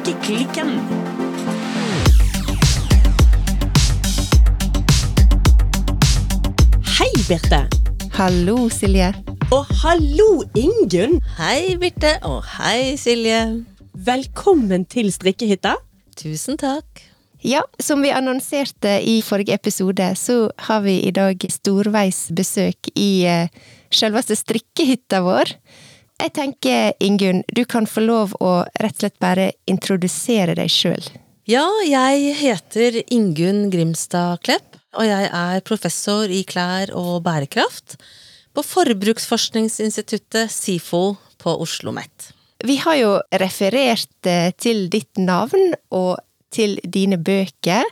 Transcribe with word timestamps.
Strikkeklikken. 0.00 0.70
Hei, 6.96 7.10
Birte. 7.28 7.58
Hallo, 8.16 8.68
Silje. 8.72 9.10
Og 9.52 9.66
hallo, 9.82 10.28
Ingunn. 10.56 11.18
Hei, 11.36 11.76
Birte. 11.76 12.14
Og 12.24 12.40
hei, 12.56 12.96
Silje. 12.96 13.42
Velkommen 13.92 14.88
til 14.88 15.12
strikkehytta. 15.12 15.76
Tusen 16.16 16.56
takk. 16.60 17.04
Ja, 17.44 17.66
som 17.80 18.00
vi 18.00 18.14
annonserte 18.14 18.96
i 19.04 19.20
forrige 19.24 19.60
episode, 19.60 20.14
så 20.16 20.46
har 20.68 20.80
vi 20.86 20.96
i 21.04 21.12
dag 21.12 21.44
storveis 21.52 22.30
besøk 22.36 22.88
i 22.96 23.26
eh, 23.28 23.52
selveste 23.92 24.38
strikkehytta 24.38 25.20
vår. 25.28 25.58
Jeg 26.20 26.34
tenker, 26.36 26.92
Ingunn, 27.00 27.40
du 27.48 27.62
kan 27.64 27.86
få 27.88 28.02
lov 28.04 28.34
å 28.44 28.60
rett 28.82 28.98
og 28.98 29.04
slett 29.04 29.20
bare 29.22 29.46
introdusere 29.70 30.56
deg 30.58 30.68
sjøl. 30.72 31.06
Ja, 31.48 31.64
jeg 31.86 32.34
heter 32.36 32.98
Ingunn 33.08 33.70
Grimstad 33.72 34.42
Klepp, 34.44 34.76
og 35.00 35.06
jeg 35.08 35.30
er 35.32 35.64
professor 35.64 36.28
i 36.28 36.42
klær 36.44 36.92
og 36.98 37.22
bærekraft 37.24 37.96
på 38.52 38.64
Forbruksforskningsinstituttet 38.66 40.52
SIFO 40.52 41.14
på 41.40 41.54
Oslo 41.54 41.64
OsloMet. 41.64 42.32
Vi 42.68 42.76
har 42.84 42.98
jo 43.00 43.12
referert 43.40 44.28
eh, 44.28 44.50
til 44.60 44.90
ditt 44.92 45.16
navn 45.16 45.72
og 45.96 46.18
til 46.52 46.76
dine 46.84 47.16
bøker, 47.16 47.86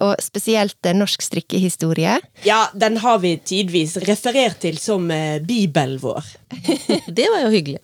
og 0.00 0.16
spesielt 0.22 0.90
Norsk 0.96 1.22
strikkehistorie. 1.22 2.18
Ja, 2.46 2.64
den 2.74 2.96
har 3.02 3.18
vi 3.22 3.36
tidvis 3.36 3.96
referert 4.08 4.60
til 4.64 4.78
som 4.80 5.10
eh, 5.10 5.40
bibelen 5.42 6.00
vår. 6.02 6.24
Det 7.16 7.26
var 7.32 7.44
jo 7.44 7.52
hyggelig. 7.52 7.82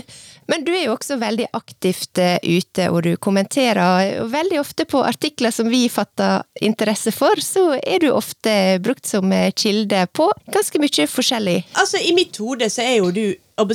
Men 0.50 0.64
du 0.66 0.72
er 0.74 0.88
jo 0.88 0.96
også 0.96 1.14
veldig 1.20 1.46
aktivt 1.54 2.18
eh, 2.18 2.38
ute, 2.42 2.88
og 2.90 3.04
du 3.06 3.12
kommenterer 3.22 4.24
veldig 4.30 4.58
ofte 4.62 4.86
på 4.88 5.02
artikler 5.06 5.54
som 5.54 5.70
vi 5.70 5.84
fatter 5.92 6.42
interesse 6.60 7.12
for, 7.14 7.38
så 7.38 7.76
er 7.78 8.02
du 8.02 8.08
ofte 8.10 8.80
brukt 8.82 9.06
som 9.06 9.30
eh, 9.34 9.52
kilde 9.54 10.06
på 10.16 10.26
ganske 10.50 10.82
mye 10.82 11.06
forskjellig. 11.10 11.60
Altså, 11.78 12.02
I 12.02 12.16
mitt 12.16 12.40
hode 12.42 12.70
så 12.72 12.82
er 12.82 12.98
jo 12.98 13.12
du 13.14 13.24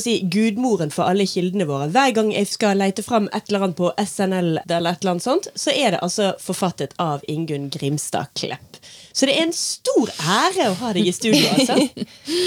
si, 0.02 0.20
gudmoren 0.32 0.92
for 0.94 1.10
alle 1.10 1.26
kildene 1.30 1.68
våre. 1.70 1.90
Hver 1.94 2.14
gang 2.18 2.32
jeg 2.34 2.50
skal 2.50 2.80
lete 2.82 3.04
fram 3.06 3.30
et 3.32 3.50
eller 3.50 3.68
annet 3.68 3.80
på 3.80 3.92
SNL, 4.02 4.52
eller 4.66 4.92
et 4.92 5.04
eller 5.04 5.16
annet 5.16 5.26
sånt, 5.26 5.50
så 5.56 5.74
er 5.74 5.96
det 5.96 6.02
altså 6.06 6.34
forfattet 6.42 6.96
av 7.02 7.24
Ingunn 7.32 7.70
Grimstad 7.74 8.34
Klepp. 8.40 8.80
Så 9.16 9.30
det 9.30 9.38
er 9.38 9.46
en 9.46 9.56
stor 9.56 10.12
ære 10.20 10.70
å 10.72 10.76
ha 10.82 10.92
deg 10.98 11.08
i 11.08 11.16
studio, 11.16 11.46
altså. 11.56 11.78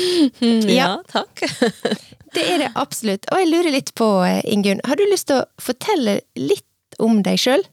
ja, 0.80 0.91
takk. 1.08 1.47
det 2.36 2.45
er 2.45 2.64
det 2.64 2.72
absolutt. 2.77 3.28
Og 3.33 3.42
jeg 3.42 3.50
lurer 3.52 3.73
litt 3.78 3.95
på, 3.98 4.11
Ingunn, 4.45 4.83
har 4.84 5.00
du 5.00 5.06
lyst 5.08 5.30
til 5.30 5.41
å 5.41 5.48
fortelle 5.62 6.20
litt 6.36 6.98
om 7.02 7.23
deg 7.25 7.41
sjøl? 7.41 7.64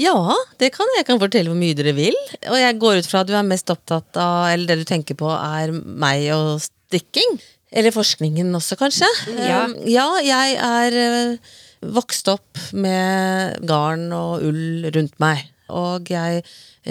Ja, 0.00 0.16
det 0.62 0.70
kan 0.72 0.88
jeg 0.96 1.04
kan 1.08 1.18
fortelle 1.20 1.50
hvor 1.52 1.58
mye 1.60 1.76
dere 1.76 1.92
vil. 1.96 2.16
Og 2.48 2.56
jeg 2.56 2.78
går 2.80 3.02
ut 3.02 3.08
fra 3.10 3.20
at 3.20 3.28
du 3.28 3.34
er 3.36 3.44
mest 3.44 3.68
opptatt 3.72 4.16
av, 4.16 4.46
eller 4.52 4.70
det 4.70 4.80
du 4.80 4.88
tenker 4.88 5.18
på 5.18 5.28
er 5.34 5.74
meg 5.74 6.30
og 6.36 6.62
strikking. 6.64 7.36
Eller 7.70 7.94
forskningen 7.94 8.50
også, 8.58 8.78
kanskje. 8.80 9.08
Ja, 9.38 9.64
um, 9.68 9.76
ja 9.86 10.08
jeg 10.24 10.56
er 10.58 10.96
uh, 10.98 11.52
vokst 11.94 12.28
opp 12.32 12.58
med 12.74 13.60
garn 13.68 14.10
og 14.16 14.44
ull 14.48 14.90
rundt 14.90 15.16
meg. 15.22 15.46
Og 15.70 16.10
jeg 16.10 16.42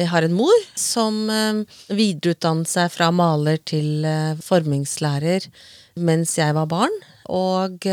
har 0.07 0.23
en 0.23 0.37
mor 0.37 0.55
som 0.79 1.25
uh, 1.27 1.65
videreutdannet 1.91 2.71
seg 2.71 2.93
fra 2.95 3.11
maler 3.11 3.59
til 3.67 4.07
formingslærer 4.45 5.49
mens 5.99 6.37
jeg 6.39 6.55
var 6.55 6.69
barn. 6.71 6.93
Og 7.29 7.83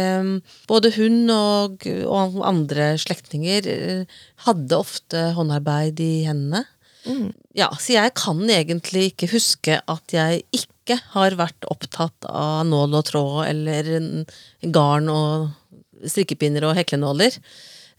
både 0.70 0.90
hun 0.94 1.16
og, 1.28 1.82
og 2.08 2.38
andre 2.46 2.94
slektninger 3.02 3.66
hadde 4.46 4.78
ofte 4.78 5.24
håndarbeid 5.36 6.00
i 6.00 6.12
hendene. 6.24 6.62
Mm. 7.06 7.34
Ja, 7.58 7.68
så 7.80 7.96
jeg 7.96 8.14
kan 8.16 8.40
egentlig 8.48 9.10
ikke 9.10 9.28
huske 9.34 9.80
at 9.82 10.14
jeg 10.14 10.46
ikke 10.54 10.75
ikke 10.86 11.00
har 11.16 11.34
vært 11.38 11.66
opptatt 11.66 12.28
av 12.30 12.62
nål 12.68 13.00
og 13.00 13.08
tråd 13.10 13.40
eller 13.50 13.88
garn 14.62 15.10
og 15.10 15.48
strikkepinner 16.06 16.68
og 16.68 16.76
heklenåler. 16.78 17.34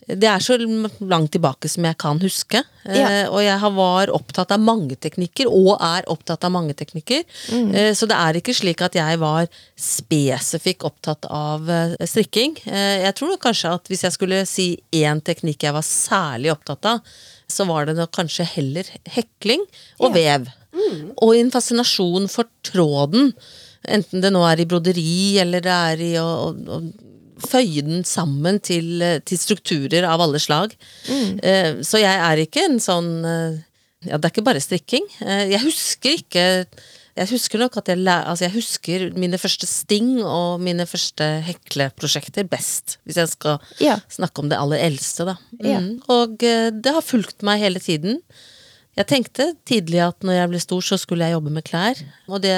Det 0.08 0.28
er 0.30 0.40
så 0.40 0.56
langt 1.03 1.34
tilbake 1.34 1.68
som 1.68 1.84
jeg 1.84 1.97
kan 2.00 2.20
huske. 2.22 2.62
Ja. 2.88 3.08
Eh, 3.09 3.26
og 3.28 3.42
jeg 3.44 3.72
var 3.76 4.12
opptatt 4.16 4.53
av 4.56 4.62
mange 4.64 4.96
teknikker, 4.96 5.50
og 5.52 5.74
er 5.84 6.08
opptatt 6.08 6.46
av 6.47 6.53
mange 6.53 6.78
teknikker. 6.80 7.26
Mm. 7.52 7.74
Eh, 7.76 7.90
så 7.97 8.08
det 8.08 8.16
er 8.16 8.40
ikke 8.40 8.56
slik 8.56 8.86
at 8.86 8.96
jeg 8.96 9.20
var 9.20 9.50
spesifikk 9.76 10.86
opptatt 10.88 11.28
av 11.28 11.68
eh, 11.68 11.97
strikking. 12.08 12.56
Eh, 12.72 13.03
jeg 13.03 13.18
tror 13.20 13.42
kanskje 13.44 13.74
at 13.81 13.92
hvis 13.92 14.06
jeg 14.08 14.16
skulle 14.16 14.46
si 14.47 14.70
én 14.96 15.20
teknikk 15.20 15.68
jeg 15.68 15.76
var 15.76 15.84
særlig 15.84 16.53
opptatt 16.56 16.88
av, 16.94 17.18
så 17.52 17.68
var 17.68 17.90
det 17.90 18.08
kanskje 18.16 18.47
heller 18.56 18.88
hekling 19.12 19.68
og 20.00 20.14
ja. 20.14 20.16
vev. 20.16 20.50
Mm. 20.75 21.11
Og 21.23 21.35
en 21.38 21.51
fascinasjon 21.53 22.28
for 22.31 22.50
tråden. 22.66 23.31
Enten 23.88 24.23
det 24.23 24.31
nå 24.33 24.41
er 24.47 24.61
i 24.61 24.67
broderi, 24.69 25.38
eller 25.41 25.63
det 25.63 25.75
er 25.91 26.03
i 26.03 26.13
å, 26.19 26.28
å, 26.51 26.79
å 26.79 26.81
føye 27.45 27.85
den 27.85 28.03
sammen 28.07 28.59
til, 28.63 29.01
til, 29.28 29.39
strukturer 29.39 30.07
av 30.09 30.23
alle 30.23 30.41
slag. 30.41 30.73
Mm. 31.07 31.39
Eh, 31.44 31.72
så 31.85 32.01
jeg 32.01 32.22
er 32.29 32.44
ikke 32.44 32.67
en 32.67 32.79
sånn 32.83 33.11
eh, 33.25 33.63
Ja, 34.07 34.19
det 34.19 34.28
er 34.28 34.33
ikke 34.35 34.45
bare 34.45 34.61
strikking. 34.61 35.07
Eh, 35.25 35.47
jeg 35.53 35.63
husker 35.66 36.22
ikke 36.22 36.45
jeg 37.17 37.31
husker 37.31 37.57
nok 37.57 37.79
at 37.79 37.88
jeg, 37.89 38.03
altså 38.05 38.45
jeg 38.45 38.53
husker 38.53 39.03
mine 39.17 39.39
første 39.41 39.66
sting 39.66 40.19
og 40.22 40.61
mine 40.61 40.85
første 40.85 41.25
hekleprosjekter 41.47 42.45
best. 42.45 42.99
Hvis 43.09 43.17
jeg 43.17 43.31
skal 43.31 43.57
ja. 43.81 43.95
snakke 44.13 44.44
om 44.44 44.51
det 44.51 44.59
aller 44.61 44.84
eldste, 44.85 45.25
da. 45.25 45.34
Mm. 45.57 45.66
Ja. 45.66 45.79
Og 46.13 46.38
det 46.38 46.94
har 46.94 47.01
fulgt 47.01 47.41
meg 47.47 47.63
hele 47.63 47.81
tiden. 47.81 48.19
Jeg 48.97 49.09
tenkte 49.12 49.52
tidlig 49.69 50.02
at 50.02 50.25
når 50.25 50.40
jeg 50.40 50.50
ble 50.53 50.63
stor, 50.63 50.81
så 50.85 50.97
skulle 50.97 51.28
jeg 51.28 51.38
jobbe 51.38 51.53
med 51.53 51.66
klær. 51.68 52.00
Og 52.31 52.41
det 52.41 52.56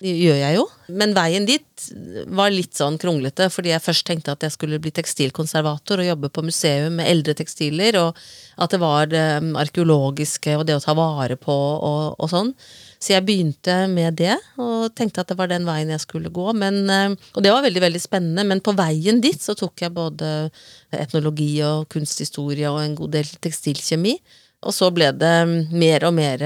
gjør 0.00 0.38
jeg 0.38 0.56
jo. 0.56 0.64
Men 0.96 1.12
veien 1.14 1.46
dit 1.46 1.84
var 2.32 2.50
litt 2.52 2.74
sånn 2.76 2.96
kronglete, 3.00 3.46
fordi 3.52 3.70
jeg 3.72 3.84
først 3.84 4.06
tenkte 4.08 4.34
at 4.34 4.44
jeg 4.44 4.54
skulle 4.54 4.80
bli 4.82 4.92
tekstilkonservator 4.96 6.02
og 6.02 6.08
jobbe 6.08 6.30
på 6.32 6.44
museum 6.46 6.98
med 6.98 7.08
eldre 7.10 7.36
tekstiler, 7.38 7.98
og 8.00 8.18
at 8.60 8.74
det 8.74 8.80
var 8.82 9.10
det 9.12 9.24
um, 9.44 9.54
arkeologiske 9.60 10.56
og 10.58 10.66
det 10.68 10.76
å 10.76 10.82
ta 10.82 10.96
vare 10.96 11.38
på 11.40 11.54
og, 11.54 12.16
og 12.18 12.32
sånn. 12.32 12.52
Så 13.00 13.14
jeg 13.14 13.24
begynte 13.28 13.76
med 13.92 14.18
det, 14.20 14.34
og 14.60 14.90
tenkte 14.96 15.22
at 15.22 15.30
det 15.30 15.38
var 15.38 15.48
den 15.52 15.68
veien 15.68 15.92
jeg 15.92 16.02
skulle 16.02 16.32
gå. 16.34 16.50
Men, 16.56 16.82
um, 16.88 17.16
og 17.36 17.46
det 17.46 17.54
var 17.54 17.64
veldig 17.68 17.86
veldig 17.86 18.02
spennende, 18.02 18.48
men 18.48 18.64
på 18.64 18.74
veien 18.76 19.22
dit 19.24 19.40
så 19.40 19.56
tok 19.56 19.86
jeg 19.86 19.96
både 19.96 20.50
etnologi 20.96 21.52
og 21.64 21.88
kunsthistorie 21.92 22.72
og 22.72 22.82
en 22.82 22.98
god 22.98 23.20
del 23.20 23.34
tekstilkjemi. 23.40 24.18
Og 24.60 24.74
så 24.76 24.90
ble 24.92 25.10
det 25.16 25.36
mer 25.72 26.04
og 26.04 26.16
mer 26.16 26.42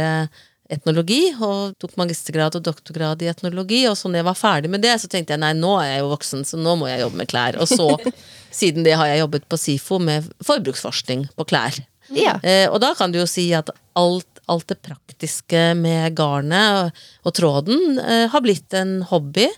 etnologi, 0.72 1.28
og 1.44 1.74
tok 1.80 1.96
magistergrad 2.00 2.56
og 2.58 2.64
doktorgrad 2.64 3.22
i 3.22 3.30
etnologi. 3.30 3.82
Og 3.90 3.96
så 3.98 4.10
når 4.10 4.22
jeg 4.22 4.28
var 4.28 4.38
ferdig 4.38 4.70
med 4.72 4.84
det, 4.84 4.94
så 5.00 5.10
tenkte 5.10 5.34
jeg 5.34 5.42
nei, 5.42 5.52
nå 5.58 5.74
er 5.80 5.90
jeg 5.90 6.04
jo 6.04 6.12
voksen, 6.14 6.44
så 6.48 6.60
nå 6.60 6.76
må 6.80 6.88
jeg 6.90 7.02
jobbe 7.04 7.20
med 7.20 7.30
klær. 7.30 7.58
Og 7.60 7.70
så, 7.70 7.88
siden 8.60 8.86
det, 8.86 8.96
har 9.00 9.10
jeg 9.10 9.24
jobbet 9.24 9.48
på 9.50 9.60
SIFO 9.60 10.00
med 10.02 10.30
forbruksforskning 10.44 11.28
på 11.36 11.48
klær. 11.50 11.80
Ja. 12.12 12.36
Eh, 12.42 12.66
og 12.68 12.80
da 12.84 12.92
kan 12.98 13.12
du 13.12 13.20
jo 13.22 13.28
si 13.28 13.48
at 13.56 13.70
alt, 13.98 14.28
alt 14.50 14.68
det 14.72 14.80
praktiske 14.84 15.70
med 15.78 16.16
garnet 16.18 16.80
og, 16.80 17.06
og 17.24 17.36
tråden 17.36 17.98
eh, 18.02 18.26
har 18.32 18.44
blitt 18.44 18.76
en 18.76 19.00
hobby. 19.10 19.48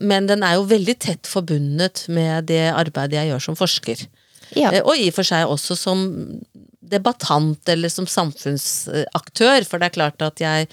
Men 0.00 0.28
den 0.30 0.44
er 0.46 0.56
jo 0.56 0.68
veldig 0.70 0.96
tett 1.02 1.28
forbundet 1.28 2.06
med 2.08 2.48
det 2.50 2.70
arbeidet 2.72 3.18
jeg 3.18 3.32
gjør 3.32 3.46
som 3.50 3.58
forsker. 3.58 4.06
Ja. 4.56 4.72
Eh, 4.72 4.82
og 4.82 4.96
i 4.98 5.10
og 5.10 5.18
for 5.18 5.30
seg 5.30 5.50
også 5.50 5.78
som 5.78 6.06
debattant 6.80 7.68
eller 7.68 7.92
som 7.92 8.08
samfunnsaktør, 8.08 9.66
for 9.68 9.80
det 9.80 9.90
er 9.90 9.96
klart 9.96 10.24
at 10.24 10.40
jeg, 10.40 10.68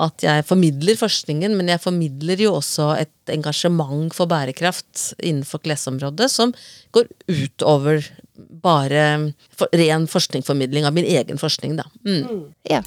at 0.00 0.24
jeg 0.24 0.46
formidler 0.48 0.96
forskningen, 0.96 1.56
men 1.58 1.68
jeg 1.68 1.82
formidler 1.82 2.40
jo 2.40 2.54
også 2.56 2.92
et 3.02 3.34
engasjement 3.34 4.14
for 4.16 4.30
bærekraft 4.30 5.12
innenfor 5.20 5.62
klesområdet 5.64 6.30
som 6.32 6.54
går 6.96 7.10
utover 7.28 8.08
bare 8.36 9.04
for, 9.52 9.68
ren 9.76 10.08
forskningsformidling 10.08 10.88
av 10.88 10.96
min 10.96 11.08
egen 11.08 11.40
forskning, 11.40 11.76
da. 11.80 11.88
Mm. 12.06 12.24
mm. 12.24 12.42
Ja. 12.72 12.82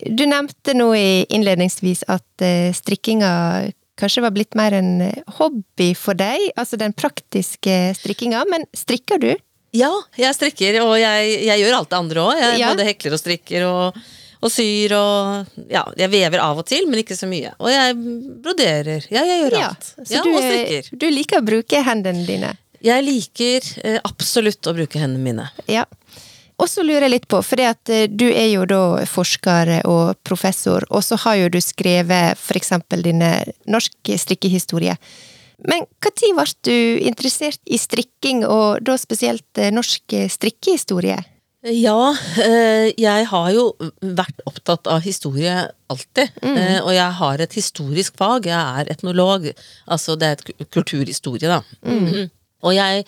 Du 0.00 0.22
nevnte 0.24 0.72
nå 0.72 0.94
innledningsvis 0.96 2.06
at 2.08 2.44
uh, 2.44 2.70
strikkinga 2.72 3.32
kanskje 4.00 4.24
var 4.24 4.34
blitt 4.34 4.56
mer 4.58 4.74
en 4.76 4.92
hobby 5.38 5.92
for 5.98 6.18
deg, 6.18 6.50
altså 6.58 6.78
den 6.80 6.94
praktiske 6.96 7.78
strikkinga, 7.98 8.42
men 8.50 8.66
strikker 8.76 9.20
du? 9.22 9.32
Ja, 9.76 9.90
jeg 10.18 10.34
strikker, 10.34 10.80
og 10.82 10.96
jeg, 10.98 11.34
jeg 11.46 11.62
gjør 11.62 11.76
alt 11.78 11.92
det 11.92 11.98
andre 12.00 12.24
òg. 12.24 12.40
Jeg 12.40 12.58
ja. 12.58 12.72
både 12.72 12.86
hekler 12.88 13.14
og 13.14 13.20
strikker 13.20 13.66
og, 13.68 14.00
og, 14.40 14.48
syr 14.50 14.96
og 14.98 15.68
Ja, 15.70 15.84
jeg 16.00 16.10
vever 16.10 16.42
av 16.42 16.58
og 16.58 16.66
til, 16.66 16.88
men 16.90 17.04
ikke 17.04 17.18
så 17.18 17.28
mye. 17.30 17.52
Og 17.60 17.70
jeg 17.70 17.94
broderer. 18.42 19.06
Ja, 19.12 19.22
jeg 19.28 19.44
gjør 19.44 19.58
ja, 19.60 19.68
alt. 19.70 19.92
Så 20.00 20.16
ja, 20.16 20.24
du, 20.26 20.32
og 20.34 20.42
strikker. 20.42 20.90
Du 20.98 21.06
liker 21.12 21.42
å 21.42 21.46
bruke 21.46 21.84
hendene 21.86 22.26
dine? 22.26 22.52
Jeg 22.80 23.04
liker 23.04 23.66
eh, 23.84 23.98
absolutt 24.08 24.66
å 24.66 24.74
bruke 24.74 24.98
hendene 24.98 25.22
mine. 25.22 25.46
Ja. 25.70 25.84
Og 26.60 26.68
så 26.68 26.84
lurer 26.84 27.06
jeg 27.06 27.14
litt 27.14 27.28
på, 27.30 27.40
for 27.44 27.62
eh, 27.62 28.06
du 28.08 28.28
er 28.28 28.50
jo 28.52 28.66
da 28.68 28.82
forsker 29.08 29.80
og 29.88 30.20
professor, 30.26 30.84
og 30.90 31.04
så 31.06 31.18
har 31.24 31.40
jo 31.40 31.50
du 31.56 31.60
skrevet 31.64 32.38
for 32.38 32.60
eksempel 32.60 33.04
dine 33.06 33.32
norsk 33.70 34.14
strikkehistorie. 34.24 34.96
Men 35.68 35.84
når 36.00 36.36
ble 36.36 36.46
du 36.64 36.76
interessert 37.04 37.60
i 37.68 37.80
strikking, 37.80 38.44
og 38.48 38.80
da 38.84 38.96
spesielt 39.00 39.60
eh, 39.60 39.72
norsk 39.72 40.16
strikkehistorie? 40.36 41.20
Ja, 41.60 42.14
eh, 42.40 42.88
jeg 42.96 43.26
har 43.28 43.48
jo 43.52 43.66
vært 44.00 44.40
opptatt 44.48 44.88
av 44.88 45.02
historie 45.04 45.66
alltid. 45.92 46.32
Mm. 46.40 46.56
Og 46.86 46.92
jeg 46.96 47.16
har 47.18 47.42
et 47.44 47.56
historisk 47.56 48.16
fag. 48.16 48.48
Jeg 48.48 48.80
er 48.80 48.92
etnolog. 48.94 49.50
Altså 49.84 50.16
det 50.16 50.30
er 50.30 50.40
et 50.40 50.70
kulturhistorie, 50.72 51.50
da. 51.50 51.60
Mm. 51.84 52.30
Og 52.60 52.74
jeg, 52.76 53.04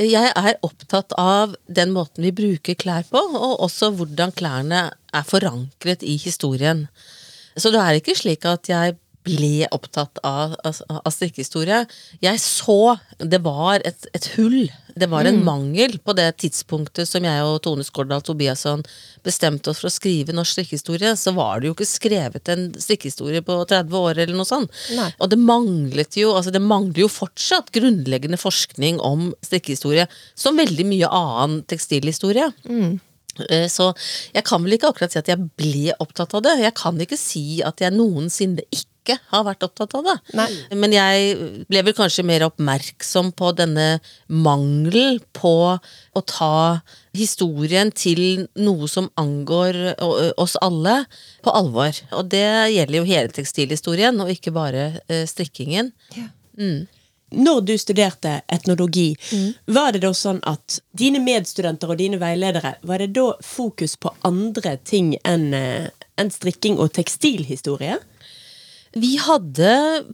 jeg, 0.00 0.32
er 0.32 0.60
opptatt 0.64 1.12
av 1.20 1.54
den 1.68 1.92
måten 1.94 2.24
vi 2.24 2.32
bruker 2.34 2.78
klær 2.80 3.06
på, 3.10 3.20
og 3.20 3.60
også 3.66 3.92
hvordan 3.98 4.32
klærne 4.36 4.86
er 5.14 5.26
forankret 5.28 6.04
i 6.06 6.16
historien. 6.20 6.86
Så 7.56 7.70
det 7.70 7.82
er 7.82 8.00
ikke 8.00 8.16
slik 8.18 8.46
at 8.48 8.70
jeg 8.70 8.96
ble 9.24 9.66
opptatt 9.72 10.20
av, 10.26 10.56
av, 10.66 10.80
av 11.00 11.12
strikkehistorie. 11.12 11.84
Jeg 12.24 12.40
så 12.42 12.96
det 13.20 13.40
var 13.44 13.84
et, 13.84 14.08
et 14.16 14.28
hull. 14.36 14.66
Det 14.94 15.08
var 15.10 15.26
en 15.26 15.40
mm. 15.40 15.44
mangel 15.46 15.96
på 15.98 16.14
det 16.14 16.28
tidspunktet 16.42 17.08
som 17.08 17.24
jeg 17.26 17.46
og 17.46 17.60
Tone 17.64 17.84
Skårdal 17.86 18.22
Tobiasson 18.22 18.84
bestemte 19.26 19.72
oss 19.72 19.80
for 19.82 19.90
å 19.90 19.94
skrive 19.94 20.34
norsk 20.36 20.58
strikkehistorie. 20.58 21.14
Så 21.18 21.34
var 21.34 21.60
det 21.60 21.70
jo 21.70 21.74
ikke 21.74 21.88
skrevet 21.88 22.52
en 22.52 22.68
strikkehistorie 22.78 23.42
på 23.46 23.58
30 23.70 23.98
år 23.98 24.20
eller 24.22 24.38
noe 24.38 24.48
sånt. 24.48 24.70
Nei. 24.94 25.08
Og 25.18 25.32
det 25.32 25.40
manglet 25.40 26.20
jo 26.20 26.34
altså 26.36 26.54
det 26.54 26.62
mangler 26.62 27.04
jo 27.04 27.10
fortsatt 27.10 27.72
grunnleggende 27.74 28.38
forskning 28.40 29.02
om 29.02 29.32
strikkehistorie. 29.44 30.06
Som 30.38 30.62
veldig 30.62 30.86
mye 30.86 31.10
annen 31.10 31.64
tekstilhistorie. 31.70 32.52
Mm. 32.68 33.00
Eh, 33.50 33.66
så 33.70 33.90
jeg 34.34 34.46
kan 34.46 34.62
vel 34.62 34.76
ikke 34.76 34.92
akkurat 34.92 35.14
si 35.14 35.20
at 35.20 35.30
jeg 35.30 35.50
ble 35.58 35.94
opptatt 35.98 36.36
av 36.38 36.44
det. 36.46 36.58
Jeg 36.62 36.78
kan 36.78 37.00
ikke 37.02 37.18
si 37.18 37.60
at 37.66 37.82
jeg 37.82 37.96
noensinne 37.96 38.66
ikke 38.70 38.93
ikke 39.04 39.18
har 39.30 39.44
vært 39.44 39.66
opptatt 39.68 39.94
av 40.00 40.06
det. 40.08 40.14
Nei. 40.40 40.48
Men 40.80 40.94
jeg 40.96 41.36
ble 41.68 41.84
vel 41.84 41.94
kanskje 41.94 42.24
mer 42.26 42.46
oppmerksom 42.48 43.30
på 43.36 43.52
denne 43.54 44.00
mangelen 44.32 45.20
på 45.36 45.54
å 45.76 46.24
ta 46.24 46.80
historien 47.14 47.92
til 47.94 48.48
noe 48.56 48.88
som 48.90 49.10
angår 49.20 49.76
oss 50.40 50.56
alle, 50.64 51.04
på 51.44 51.52
alvor. 51.52 52.00
Og 52.16 52.32
det 52.32 52.48
gjelder 52.72 52.98
jo 52.98 53.06
hele 53.12 53.36
tekstilhistorien, 53.36 54.18
og 54.24 54.32
ikke 54.32 54.54
bare 54.56 54.88
strikkingen. 55.28 55.92
Ja. 56.16 56.30
Mm. 56.58 56.86
Når 57.34 57.60
du 57.66 57.72
studerte 57.82 58.36
etnologi, 58.52 59.08
mm. 59.32 59.46
var 59.74 59.94
det 59.94 60.04
da 60.04 60.12
sånn 60.14 60.38
at 60.46 60.78
dine 60.94 61.18
medstudenter 61.22 61.90
og 61.90 61.98
dine 61.98 62.20
veiledere, 62.20 62.76
var 62.86 63.02
det 63.02 63.10
da 63.16 63.32
fokus 63.42 63.96
på 63.98 64.12
andre 64.26 64.76
ting 64.86 65.16
enn 65.26 65.48
en 65.52 66.30
strikking 66.30 66.78
og 66.78 66.92
tekstilhistorie? 66.94 67.98
Vi 68.94 69.16
hadde 69.18 69.70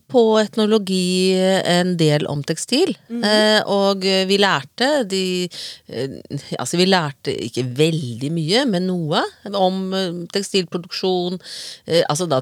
på 0.09 0.23
etnologi 0.41 1.37
en 1.69 1.97
del 2.01 2.25
om 2.27 2.43
tekstil, 2.43 2.95
mm 3.09 3.23
-hmm. 3.23 3.63
og 3.67 4.05
vi 4.05 4.37
lærte 4.39 5.05
de 5.05 5.49
eh, 5.89 6.11
Altså, 6.59 6.77
vi 6.77 6.85
lærte 6.85 7.35
ikke 7.45 7.65
veldig 7.77 8.33
mye, 8.33 8.65
men 8.67 8.87
noe 8.87 9.23
om 9.55 9.95
eh, 9.95 10.27
tekstilproduksjon. 10.33 11.39
Altså 12.09 12.27
da 12.27 12.41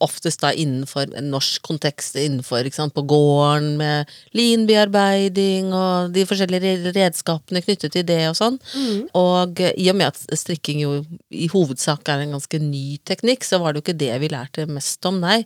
oftest 0.00 0.40
da 0.40 0.52
innenfor 0.52 1.14
en 1.16 1.30
norsk 1.30 1.62
kontekst, 1.62 2.16
innenfor 2.16 2.70
sant, 2.72 2.94
på 2.94 3.02
gården 3.02 3.76
med 3.76 4.06
linbearbeiding 4.32 5.72
og 5.74 6.12
de 6.14 6.24
forskjellige 6.26 6.92
redskapene 6.96 7.62
knyttet 7.62 7.92
til 7.92 8.06
det 8.06 8.28
og 8.30 8.36
sånn. 8.38 8.58
Mm. 8.74 9.08
Og 9.18 9.60
i 9.60 9.88
og 9.90 9.96
med 9.96 10.12
at 10.12 10.38
strikking 10.38 10.82
jo 10.82 11.04
i 11.30 11.48
hovedsak 11.52 12.08
er 12.08 12.24
en 12.24 12.36
ganske 12.36 12.58
ny 12.62 12.98
teknikk, 13.08 13.44
så 13.44 13.60
var 13.62 13.72
det 13.72 13.82
jo 13.82 13.86
ikke 13.86 14.00
det 14.04 14.12
vi 14.22 14.32
lærte 14.32 14.66
mest 14.70 15.04
om, 15.08 15.20
nei. 15.22 15.41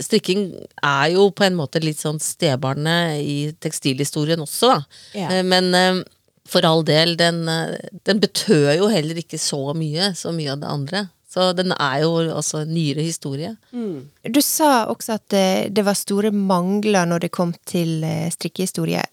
Strikking 0.00 0.48
er 0.82 1.10
jo 1.14 1.28
på 1.34 1.46
en 1.46 1.58
måte 1.58 1.82
litt 1.82 2.00
sånn 2.00 2.20
stebarnet 2.22 3.20
i 3.22 3.38
tekstilhistorien 3.60 4.42
også, 4.42 4.74
da. 4.74 4.80
Ja. 5.18 5.30
Eh, 5.34 5.44
men 5.46 5.72
eh, 5.76 6.02
for 6.50 6.66
all 6.66 6.84
del, 6.86 7.16
den, 7.20 7.44
eh, 7.48 7.76
den 8.08 8.22
betød 8.22 8.74
jo 8.78 8.90
heller 8.92 9.22
ikke 9.22 9.40
så 9.40 9.70
mye, 9.76 10.12
så 10.18 10.34
mye 10.34 10.54
av 10.54 10.62
det 10.62 10.74
andre. 10.74 11.04
Så 11.30 11.52
den 11.54 11.70
er 11.76 12.00
jo 12.02 12.16
også 12.34 12.64
nyere 12.66 13.04
historie. 13.06 13.52
Mm. 13.70 14.08
Du 14.34 14.40
sa 14.42 14.88
også 14.90 15.14
at 15.20 15.36
det 15.70 15.84
var 15.86 15.94
store 15.94 16.32
mangler 16.34 17.06
når 17.06 17.22
det 17.22 17.30
kom 17.36 17.52
til 17.70 18.02
strikkehistorie. 18.34 19.04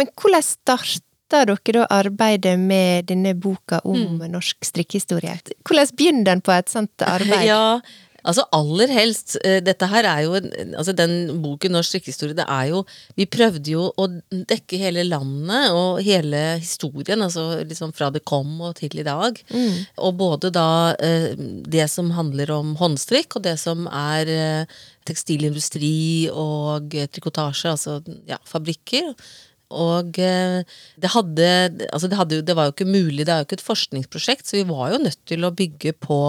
Men 0.00 0.08
hvordan 0.16 0.46
starta 0.46 1.04
dere 1.30 1.72
da 1.76 1.86
arbeidet 1.92 2.56
med 2.58 3.10
denne 3.10 3.34
boka 3.38 3.80
om 3.84 4.16
mm. 4.16 4.24
norsk 4.32 4.64
strikkehistorie? 4.66 5.36
Hvordan 5.66 5.92
begynner 5.96 6.30
den 6.32 6.40
på 6.40 6.54
et 6.56 6.72
sånt 6.72 7.04
arbeid? 7.14 7.44
Ja, 7.46 7.80
Altså 8.26 8.44
aller 8.56 8.92
helst. 8.92 9.36
Eh, 9.44 9.60
dette 9.64 9.88
her 9.90 10.06
er 10.08 10.24
jo 10.26 10.36
altså 10.36 10.94
Den 10.96 11.42
boken 11.42 11.74
Norsk 11.74 11.94
strikkehistorie, 11.94 12.36
det 12.36 12.46
er 12.46 12.70
jo 12.72 12.84
Vi 13.16 13.26
prøvde 13.30 13.72
jo 13.72 13.88
å 13.96 14.06
dekke 14.30 14.80
hele 14.80 15.04
landet 15.08 15.74
og 15.76 16.00
hele 16.04 16.42
historien, 16.60 17.22
altså 17.22 17.62
liksom 17.64 17.94
fra 17.96 18.10
det 18.12 18.24
kom 18.28 18.60
og 18.60 18.76
til 18.80 19.00
i 19.00 19.06
dag. 19.06 19.38
Mm. 19.50 19.76
Og 20.06 20.16
både 20.20 20.52
da 20.54 20.94
eh, 21.00 21.32
det 21.36 21.88
som 21.92 22.12
handler 22.16 22.52
om 22.54 22.74
håndstrikk, 22.80 23.38
og 23.38 23.46
det 23.46 23.56
som 23.60 23.86
er 23.90 24.30
eh, 24.30 24.80
tekstilindustri 25.08 26.30
og 26.32 26.92
trikotasje, 27.14 27.72
altså 27.72 28.00
ja, 28.28 28.38
fabrikker. 28.46 29.14
Og 29.70 30.16
det 30.16 31.12
hadde, 31.14 31.48
altså 31.90 32.10
det, 32.10 32.18
hadde, 32.18 32.42
det 32.46 32.56
var 32.58 32.68
jo 32.68 32.74
ikke 32.74 32.90
mulig, 32.90 33.24
det 33.24 33.34
er 33.34 33.42
jo 33.42 33.48
ikke 33.48 33.60
et 33.60 33.68
forskningsprosjekt, 33.68 34.48
så 34.48 34.58
vi 34.58 34.66
var 34.68 34.90
jo 34.94 35.02
nødt 35.04 35.20
til 35.30 35.46
å 35.46 35.54
bygge 35.54 35.94
på 36.02 36.20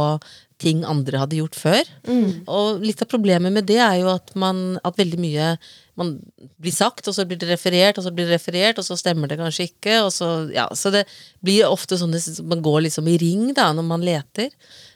ting 0.62 0.84
andre 0.86 1.24
hadde 1.24 1.40
gjort 1.40 1.58
før. 1.58 1.88
Mm. 2.06 2.44
Og 2.52 2.84
litt 2.86 3.02
av 3.02 3.10
problemet 3.10 3.54
med 3.54 3.66
det 3.70 3.80
er 3.82 3.98
jo 4.04 4.12
at, 4.14 4.34
man, 4.40 4.78
at 4.86 5.00
veldig 5.00 5.20
mye 5.22 5.56
man 6.00 6.14
blir 6.62 6.74
sagt, 6.74 7.08
og 7.10 7.16
så 7.18 7.26
blir 7.28 7.40
det 7.42 7.50
referert, 7.50 7.98
og 8.00 8.06
så 8.06 8.14
blir 8.14 8.30
det 8.30 8.38
referert, 8.38 8.80
og 8.80 8.86
så 8.86 8.98
stemmer 9.00 9.30
det 9.30 9.40
kanskje 9.42 9.68
ikke. 9.72 9.98
Og 10.06 10.12
så, 10.16 10.30
ja, 10.54 10.68
så 10.78 10.94
det 10.94 11.04
blir 11.44 11.68
ofte 11.70 12.00
sånn 12.00 12.16
at 12.18 12.42
man 12.48 12.64
går 12.66 12.86
liksom 12.88 13.10
i 13.12 13.18
ring 13.22 13.52
da, 13.58 13.72
når 13.76 13.88
man 13.90 14.06
leter. 14.06 14.54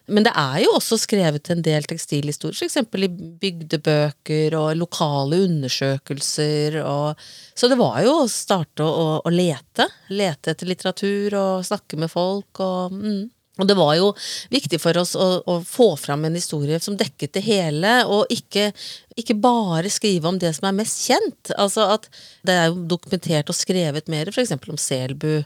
Men 0.07 0.25
det 0.27 0.33
er 0.37 0.59
jo 0.61 0.75
også 0.77 0.99
skrevet 1.01 1.49
en 1.49 1.63
del 1.65 1.85
tekstilhistorier, 1.89 2.57
f.eks. 2.57 2.77
i 2.77 3.09
bygdebøker 3.41 4.53
og 4.59 4.75
lokale 4.77 5.39
undersøkelser. 5.47 6.77
Og, 6.85 7.23
så 7.57 7.69
det 7.71 7.79
var 7.79 8.01
jo 8.05 8.19
å 8.21 8.27
starte 8.29 8.85
å, 8.85 9.07
å, 9.21 9.33
lete. 9.33 9.87
Lete 10.13 10.53
etter 10.53 10.69
litteratur 10.69 11.37
og 11.39 11.65
snakke 11.65 11.97
med 12.01 12.13
folk. 12.13 12.61
og 12.61 12.93
mm. 12.93 13.23
Og 13.55 13.69
det 13.69 13.77
var 13.79 13.93
jo 13.95 14.09
viktig 14.51 14.81
for 14.83 14.97
oss 14.99 15.13
å, 15.15 15.27
å, 15.47 15.59
få 15.63 15.93
fram 15.99 16.25
en 16.27 16.35
historie 16.35 16.75
som 16.83 16.97
dekket 16.99 17.37
det 17.37 17.45
hele, 17.45 17.93
og 18.11 18.27
ikke, 18.33 18.67
ikke, 19.15 19.37
bare 19.39 19.91
skrive 19.93 20.27
om 20.27 20.39
det 20.41 20.51
som 20.57 20.67
er 20.67 20.75
mest 20.75 21.05
kjent. 21.07 21.53
Altså 21.55 21.87
at 21.93 22.09
det 22.43 22.57
er 22.57 22.67
jo 22.67 22.83
dokumentert 22.95 23.51
og 23.51 23.55
skrevet 23.55 24.11
mer, 24.11 24.31
f.eks. 24.33 24.51
om 24.59 24.81
Selbu. 24.81 25.37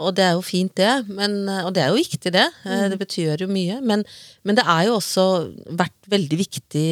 Og 0.00 0.14
det 0.16 0.24
er 0.24 0.36
jo 0.36 0.44
fint, 0.44 0.72
det. 0.78 0.90
Men, 1.08 1.44
og 1.60 1.72
det 1.76 1.84
er 1.84 1.92
jo 1.92 2.00
viktig, 2.00 2.32
det. 2.34 2.46
Eh, 2.64 2.84
mm. 2.84 2.86
Det 2.92 2.98
betyr 3.00 3.44
jo 3.44 3.48
mye. 3.50 3.80
Men, 3.84 4.04
men, 4.46 4.58
det 4.58 4.64
er 4.64 4.88
jo 4.88 4.96
også 4.98 5.26
vært 5.78 6.10
veldig 6.10 6.40
viktig 6.40 6.86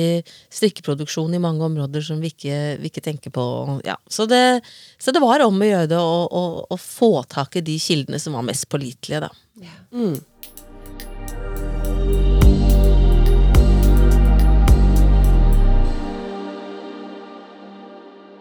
strikkeproduksjon 0.55 1.35
i 1.35 1.43
mange 1.43 1.65
områder 1.67 2.05
som 2.05 2.21
vi 2.23 2.33
ikke, 2.35 2.79
vi 2.83 2.93
ikke 2.93 3.05
tenker 3.05 3.35
på. 3.35 3.45
Ja. 3.89 3.97
Så, 4.09 4.29
det, 4.31 4.61
så, 5.01 5.15
det, 5.15 5.25
var 5.25 5.45
om 5.47 5.61
å 5.61 5.71
gjøre 5.71 5.93
det 5.95 6.01
å 6.01 6.81
få 6.83 7.13
tak 7.31 7.59
i 7.59 7.65
de 7.65 7.79
kildene 7.83 8.21
som 8.23 8.37
var 8.37 8.47
mest 8.47 8.69
pålitelige, 8.73 9.29
da. 9.29 9.33
Ja. 9.59 9.79
Mm. 9.93 10.19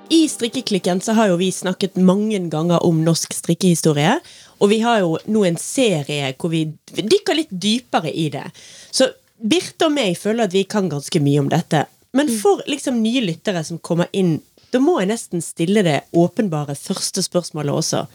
I 0.10 0.28
Strikkeklikken 0.30 1.02
så 1.04 1.12
har 1.18 1.28
jo 1.32 1.40
vi 1.40 1.50
snakket 1.52 1.98
mange 2.00 2.40
ganger 2.52 2.84
om 2.88 3.02
norsk 3.04 3.34
strikkehistorie. 3.36 4.14
Og 4.58 4.72
vi 4.72 4.80
har 4.82 5.02
jo 5.04 5.18
nå 5.30 5.44
en 5.46 5.60
serie 5.62 6.34
hvor 6.40 6.52
vi 6.54 6.66
dykker 6.98 7.38
litt 7.38 7.52
dypere 7.52 8.12
i 8.12 8.28
det. 8.34 8.46
Så 8.92 9.10
Birte 9.38 9.86
og 9.86 9.94
meg 9.94 10.16
føler 10.18 10.48
at 10.48 10.56
vi 10.56 10.64
kan 10.66 10.88
ganske 10.90 11.20
mye 11.22 11.44
om 11.44 11.50
dette. 11.52 11.84
Men 12.18 12.32
mm. 12.32 12.38
for 12.42 12.64
liksom 12.66 13.04
nye 13.04 13.22
lyttere 13.22 13.62
som 13.68 13.78
kommer 13.78 14.10
inn, 14.18 14.40
da 14.74 14.82
må 14.82 14.98
jeg 15.02 15.12
nesten 15.12 15.44
stille 15.46 15.84
det 15.86 16.00
åpenbare 16.18 16.76
første 16.78 17.22
spørsmålet 17.22 17.76
også. 17.76 18.08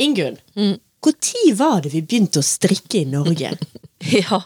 Ingunn, 0.00 0.38
mm. 0.54 0.76
Når 1.04 1.54
var 1.56 1.84
det 1.84 1.94
vi 1.94 2.02
begynte 2.04 2.42
å 2.42 2.46
strikke 2.46 3.02
i 3.02 3.08
Norge? 3.08 3.54
Ja, 4.00 4.38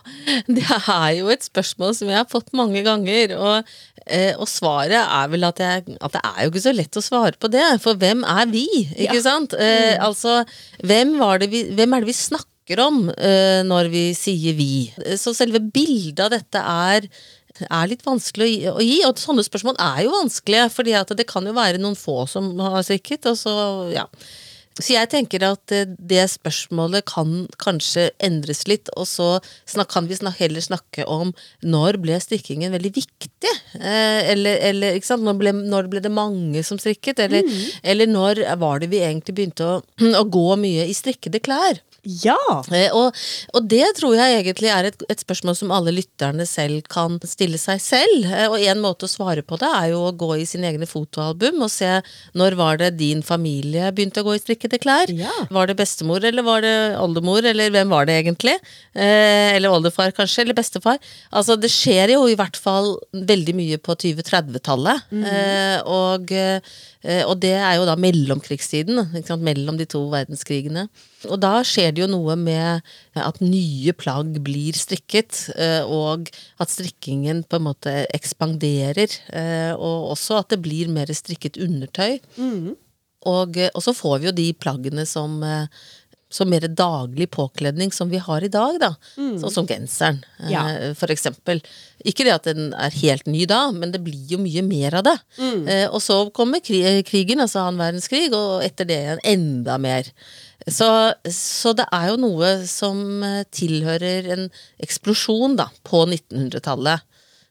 det 0.51 0.65
er 0.67 1.11
jo 1.15 1.29
et 1.31 1.45
spørsmål 1.47 1.93
som 1.95 2.09
jeg 2.11 2.19
har 2.19 2.27
fått 2.27 2.49
mange 2.59 2.81
ganger. 2.83 3.37
Og, 3.39 3.69
eh, 4.03 4.33
og 4.35 4.49
svaret 4.51 4.99
er 4.99 5.29
vel 5.31 5.47
at, 5.47 5.63
jeg, 5.63 5.85
at, 5.95 6.17
det 6.17 6.23
er 6.27 6.41
jo 6.43 6.51
ikke 6.51 6.65
så 6.65 6.73
lett 6.75 6.99
å 6.99 7.05
svare 7.05 7.39
på 7.39 7.51
det. 7.55 7.63
For 7.85 7.95
hvem 8.01 8.25
er 8.27 8.51
vi? 8.51 8.67
Ikke 8.97 9.21
ja. 9.21 9.23
sant? 9.29 9.55
Eh, 9.55 9.95
mm. 9.95 10.03
altså, 10.09 10.41
hvem, 10.83 11.15
vi, 11.47 11.63
hvem, 11.71 11.95
er 11.95 12.03
det 12.03 12.11
vi 12.11 12.19
snakker 12.19 12.83
om 12.83 12.99
eh, 13.15 13.63
når 13.63 13.93
vi 13.95 14.05
sier 14.19 14.59
vi? 14.59 14.89
Så 15.21 15.37
selve 15.39 15.63
bildet 15.63 16.27
av 16.27 16.35
dette 16.35 16.67
er 16.91 17.11
er 17.63 17.87
litt 17.87 18.01
vanskelig 18.03 18.73
å 18.73 18.81
gi, 18.83 18.97
og 19.07 19.21
sånne 19.23 19.45
spørsmål 19.47 19.77
er 19.79 20.01
jo 20.03 20.15
vanskelige. 20.17 20.71
fordi 20.75 20.97
det 21.15 21.27
kan 21.31 21.47
jo 21.47 21.53
være 21.55 21.79
noen 21.79 21.95
få 21.95 22.25
som 22.27 22.49
har 22.59 22.83
strikket, 22.83 23.29
og 23.31 23.39
så, 23.39 23.55
ja. 23.95 24.09
Så 24.81 24.97
jeg 24.97 25.11
tenker 25.13 25.45
at 25.47 25.73
eh, 25.75 25.87
det 25.87 26.25
spørsmålet 26.33 27.07
kan 27.07 27.45
kanskje 27.63 28.09
endres 28.25 28.65
litt, 28.71 28.91
og 28.99 29.07
så 29.07 29.39
kan 29.91 30.09
vi 30.11 30.19
heller 30.39 30.65
snakke 30.65 31.07
om 31.07 31.31
når 31.63 32.01
ble 32.03 32.19
strikkingen 32.23 32.75
veldig 32.75 32.93
viktig? 32.97 33.55
Eh, 33.79 34.31
eller, 34.35 34.59
eller? 34.71 34.99
Når 34.99 35.39
ble, 35.39 35.55
når 35.71 35.91
ble, 35.93 36.03
det 36.03 36.13
mange 36.13 36.65
som 36.67 36.81
strikket? 36.83 37.23
Eller, 37.23 37.47
mm. 37.47 37.65
eller 37.83 38.11
når 38.11 38.43
var 38.59 38.83
det 38.83 38.91
vi 38.91 39.03
egentlig 39.05 39.37
begynte 39.39 39.69
å, 39.69 39.81
å 40.21 40.25
gå 40.27 40.49
mye 40.59 40.89
i 40.91 40.97
strikkede 40.97 41.43
klær? 41.45 41.79
Ja! 42.05 42.39
Eh, 42.73 42.93
og, 42.95 43.17
og, 43.55 43.67
det 43.71 43.87
tror 43.99 44.17
jeg 44.19 44.39
egentlig 44.41 44.71
er 44.73 44.89
et, 44.91 45.05
et, 45.09 45.23
spørsmål 45.25 45.57
som 45.59 45.73
alle 45.75 45.95
lytterne 45.97 46.47
selv 46.49 46.85
kan 46.93 47.17
stille 47.29 47.59
seg 47.61 47.81
selv. 47.83 48.29
Eh, 48.29 48.47
og 48.51 48.59
en 48.61 48.83
måte 48.83 49.09
å 49.09 49.11
svare 49.11 49.45
på 49.47 49.59
det 49.61 49.71
er 49.71 49.91
jo 49.95 50.05
å 50.09 50.15
gå 50.17 50.31
i 50.41 50.47
sine 50.49 50.69
egne 50.71 50.89
fotoalbum 50.89 51.65
og 51.65 51.73
se 51.73 51.91
når 52.37 52.59
var 52.61 52.81
det 52.83 52.93
din 53.01 53.23
familie 53.25 53.93
begynte 53.95 54.25
å 54.25 54.29
gå 54.29 54.37
i 54.37 54.43
strikkede 54.43 54.81
klær. 54.83 55.13
Ja. 55.15 55.33
Var 55.55 55.71
det 55.71 55.79
bestemor, 55.81 56.25
eller 56.25 56.47
var 56.47 56.65
det 56.65 56.77
oldemor, 57.01 57.45
eller 57.51 57.73
hvem 57.75 57.93
var 57.93 58.09
det 58.09 58.19
egentlig? 58.23 58.57
Eh, 58.93 59.55
eller 59.57 59.75
oldefar, 59.75 60.15
kanskje, 60.17 60.45
eller 60.45 60.59
bestefar. 60.59 61.01
Altså, 61.35 61.59
det 61.61 61.73
skjer 61.73 62.17
jo 62.17 62.27
i 62.31 62.39
hvert 62.39 62.59
fall 62.61 62.95
veldig 63.15 63.57
mye 63.57 63.81
på 63.83 63.97
2030-tallet. 64.05 65.09
Mm. 65.15 65.25
Eh, 65.31 65.79
og 65.85 66.37
Eh, 67.05 67.25
og 67.29 67.37
det 67.43 67.55
er 67.59 67.77
jo 67.79 67.89
da 67.89 67.97
mellomkrigstiden, 68.01 69.03
mellom 69.45 69.81
de 69.81 69.87
to 69.89 70.07
verdenskrigene. 70.13 70.89
Og 71.29 71.41
da 71.43 71.59
skjer 71.67 71.95
det 71.95 72.05
jo 72.05 72.11
noe 72.11 72.37
med 72.39 72.85
at 73.19 73.41
nye 73.43 73.95
plagg 73.97 74.39
blir 74.45 74.77
strikket, 74.79 75.49
eh, 75.57 75.83
og 75.85 76.31
at 76.61 76.73
strikkingen 76.73 77.45
på 77.49 77.61
en 77.61 77.69
måte 77.71 77.97
ekspanderer. 78.15 79.19
Eh, 79.33 79.73
og 79.75 80.15
også 80.15 80.41
at 80.43 80.55
det 80.55 80.63
blir 80.65 80.93
mer 80.93 81.13
strikket 81.15 81.61
undertøy. 81.61 82.19
Mm. 82.37 82.75
Og, 83.25 83.57
og, 83.73 83.81
så 83.81 83.95
får 83.97 84.19
vi 84.21 84.27
jo 84.29 84.37
de 84.37 84.49
plaggene 84.61 85.07
som 85.09 85.39
som 86.35 86.51
mer 86.51 86.67
daglig 86.69 87.29
påkledning 87.31 87.93
som 87.95 88.11
vi 88.11 88.19
har 88.23 88.45
i 88.45 88.51
dag, 88.51 88.79
da. 88.83 88.91
Mm. 89.17 89.37
Sånn 89.43 89.55
som 89.55 89.69
genseren, 89.69 90.21
eh, 90.41 90.51
ja. 90.55 90.65
for 90.99 91.13
eksempel. 91.15 91.63
Ikke 92.05 92.27
det 92.27 92.35
at 92.35 92.49
den 92.49 92.73
er 92.75 92.95
helt 92.99 93.29
ny 93.31 93.45
da, 93.51 93.69
men 93.75 93.95
det 93.95 94.03
blir 94.05 94.35
jo 94.35 94.41
mye 94.43 94.65
mer 94.67 94.99
av 95.01 95.07
det. 95.07 95.17
Mm. 95.39 95.61
Eh, 95.71 95.85
og 95.87 96.03
så 96.03 96.19
kommer 96.35 96.65
krigen, 96.65 97.45
altså 97.45 97.63
annen 97.63 97.83
verdenskrig, 97.85 98.27
og 98.35 98.65
etter 98.67 98.89
det 98.91 99.03
enda 99.23 99.79
mer. 99.79 100.11
Så, 100.71 100.89
så, 101.29 101.75
det 101.77 101.87
er 101.93 102.13
jo 102.13 102.21
noe 102.21 102.55
som 102.71 103.23
eh, 103.27 103.43
tilhører 103.53 104.31
en 104.37 104.47
eksplosjon 104.83 105.59
da, 105.61 105.69
på 105.85 106.05
1900-tallet. 106.07 107.05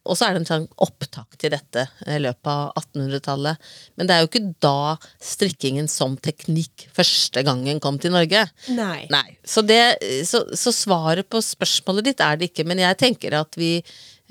Og 0.04 0.18
så 0.20 0.28
er 0.28 0.36
det 0.36 0.52
en 0.52 0.66
opptak 0.84 1.38
til 1.40 1.54
dette 1.54 1.86
i 2.12 2.18
løpet 2.20 2.50
av 2.50 2.74
1800-tallet. 2.82 3.70
Men 3.96 4.10
det 4.10 4.16
er 4.16 4.24
jo 4.24 4.30
ikke 4.32 4.56
da 4.64 4.96
strikkingen 5.24 5.88
som 5.92 6.18
teknikk 6.20 6.90
første 6.96 7.44
gangen 7.48 7.80
kom 7.84 8.00
til 8.04 8.12
Norge. 8.16 8.44
Nei. 8.76 9.06
Nei. 9.14 9.38
Så, 9.48 9.64
det, 9.64 9.80
så, 10.28 10.44
så 10.60 10.76
svaret 10.76 11.30
på 11.32 11.40
spørsmålet 11.44 12.10
ditt 12.10 12.26
er 12.26 12.40
det 12.40 12.52
ikke, 12.52 12.68
men 12.68 12.84
jeg 12.84 13.00
tenker 13.00 13.38
at 13.40 13.56
vi 13.60 13.78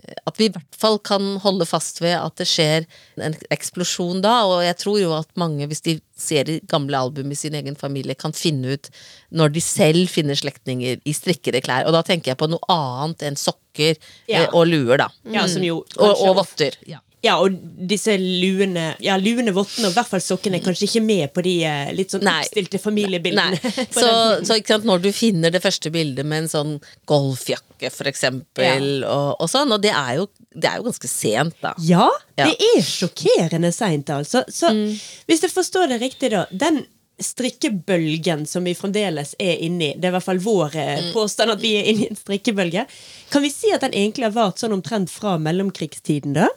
at 0.03 0.39
vi 0.39 0.49
i 0.49 0.53
hvert 0.53 0.79
fall 0.79 0.99
kan 1.05 1.37
holde 1.43 1.67
fast 1.69 2.01
ved 2.03 2.17
at 2.17 2.35
det 2.41 2.47
skjer 2.51 2.87
en 3.23 3.37
eksplosjon 3.55 4.23
da. 4.25 4.35
Og 4.51 4.65
jeg 4.67 4.79
tror 4.81 4.99
jo 4.99 5.13
at 5.15 5.31
mange, 5.39 5.69
hvis 5.71 5.85
de 5.87 5.97
ser 6.19 6.51
i 6.51 6.59
gamle 6.71 6.99
album 6.99 7.31
i 7.31 7.39
sin 7.39 7.55
egen 7.59 7.79
familie, 7.79 8.19
kan 8.19 8.35
finne 8.37 8.75
ut 8.75 8.91
når 9.31 9.55
de 9.55 9.63
selv 9.65 10.11
finner 10.11 10.39
slektninger 10.39 10.99
i 11.07 11.15
strikkede 11.17 11.63
klær. 11.65 11.87
Og 11.87 11.95
da 11.97 12.03
tenker 12.07 12.33
jeg 12.33 12.41
på 12.43 12.51
noe 12.51 12.63
annet 12.73 13.23
enn 13.31 13.39
sokker 13.39 13.95
ja. 14.29 14.43
Eh, 14.43 14.51
og 14.51 14.67
luer, 14.69 14.99
da. 15.05 15.09
Ja, 15.33 15.47
som 15.51 15.65
jo, 15.67 15.83
og, 15.97 16.13
og 16.27 16.37
votter. 16.43 16.77
Ja. 16.89 17.01
Ja, 17.23 17.37
og 17.39 17.55
disse 17.89 18.17
luene 18.19 18.93
Ja, 19.03 19.15
luene, 19.21 19.55
vottene 19.55 19.89
og 19.89 19.95
i 19.95 19.97
hvert 19.97 20.11
fall 20.11 20.23
sokkene 20.25 20.59
er 20.59 20.65
kanskje 20.65 20.89
ikke 20.89 21.03
med 21.05 21.31
på 21.35 21.45
de 21.47 21.55
eh, 21.69 21.93
litt 21.95 22.15
sånn 22.15 22.27
oppstilte 22.27 22.81
familiebildene. 22.83 23.61
Så, 23.93 24.09
så 24.43 24.57
sant, 24.59 24.87
når 24.89 25.03
du 25.05 25.11
finner 25.15 25.53
det 25.53 25.61
første 25.63 25.91
bildet 25.93 26.27
med 26.27 26.45
en 26.45 26.51
sånn 26.51 26.73
golfjakke, 27.09 27.91
for 27.93 28.09
eksempel, 28.11 28.65
ja. 29.03 29.11
og, 29.11 29.29
og, 29.37 29.51
sånn, 29.51 29.73
og 29.75 29.83
det 29.85 29.93
er, 29.95 30.17
jo, 30.19 30.27
det 30.55 30.71
er 30.71 30.81
jo 30.81 30.87
ganske 30.89 31.11
sent, 31.11 31.57
da. 31.63 31.75
Ja, 31.83 32.09
ja. 32.41 32.49
det 32.49 32.71
er 32.73 32.83
sjokkerende 32.87 33.73
seint, 33.75 34.11
altså. 34.13 34.43
Så 34.51 34.73
mm. 34.75 34.89
hvis 35.31 35.45
jeg 35.45 35.55
forstår 35.55 35.93
det 35.93 36.01
riktig, 36.03 36.33
da. 36.35 36.47
Den 36.51 36.83
strikkebølgen 37.23 38.47
som 38.49 38.65
vi 38.67 38.75
fremdeles 38.75 39.37
er 39.43 39.61
inni, 39.63 39.93
det 39.95 40.09
er 40.09 40.15
i 40.15 40.17
hvert 40.17 40.27
fall 40.27 40.43
vår 40.43 40.79
eh, 40.81 40.93
mm. 41.07 41.13
påstand 41.15 41.55
at 41.55 41.63
vi 41.63 41.77
er 41.79 41.91
inne 41.93 42.07
i 42.07 42.11
en 42.11 42.19
strikkebølge, 42.19 42.87
kan 43.31 43.45
vi 43.45 43.53
si 43.53 43.71
at 43.75 43.85
den 43.85 43.95
egentlig 43.95 44.27
har 44.31 44.37
vart 44.37 44.63
sånn 44.63 44.75
omtrent 44.75 45.13
fra 45.13 45.37
mellomkrigstiden, 45.43 46.35
da? 46.41 46.49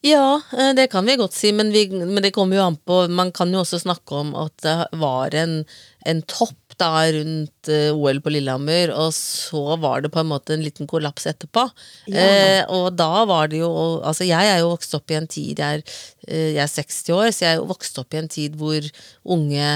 Ja, 0.00 0.40
eh, 0.58 0.72
det 0.76 0.86
kan 0.92 1.06
vi 1.06 1.18
godt 1.20 1.36
si, 1.36 1.52
men, 1.52 1.72
vi, 1.72 1.84
men, 1.92 2.22
det 2.24 2.32
kommer 2.32 2.56
jo 2.56 2.64
an 2.64 2.76
på 2.88 3.02
Man 3.12 3.32
kan 3.36 3.52
jo 3.52 3.60
også 3.60 3.82
snakke 3.82 4.22
om 4.22 4.32
at 4.38 4.54
det 4.64 4.76
var 5.00 5.36
en, 5.36 5.60
en 6.08 6.22
topp 6.24 6.56
da 6.80 7.04
rundt 7.12 7.68
uh, 7.68 7.90
OL 7.92 8.22
på 8.24 8.32
Lillehammer, 8.32 8.92
og 8.96 9.12
så 9.12 9.76
var 9.82 10.00
det 10.00 10.12
på 10.14 10.22
en 10.22 10.30
måte 10.30 10.54
en 10.54 10.64
liten 10.64 10.88
kollaps 10.88 11.26
etterpå. 11.28 11.66
Ja. 12.08 12.24
Eh, 12.24 12.62
og 12.72 12.94
da 12.96 13.26
var 13.28 13.50
det 13.52 13.60
jo 13.60 13.70
Altså, 14.00 14.24
jeg 14.24 14.48
er 14.48 14.62
jo 14.62 14.72
vokst 14.72 14.94
opp 14.96 15.12
i 15.12 15.16
en 15.18 15.28
tid 15.30 15.60
Jeg 15.60 15.80
er, 15.80 15.98
eh, 16.28 16.50
jeg 16.56 16.62
er 16.64 16.72
60 16.72 17.12
år, 17.16 17.26
så 17.34 17.44
jeg 17.44 17.50
er 17.52 17.60
jo 17.60 17.68
vokst 17.70 18.00
opp 18.00 18.16
i 18.16 18.20
en 18.22 18.30
tid 18.32 18.56
hvor 18.60 18.86
unge 19.36 19.68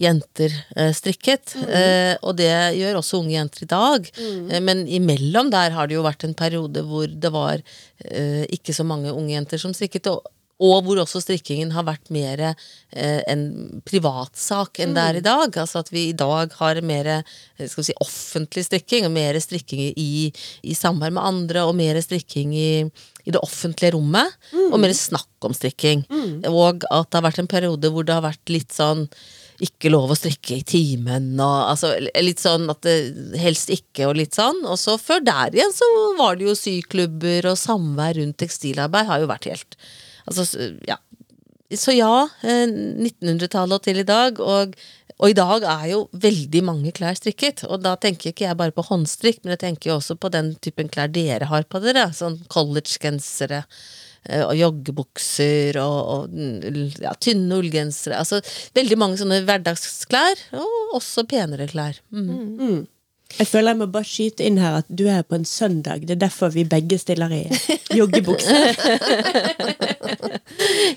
jenter 0.00 0.52
eh, 0.76 0.92
strikket. 0.96 1.54
Mm. 1.58 1.66
Eh, 1.80 2.12
og 2.22 2.36
det 2.40 2.52
gjør 2.78 3.00
også 3.00 3.20
unge 3.22 3.36
jenter 3.36 3.64
i 3.66 3.70
dag. 3.70 4.12
Mm. 4.18 4.46
Eh, 4.50 4.62
men 4.64 4.84
imellom 4.88 5.50
der 5.54 5.74
har 5.76 5.88
det 5.88 5.98
jo 5.98 6.06
vært 6.06 6.26
en 6.26 6.36
periode 6.38 6.84
hvor 6.86 7.08
det 7.08 7.32
var 7.34 7.64
ikke 8.04 8.74
så 8.74 8.84
mange 8.84 9.12
unge 9.14 9.32
jenter 9.32 9.60
som 9.62 9.72
strikket. 9.72 10.10
Og, 10.10 10.26
og 10.62 10.84
hvor 10.86 11.00
også 11.02 11.18
strikkingen 11.22 11.72
har 11.74 11.86
vært 11.86 12.12
mer 12.14 12.40
eh, 12.46 13.20
en 13.30 13.80
privatsak 13.86 14.78
enn 14.78 14.92
mm. 14.92 14.94
det 14.94 15.04
er 15.04 15.18
i 15.18 15.24
dag. 15.26 15.58
Altså 15.64 15.82
at 15.82 15.90
vi 15.90 16.08
i 16.10 16.16
dag 16.16 16.54
har 16.60 16.80
mer 16.86 17.10
si, 17.58 17.94
offentlig 18.02 18.66
strikking, 18.68 19.08
og 19.08 19.14
mer 19.16 19.38
strikking 19.42 19.88
i, 19.90 20.30
i 20.62 20.76
samvær 20.78 21.14
med 21.14 21.24
andre, 21.24 21.66
og 21.66 21.74
mer 21.78 21.98
strikking 22.04 22.54
i, 22.54 22.84
i 23.24 23.34
det 23.34 23.42
offentlige 23.42 23.96
rommet. 23.96 24.36
Mm. 24.52 24.68
Og 24.70 24.78
mer 24.84 24.94
snakk 24.94 25.48
om 25.48 25.56
strikking. 25.56 26.06
Mm. 26.10 26.44
Og 26.52 26.86
at 26.86 27.10
det 27.10 27.18
har 27.18 27.26
vært 27.26 27.42
en 27.42 27.50
periode 27.50 27.90
hvor 27.90 28.06
det 28.06 28.14
har 28.14 28.28
vært 28.28 28.54
litt 28.54 28.74
sånn 28.74 29.08
ikke 29.62 29.90
lov 29.92 30.10
å 30.10 30.16
strikke 30.18 30.56
i 30.58 30.64
timen, 30.66 31.28
og 31.38 31.70
altså 31.70 31.92
litt 32.22 32.42
sånn 32.42 32.66
at 32.72 32.80
det 32.86 33.38
helst 33.38 33.70
ikke, 33.70 34.08
og 34.08 34.18
litt 34.18 34.34
sånn. 34.34 34.64
Og 34.66 34.78
så 34.80 34.96
før 34.98 35.22
der 35.24 35.54
igjen 35.54 35.74
så 35.74 35.88
var 36.18 36.38
det 36.38 36.48
jo 36.48 36.56
syklubber 36.58 37.50
og 37.52 37.60
samvær 37.60 38.18
rundt 38.18 38.38
tekstilarbeid 38.42 39.10
har 39.10 39.22
jo 39.22 39.30
vært 39.30 39.50
helt 39.52 39.78
Altså, 40.24 40.46
ja. 40.88 40.96
Så 41.76 41.92
ja, 41.92 42.30
1900-tallet 42.40 43.74
eh, 43.74 43.76
og 43.76 43.82
til 43.84 43.98
i 44.00 44.06
dag, 44.08 44.38
og, 44.40 44.72
og, 45.18 45.26
i 45.28 45.36
dag 45.36 45.66
er 45.68 45.82
jo 45.90 45.98
veldig 46.16 46.62
mange 46.64 46.92
klær 46.96 47.18
strikket. 47.18 47.66
Og 47.68 47.82
da 47.84 47.92
tenker 48.00 48.30
ikke 48.30 48.46
jeg 48.46 48.56
bare 48.56 48.72
på 48.72 48.86
håndstrikk, 48.88 49.42
men 49.42 49.52
jeg 49.52 49.60
tenker 49.66 49.90
jo 49.90 49.98
også 49.98 50.16
på 50.16 50.30
den 50.32 50.54
typen 50.64 50.88
klær 50.88 51.12
dere 51.12 51.50
har 51.50 51.68
på 51.68 51.82
dere. 51.84 52.06
Sånn 52.16 52.38
collegegensere 52.48 53.66
Eh, 53.66 54.03
og 54.24 54.54
joggebukser 54.56 55.78
og, 55.82 55.98
og 56.14 56.38
ja, 57.02 57.12
tynne 57.20 57.58
ullgensere. 57.60 58.20
Altså 58.22 58.40
veldig 58.76 58.98
mange 59.00 59.20
sånne 59.20 59.42
hverdagsklær, 59.44 60.46
og 60.60 60.96
også 61.00 61.26
penere 61.28 61.68
klær. 61.70 62.00
Mm. 62.14 62.30
Mm. 62.58 62.82
Jeg 63.38 63.48
føler 63.50 63.72
jeg 63.72 63.80
må 63.80 63.86
bare 63.90 64.06
skyte 64.06 64.44
inn 64.46 64.58
her 64.62 64.78
at 64.80 64.88
du 64.88 65.06
er 65.10 65.24
på 65.26 65.38
en 65.38 65.46
søndag. 65.48 66.06
Det 66.06 66.16
er 66.16 66.24
derfor 66.26 66.52
vi 66.54 66.66
begge 66.68 66.98
stiller 67.00 67.32
i 67.34 67.42
joggebukse. 67.98 68.54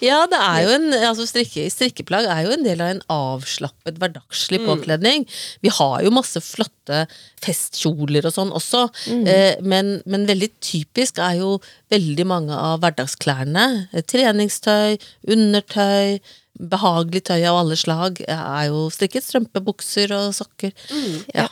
ja, 0.07 0.19
det 0.29 0.39
er 0.39 0.59
jo 0.65 0.73
en 0.75 0.87
altså 0.97 1.27
strikke, 1.29 1.67
strikkeplagg 1.73 2.29
er 2.29 2.45
jo 2.45 2.53
en 2.55 2.65
del 2.65 2.83
av 2.83 2.93
en 2.93 3.03
avslappet, 3.13 3.97
hverdagslig 4.01 4.61
mm. 4.61 4.67
påkledning. 4.69 5.27
Vi 5.65 5.73
har 5.73 6.01
jo 6.05 6.13
masse 6.13 6.41
flotte 6.45 7.05
festkjoler 7.43 8.27
og 8.27 8.33
sånn 8.33 8.53
også, 8.55 8.87
mm. 9.09 9.27
eh, 9.29 9.53
men, 9.61 9.97
men, 10.05 10.25
veldig 10.29 10.51
typisk 10.63 11.21
er 11.23 11.39
jo 11.41 11.57
veldig 11.93 12.25
mange 12.29 12.57
av 12.57 12.81
hverdagsklærne. 12.83 13.87
Treningstøy, 14.09 14.99
undertøy. 15.33 16.19
Behagelig 16.57 17.21
tøy 17.27 17.43
av 17.45 17.59
alle 17.59 17.75
slag 17.77 18.23
er 18.25 18.63
jo 18.71 18.87
strikket. 18.89 19.27
Strømpebukser 19.27 20.09
og 20.17 20.31
sokker. 20.33 20.71
Mm. 20.89 21.19
Ja. 21.35 21.45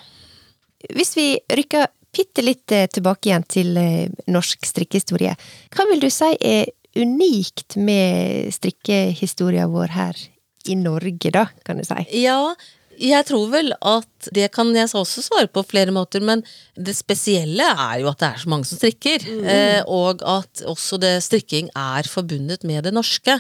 Hvis 0.93 1.15
vi 1.17 1.27
rykker 1.57 1.87
bitte 2.15 2.43
litt 2.45 2.71
eh, 2.71 2.87
tilbake 2.91 3.29
igjen 3.29 3.45
til 3.49 3.75
eh, 3.79 4.07
norsk 4.31 4.65
strikkehistorie, 4.67 5.35
hva 5.75 5.87
vil 5.91 6.03
du 6.03 6.09
si 6.13 6.31
er 6.39 6.71
unikt 6.95 7.75
med 7.75 8.53
strikkehistorien 8.55 9.71
vår 9.73 9.95
her 9.95 10.21
i 10.65 10.77
Norge, 10.79 11.31
da, 11.33 11.47
kan 11.67 11.81
du 11.81 11.85
si? 11.85 12.05
Ja, 12.23 12.55
jeg 13.01 13.27
tror 13.29 13.49
vel 13.51 13.73
at 13.79 14.29
det 14.33 14.47
kan 14.55 14.71
jeg 14.73 14.89
også 14.97 15.23
svare 15.25 15.49
på 15.51 15.63
flere 15.67 15.93
måter, 15.93 16.23
men 16.25 16.41
det 16.75 16.95
spesielle 16.97 17.65
er 17.65 18.01
jo 18.01 18.09
at 18.09 18.21
det 18.21 18.29
er 18.29 18.41
så 18.41 18.51
mange 18.51 18.67
som 18.69 18.79
strikker. 18.79 19.25
Mm. 19.25 19.43
Eh, 19.51 19.81
og 19.91 20.23
at 20.25 20.63
også 20.65 20.99
det 21.01 21.13
strikking 21.25 21.69
er 21.77 22.07
forbundet 22.09 22.65
med 22.67 22.85
det 22.87 22.93
norske. 22.95 23.37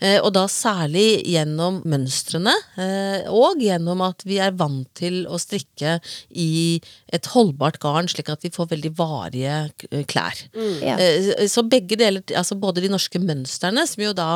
Eh, 0.00 0.18
og 0.20 0.32
da 0.36 0.46
særlig 0.50 1.22
gjennom 1.24 1.80
mønstrene, 1.88 2.54
eh, 2.80 3.28
og 3.32 3.62
gjennom 3.62 4.04
at 4.06 4.26
vi 4.28 4.40
er 4.42 4.56
vant 4.58 4.88
til 4.98 5.24
å 5.30 5.40
strikke 5.40 5.98
i 6.30 6.50
et 7.14 7.30
holdbart 7.32 7.80
garn, 7.82 8.10
slik 8.10 8.30
at 8.32 8.44
vi 8.44 8.52
får 8.54 8.70
veldig 8.74 8.92
varige 8.98 9.56
klær. 10.10 10.44
Mm. 10.56 10.76
Ja. 10.84 10.98
Eh, 11.00 11.46
så 11.50 11.64
begge 11.66 11.98
deler, 12.00 12.24
altså 12.36 12.58
både 12.60 12.84
de 12.84 12.92
norske 12.92 13.20
mønstrene, 13.22 13.86
som 13.88 14.04
jo 14.04 14.12
da 14.16 14.30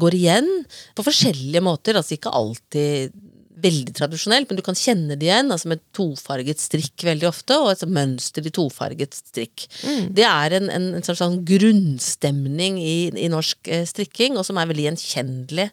går 0.00 0.16
igjen 0.16 0.50
på 0.96 1.04
forskjellige 1.06 1.64
måter, 1.64 1.98
altså 1.98 2.16
ikke 2.16 2.32
alltid 2.34 3.14
veldig 3.62 3.94
tradisjonelt, 3.94 4.48
men 4.50 4.58
du 4.58 4.62
kan 4.66 4.76
kjenne 4.78 5.16
det 5.18 5.28
igjen, 5.28 5.52
altså 5.54 5.70
med 5.70 5.82
tofarget 5.96 6.62
strikk 6.62 7.04
veldig 7.06 7.28
ofte, 7.28 7.58
og 7.60 7.70
et 7.70 7.84
mønster 7.86 8.46
i 8.46 8.52
tofarget 8.54 9.14
strikk. 9.16 9.66
Det 10.14 10.26
er 10.26 10.56
en, 10.58 10.70
en, 10.72 10.88
en 10.98 11.06
sånn 11.06 11.40
grunnstemning 11.46 12.80
i, 12.82 12.96
i 13.14 13.30
norsk 13.32 13.70
eh, 13.70 13.84
strikking, 13.88 14.38
og 14.38 14.46
som 14.48 14.58
er 14.58 14.70
veldig 14.70 14.88
gjenkjennelig. 14.88 15.68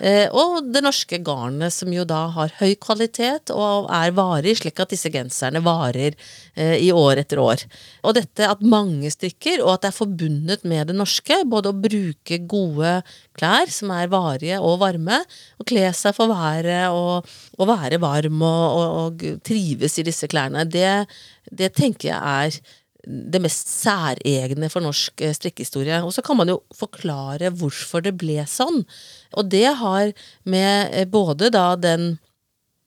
Eh, 0.00 0.26
og 0.34 0.72
det 0.74 0.82
norske 0.84 1.20
garnet, 1.26 1.74
som 1.76 1.92
jo 1.94 2.06
da 2.08 2.24
har 2.34 2.56
høy 2.60 2.74
kvalitet 2.82 3.54
og 3.54 3.90
er 3.94 4.14
varig, 4.16 4.58
slik 4.60 4.82
at 4.82 4.92
disse 4.94 5.12
genserne 5.14 5.62
varer 5.64 6.18
i 6.60 6.90
år 6.92 7.22
etter 7.22 7.40
år. 7.42 7.64
Og 8.04 8.16
dette 8.16 8.48
at 8.48 8.64
mange 8.64 9.10
strikker, 9.12 9.62
og 9.64 9.74
at 9.74 9.84
det 9.84 9.90
er 9.90 9.96
forbundet 9.96 10.66
med 10.68 10.90
det 10.90 10.96
norske, 10.98 11.40
både 11.48 11.72
å 11.72 11.78
bruke 11.86 12.40
gode 12.50 12.98
klær 13.38 13.72
som 13.72 13.92
er 13.94 14.10
varige 14.12 14.60
og 14.60 14.80
varme, 14.82 15.22
og 15.60 15.70
kle 15.70 15.88
seg 15.96 16.16
for 16.16 16.32
været 16.32 16.90
og, 16.92 17.28
og 17.58 17.70
være 17.70 18.00
varm 18.02 18.42
og, 18.42 18.66
og, 18.80 18.98
og, 19.04 19.24
trives 19.46 19.98
i 20.00 20.06
disse 20.06 20.28
klærne, 20.30 20.66
det, 20.68 21.06
det 21.50 21.72
tenker 21.78 22.12
jeg 22.12 22.20
er 22.20 22.60
det 23.04 23.40
mest 23.42 23.68
særegne 23.70 24.68
for 24.72 24.84
norsk 24.84 25.22
eh, 25.24 25.34
strikkehistorie. 25.36 26.02
Og 26.04 26.12
så 26.14 26.24
kan 26.24 26.38
man 26.40 26.50
jo 26.52 26.60
forklare 26.76 27.52
hvorfor 27.56 28.04
det 28.04 28.16
ble 28.20 28.44
sånn. 28.48 28.82
Og 29.40 29.48
det 29.52 29.68
har 29.80 30.12
med 30.44 30.92
eh, 30.92 31.08
både 31.08 31.50
da 31.54 31.72
den 31.80 32.18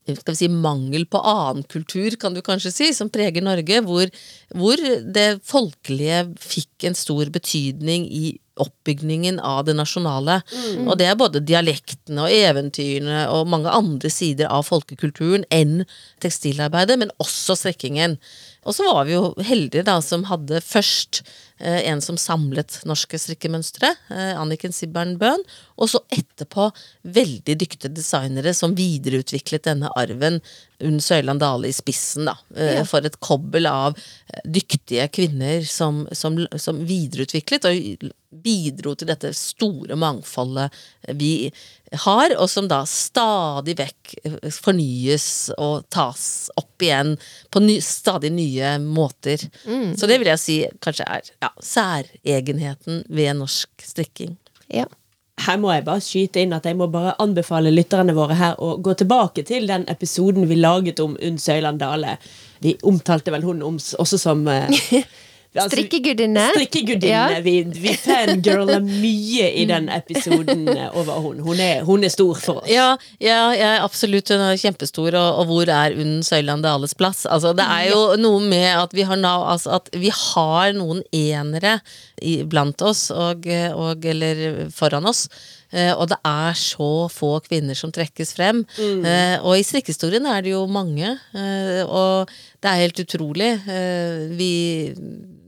skal 0.04 0.34
vi 0.34 0.40
si, 0.42 0.50
mangel 0.52 1.06
på 1.08 1.22
annen 1.24 1.64
kultur, 1.72 2.16
kan 2.20 2.36
du 2.36 2.42
kanskje 2.44 2.74
si, 2.74 2.92
som 2.96 3.12
preger 3.14 3.46
Norge, 3.46 3.82
hvor, 3.86 4.10
hvor 4.56 4.84
det 5.16 5.28
folkelige 5.48 6.26
fikk 6.44 6.90
en 6.90 6.98
stor 6.98 7.32
betydning 7.34 8.10
i 8.12 8.38
oppbygningen 8.62 9.40
av 9.42 9.64
det 9.66 9.74
nasjonale. 9.78 10.42
Mm. 10.52 10.88
Og 10.88 10.98
det 11.00 11.08
er 11.10 11.18
både 11.18 11.42
dialektene 11.42 12.28
og 12.28 12.36
eventyrene 12.36 13.24
og 13.34 13.50
mange 13.50 13.72
andre 13.74 14.12
sider 14.14 14.52
av 14.54 14.68
folkekulturen 14.68 15.48
enn 15.54 15.82
tekstilarbeidet, 16.24 17.00
men 17.02 17.14
også 17.24 17.58
strekkingen. 17.58 18.20
Og 18.64 18.76
så 18.76 18.88
var 18.88 19.08
vi 19.08 19.16
jo 19.16 19.34
heldige 19.44 19.86
da 19.88 19.98
som 20.04 20.26
hadde 20.30 20.62
først 20.64 21.22
eh, 21.60 21.82
en 21.90 22.02
som 22.04 22.18
samlet 22.20 22.80
norske 22.88 23.20
strikkemønstre, 23.20 23.94
eh, 24.14 24.34
Anniken 24.40 24.76
Sibbern 24.76 25.18
Bøhn, 25.22 25.44
og 25.78 25.92
så 25.92 26.02
etterpå 26.14 26.70
veldig 27.04 27.58
dyktige 27.60 27.92
designere 27.94 28.56
som 28.58 28.76
videreutviklet 28.78 29.68
denne 29.70 29.92
arven, 30.00 30.42
Unn 30.84 31.00
Søyland 31.04 31.40
Dale 31.44 31.70
i 31.70 31.76
spissen, 31.76 32.28
da, 32.28 32.38
eh, 32.56 32.80
ja. 32.80 32.88
for 32.88 33.06
et 33.06 33.20
kobbel 33.24 33.68
av 33.70 34.00
dyktige 34.44 35.08
kvinner 35.14 35.64
som, 35.68 36.04
som, 36.12 36.40
som 36.60 36.84
videreutviklet 36.88 37.70
og 37.70 38.12
bidro 38.44 38.96
til 38.98 39.12
dette 39.12 39.30
store 39.38 39.96
mangfoldet 40.00 40.74
vi 41.20 41.52
har, 42.06 42.34
og 42.40 42.50
som 42.50 42.68
da 42.70 42.82
stadig 42.90 43.76
vekk 43.80 44.16
fornyes 44.56 45.28
og 45.58 45.86
tas 45.94 46.26
opp 46.60 46.84
igjen 46.84 47.16
på 47.54 47.62
ny, 47.64 47.78
stadig 47.84 48.34
nye 48.34 48.76
måter. 48.84 49.44
Mm. 49.66 49.94
Så 50.00 50.10
det 50.10 50.20
vil 50.22 50.32
jeg 50.34 50.42
si 50.42 50.58
kanskje 50.84 51.08
er 51.08 51.32
ja, 51.44 51.54
særegenheten 51.62 53.04
ved 53.14 53.40
norsk 53.40 53.86
strikking. 53.86 54.36
Ja. 54.74 54.88
Her 55.44 55.58
må 55.58 55.72
jeg 55.74 55.86
bare 55.88 56.04
skyte 56.04 56.44
inn 56.44 56.54
at 56.54 56.68
jeg 56.70 56.78
må 56.78 56.88
bare 56.94 57.16
anbefale 57.22 57.72
lytterne 57.74 58.14
våre 58.16 58.38
her 58.38 58.60
å 58.62 58.76
gå 58.84 58.94
tilbake 59.00 59.44
til 59.48 59.66
den 59.70 59.86
episoden 59.90 60.46
vi 60.50 60.60
laget 60.60 61.02
om 61.04 61.16
Unn 61.18 61.40
Søyland 61.42 61.82
Dale. 61.82 62.20
Vi 62.64 62.76
omtalte 62.86 63.34
vel 63.34 63.46
hun 63.48 63.64
om, 63.66 63.80
også 63.80 64.20
som 64.22 64.46
eh, 64.48 64.70
Altså, 65.54 65.76
strikkegudinne. 65.76 66.48
Strikkegudinne. 66.56 67.12
Ja. 67.14 67.42
Vi, 67.46 67.56
vi 67.78 67.94
fangirler 68.00 68.82
mye 68.82 69.52
i 69.62 69.66
den 69.70 69.90
episoden 69.94 70.66
over 71.00 71.20
hun. 71.22 71.44
Hun 71.46 71.62
er, 71.62 71.84
hun 71.86 72.06
er 72.06 72.14
stor 72.14 72.40
for 72.42 72.64
oss. 72.64 72.72
Ja, 72.72 72.96
ja, 73.22 73.42
ja, 73.54 73.72
absolutt. 73.86 74.32
Hun 74.34 74.42
er 74.42 74.58
kjempestor. 74.58 75.14
Og, 75.14 75.42
og 75.44 75.52
hvor 75.52 75.70
er 75.70 75.98
Unn 76.02 76.24
Søyland 76.26 76.66
Dales 76.66 76.98
plass? 76.98 77.28
Altså, 77.30 77.54
det 77.58 77.68
er 77.70 77.92
jo 77.92 78.02
noe 78.22 78.42
med 78.42 78.70
at 78.74 78.96
vi 78.98 79.06
har, 79.06 79.22
altså, 79.22 79.78
at 79.78 79.94
vi 79.94 80.10
har 80.10 80.74
noen 80.78 81.04
enere 81.14 81.78
i, 82.18 82.40
blant 82.50 82.82
oss, 82.82 83.10
og, 83.14 83.46
og, 83.46 84.10
eller 84.14 84.72
foran 84.74 85.06
oss. 85.10 85.28
Uh, 85.74 85.94
og 85.98 86.06
det 86.12 86.20
er 86.28 86.58
så 86.58 86.90
få 87.10 87.32
kvinner 87.48 87.78
som 87.78 87.92
trekkes 87.94 88.36
frem. 88.38 88.62
Mm. 88.78 89.06
Uh, 89.06 89.38
og 89.42 89.58
i 89.58 89.66
strikkehistorien 89.66 90.28
er 90.30 90.46
det 90.46 90.54
jo 90.54 90.66
mange. 90.70 91.16
Uh, 91.34 91.82
og 91.88 92.34
det 92.62 92.70
er 92.70 92.84
helt 92.84 93.02
utrolig. 93.04 93.50
vi 94.38 94.52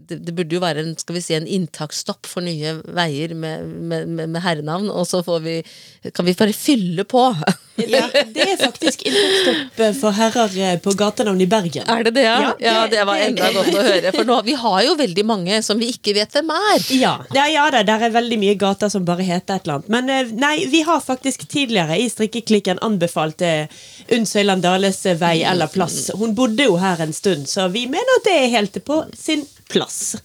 det, 0.10 0.20
det, 0.26 0.34
burde 0.36 0.58
jo 0.58 0.62
være 0.63 0.84
en, 0.84 0.94
skal 1.00 1.18
vi 1.18 1.24
si, 1.24 1.36
en 1.38 1.48
inntaksstopp 1.48 2.28
for 2.30 2.46
nye 2.46 2.78
veier 2.96 3.34
med, 3.38 3.65
med, 3.65 4.12
med, 4.20 4.41
herrenavn, 4.44 4.89
og 4.91 5.08
så 5.10 5.22
får 5.26 5.44
vi, 5.46 5.56
kan 6.13 6.28
vi 6.28 6.36
bare 6.38 6.54
fylle 6.56 7.06
på. 7.10 7.24
ja, 7.82 8.06
det 8.32 8.46
er 8.46 8.60
faktisk 8.62 9.06
inntaksstopp 9.08 10.00
for 10.00 10.15
herrer 10.15 10.58
eh, 10.62 10.78
på 10.84 10.94
gatenavn 10.98 11.41
i 11.41 11.50
Bergen. 11.50 11.88
Er 11.91 12.06
det 12.08 12.15
det, 12.18 12.26
ja? 12.28 12.38
Ja, 12.41 12.56
ja 12.68 12.86
det 12.91 13.06
var 13.08 13.22
enda 13.24 13.52
godt 13.56 13.74
å 13.74 13.86
høre. 13.88 14.13
For 14.15 14.28
nå, 14.28 14.39
vi 14.48 14.58
har 14.62 14.80
jo 14.88 14.96
veldig 15.00 15.26
mange 15.28 15.62
som 15.65 15.82
vi 15.82 15.89
ikke 15.96 16.15
vet 16.20 16.36
hvem 16.36 16.54
er. 16.56 16.86
Ja, 16.96 17.18
ja, 17.36 17.44
ja 17.52 17.65
da, 17.74 17.82
der 17.86 18.06
er 18.08 18.13
veldig 18.13 18.38
mye 18.39 18.56
gater 18.58 18.89
som 18.89 19.04
bare 19.06 19.26
heter 19.26 19.58
et 19.58 19.65
eller 19.65 19.80
annet. 19.80 19.89
Men 19.91 20.12
eh, 20.13 20.32
nei, 20.39 20.54
vi 20.72 20.82
har 20.88 21.04
faktisk 21.04 21.44
tidligere 21.52 21.98
i 22.00 22.08
Strikkeklikken 22.12 22.80
anbefalt 22.86 23.44
eh, 23.46 23.68
Unn 24.15 24.26
Søyland 24.30 24.63
Dales 24.63 25.02
vei 25.20 25.39
eller 25.44 25.72
plass. 25.72 26.08
Hun 26.15 26.36
bodde 26.38 26.70
jo 26.70 26.80
her 26.82 27.02
en 27.04 27.13
stund, 27.13 27.50
så 27.52 27.68
vi 27.74 27.86
mener 27.91 28.20
at 28.20 28.30
det 28.30 28.38
er 28.39 28.54
helt 28.56 28.80
på 28.86 29.02
sin 29.18 29.46
plass. 29.69 30.15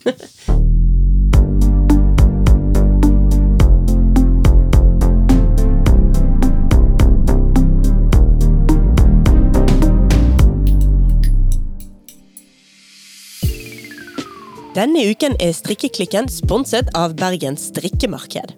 Denne 14.71 15.03
uken 15.11 15.35
er 15.43 15.51
Strikkeklikken 15.53 16.29
sponset 16.31 16.93
av 16.95 17.17
Bergens 17.19 17.67
strikkemarked. 17.73 18.53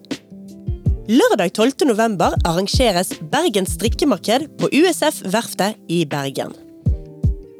Lørdag 1.09 1.55
12. 1.57 1.87
november 1.89 2.35
arrangeres 2.47 3.09
Bergens 3.33 3.73
strikkemarked 3.75 4.45
på 4.61 4.69
USF 4.71 5.23
Verftet 5.33 5.75
i 5.91 6.03
Bergen. 6.07 6.53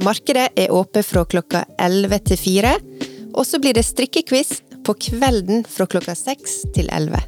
Markedet 0.05 0.51
er 0.55 0.71
åpent 0.71 1.09
fra 1.09 1.25
klokka 1.27 1.65
11 1.81 2.21
til 2.29 2.39
4, 2.39 2.71
og 3.33 3.45
så 3.47 3.59
blir 3.61 3.75
det 3.77 3.85
strikkequiz 3.87 4.61
på 4.85 4.95
kvelden 5.09 5.63
fra 5.69 5.87
klokka 5.89 6.15
6 6.17 6.57
til 6.75 6.89
11. 6.91 7.19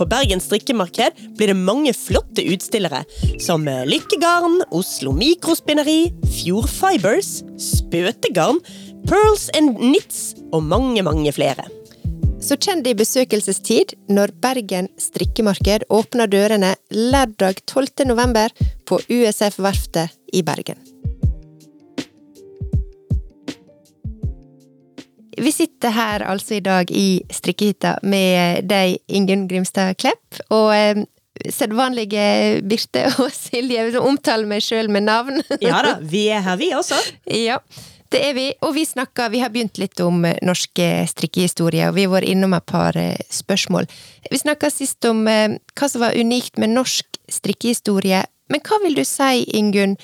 På 0.00 0.06
Bergen 0.08 0.40
strikkemarked 0.40 1.18
blir 1.36 1.50
det 1.52 1.58
mange 1.58 1.92
flotte 1.92 2.40
utstillere, 2.48 3.02
som 3.42 3.66
Lykkegarn, 3.68 4.62
Oslo 4.72 5.12
Mikrospinneri, 5.12 6.12
Fjord 6.38 6.70
Fibers, 6.72 7.42
Spøtegarn, 7.60 8.62
Pearls 9.08 9.50
and 9.58 9.76
Knits 9.76 10.22
og 10.54 10.64
mange, 10.64 11.04
mange 11.04 11.34
flere. 11.36 11.66
Så 12.40 12.56
kjenn 12.56 12.80
det 12.80 12.94
i 12.94 13.00
besøkelsestid 13.02 13.92
når 14.08 14.32
Bergen 14.40 14.88
strikkemarked 14.96 15.84
åpner 15.92 16.30
dørene 16.32 16.72
lørdag 16.88 17.60
12. 17.66 18.08
november 18.08 18.48
på 18.88 19.02
USF 19.12 19.60
Verftet 19.60 20.16
i 20.32 20.40
Bergen. 20.40 20.80
Vi 25.40 25.52
sitter 25.52 25.94
her 25.96 26.24
altså 26.28 26.58
i 26.58 26.64
dag 26.64 26.90
i 26.92 27.22
strikkehytta 27.32 27.96
med 28.04 28.66
deg, 28.68 28.98
Ingunn 29.08 29.46
Grimstad 29.48 29.96
Klepp, 30.00 30.40
og 30.52 30.72
eh, 30.76 31.00
sedvanlige 31.48 32.60
Birte 32.68 33.06
og 33.22 33.30
Silje, 33.32 33.86
som 33.94 34.10
omtaler 34.10 34.50
meg 34.50 34.64
sjøl 34.64 34.90
med 34.92 35.08
navn. 35.08 35.40
ja 35.64 35.80
da, 35.86 35.96
vi 36.02 36.26
er 36.28 36.44
her, 36.44 36.60
vi 36.60 36.72
også. 36.76 36.98
Ja, 37.24 37.56
det 38.12 38.20
er 38.26 38.36
vi. 38.36 38.46
Og 38.66 38.74
vi 38.76 38.84
snakker, 38.84 39.30
vi 39.32 39.40
har 39.40 39.52
begynt 39.54 39.80
litt 39.80 40.02
om 40.04 40.26
norske 40.44 40.90
strikkehistorier, 41.08 41.88
og 41.88 41.96
vi 41.96 42.04
har 42.04 42.12
vært 42.18 42.32
innom 42.34 42.58
et 42.58 42.68
par 42.68 42.98
eh, 43.00 43.16
spørsmål. 43.32 43.88
Vi 44.28 44.42
snakka 44.42 44.68
sist 44.74 45.08
om 45.08 45.24
eh, 45.30 45.56
hva 45.72 45.88
som 45.88 46.04
var 46.04 46.18
unikt 46.20 46.60
med 46.60 46.74
norsk 46.74 47.20
strikkehistorie. 47.32 48.26
Men 48.52 48.66
hva 48.66 48.82
vil 48.84 48.98
du 48.98 49.06
si, 49.08 49.46
Ingunn, 49.56 49.96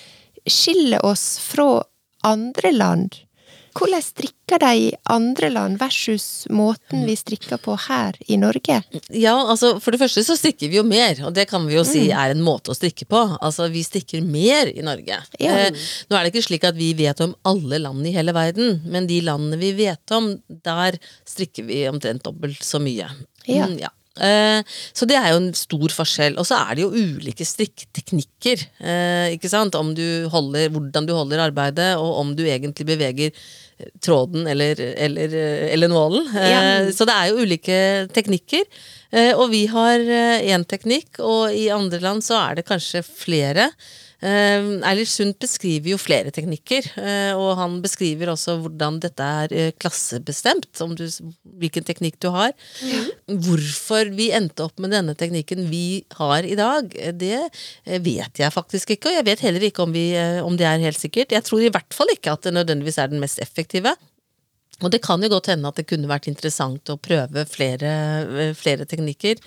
skiller 0.48 1.04
oss 1.04 1.34
fra 1.42 1.82
andre 2.24 2.72
land? 2.72 3.25
Hvordan 3.76 4.02
strikker 4.02 4.60
de 4.62 4.70
i 4.86 4.86
andre 5.12 5.50
land 5.52 5.78
versus 5.80 6.46
måten 6.54 7.04
vi 7.08 7.16
strikker 7.18 7.60
på 7.60 7.74
her 7.86 8.16
i 8.30 8.38
Norge? 8.40 8.78
Ja, 9.12 9.34
altså 9.36 9.74
For 9.82 9.92
det 9.92 10.00
første 10.00 10.24
så 10.26 10.36
strikker 10.38 10.70
vi 10.72 10.78
jo 10.80 10.84
mer, 10.86 11.20
og 11.26 11.34
det 11.36 11.48
kan 11.50 11.66
vi 11.68 11.76
jo 11.76 11.84
si 11.86 12.06
mm. 12.06 12.14
er 12.16 12.34
en 12.34 12.44
måte 12.46 12.72
å 12.72 12.78
strikke 12.78 13.08
på. 13.10 13.22
Altså 13.36 13.68
Vi 13.72 13.84
strikker 13.86 14.24
mer 14.24 14.70
i 14.72 14.84
Norge. 14.86 15.20
Ja. 15.42 15.58
Eh, 15.66 15.86
nå 16.08 16.16
er 16.16 16.24
det 16.24 16.32
ikke 16.32 16.46
slik 16.48 16.64
at 16.68 16.78
vi 16.78 16.92
vet 16.96 17.20
om 17.24 17.36
alle 17.48 17.82
land 17.82 18.06
i 18.08 18.14
hele 18.16 18.34
verden, 18.36 18.80
men 18.88 19.10
de 19.10 19.20
landene 19.26 19.60
vi 19.60 19.74
vet 19.76 20.16
om, 20.16 20.32
der 20.48 20.98
strikker 21.28 21.68
vi 21.68 21.84
omtrent 21.90 22.24
dobbelt 22.24 22.64
så 22.64 22.80
mye. 22.82 23.10
Ja. 23.46 23.68
Mm, 23.68 23.78
ja. 23.82 23.92
Eh, 24.16 24.62
så 24.96 25.04
det 25.08 25.18
er 25.18 25.32
jo 25.32 25.40
en 25.42 25.52
stor 25.56 25.92
forskjell. 25.92 26.38
Og 26.40 26.48
så 26.48 26.58
er 26.62 26.76
det 26.76 26.86
jo 26.86 26.92
ulike 26.94 27.46
strikketeknikker. 27.46 28.64
Eh, 28.80 29.36
ikke 29.36 29.50
sant? 29.52 29.76
Om 29.76 29.92
du 29.96 30.28
holder, 30.32 30.70
hvordan 30.74 31.08
du 31.08 31.14
holder 31.16 31.44
arbeidet, 31.48 31.92
og 32.00 32.22
om 32.22 32.34
du 32.36 32.46
egentlig 32.46 32.88
beveger 32.88 33.36
tråden 34.00 34.46
eller, 34.46 34.80
eller, 34.80 35.34
eller 35.68 35.88
nålen. 35.88 36.28
Ja. 36.34 36.62
Eh, 36.62 36.90
så 36.94 37.04
det 37.08 37.16
er 37.16 37.30
jo 37.30 37.44
ulike 37.44 37.78
teknikker. 38.14 38.64
Eh, 39.10 39.32
og 39.36 39.50
vi 39.52 39.66
har 39.70 40.00
én 40.00 40.62
eh, 40.62 40.66
teknikk, 40.68 41.20
og 41.20 41.54
i 41.54 41.68
andre 41.72 42.00
land 42.02 42.24
så 42.24 42.38
er 42.40 42.58
det 42.58 42.66
kanskje 42.68 43.04
flere. 43.06 43.70
Eh, 44.24 44.68
Eilert 44.88 45.10
Sundt 45.12 45.36
beskriver 45.42 45.92
jo 45.92 45.98
flere 46.00 46.32
teknikker, 46.32 46.88
eh, 47.02 47.32
og 47.36 47.58
han 47.58 47.80
beskriver 47.84 48.30
også 48.32 48.56
hvordan 48.64 48.96
dette 49.02 49.26
er 49.42 49.52
eh, 49.52 49.72
klassebestemt, 49.76 50.70
om 50.80 50.94
du, 50.96 51.04
hvilken 51.60 51.84
teknikk 51.84 52.16
du 52.24 52.30
har. 52.32 52.54
Hvorfor 53.28 54.08
vi 54.16 54.30
endte 54.36 54.64
opp 54.64 54.80
med 54.80 54.94
denne 54.96 55.16
teknikken 55.18 55.68
vi 55.68 56.04
har 56.16 56.48
i 56.48 56.56
dag, 56.56 56.88
det 57.20 57.44
vet 57.84 58.40
jeg 58.40 58.54
faktisk 58.54 58.96
ikke, 58.96 59.10
og 59.10 59.18
jeg 59.18 59.28
vet 59.28 59.44
heller 59.44 59.68
ikke 59.68 59.84
om, 59.84 59.92
vi, 59.92 60.08
om 60.42 60.56
det 60.56 60.68
er 60.68 60.84
helt 60.86 61.00
sikkert. 61.00 61.34
Jeg 61.36 61.44
tror 61.44 61.64
i 61.64 61.72
hvert 61.72 61.96
fall 61.96 62.12
ikke 62.14 62.32
at 62.32 62.46
det 62.46 62.56
nødvendigvis 62.56 63.00
er 63.02 63.12
den 63.12 63.22
mest 63.22 63.42
effektive. 63.44 63.92
Og 64.84 64.92
det 64.92 65.00
kan 65.04 65.22
jo 65.24 65.30
godt 65.32 65.48
hende 65.48 65.70
at 65.70 65.78
det 65.78 65.86
kunne 65.88 66.08
vært 66.10 66.28
interessant 66.28 66.90
å 66.92 66.98
prøve 67.00 67.46
flere, 67.48 67.92
eh, 68.28 68.52
flere 68.56 68.84
teknikker. 68.88 69.40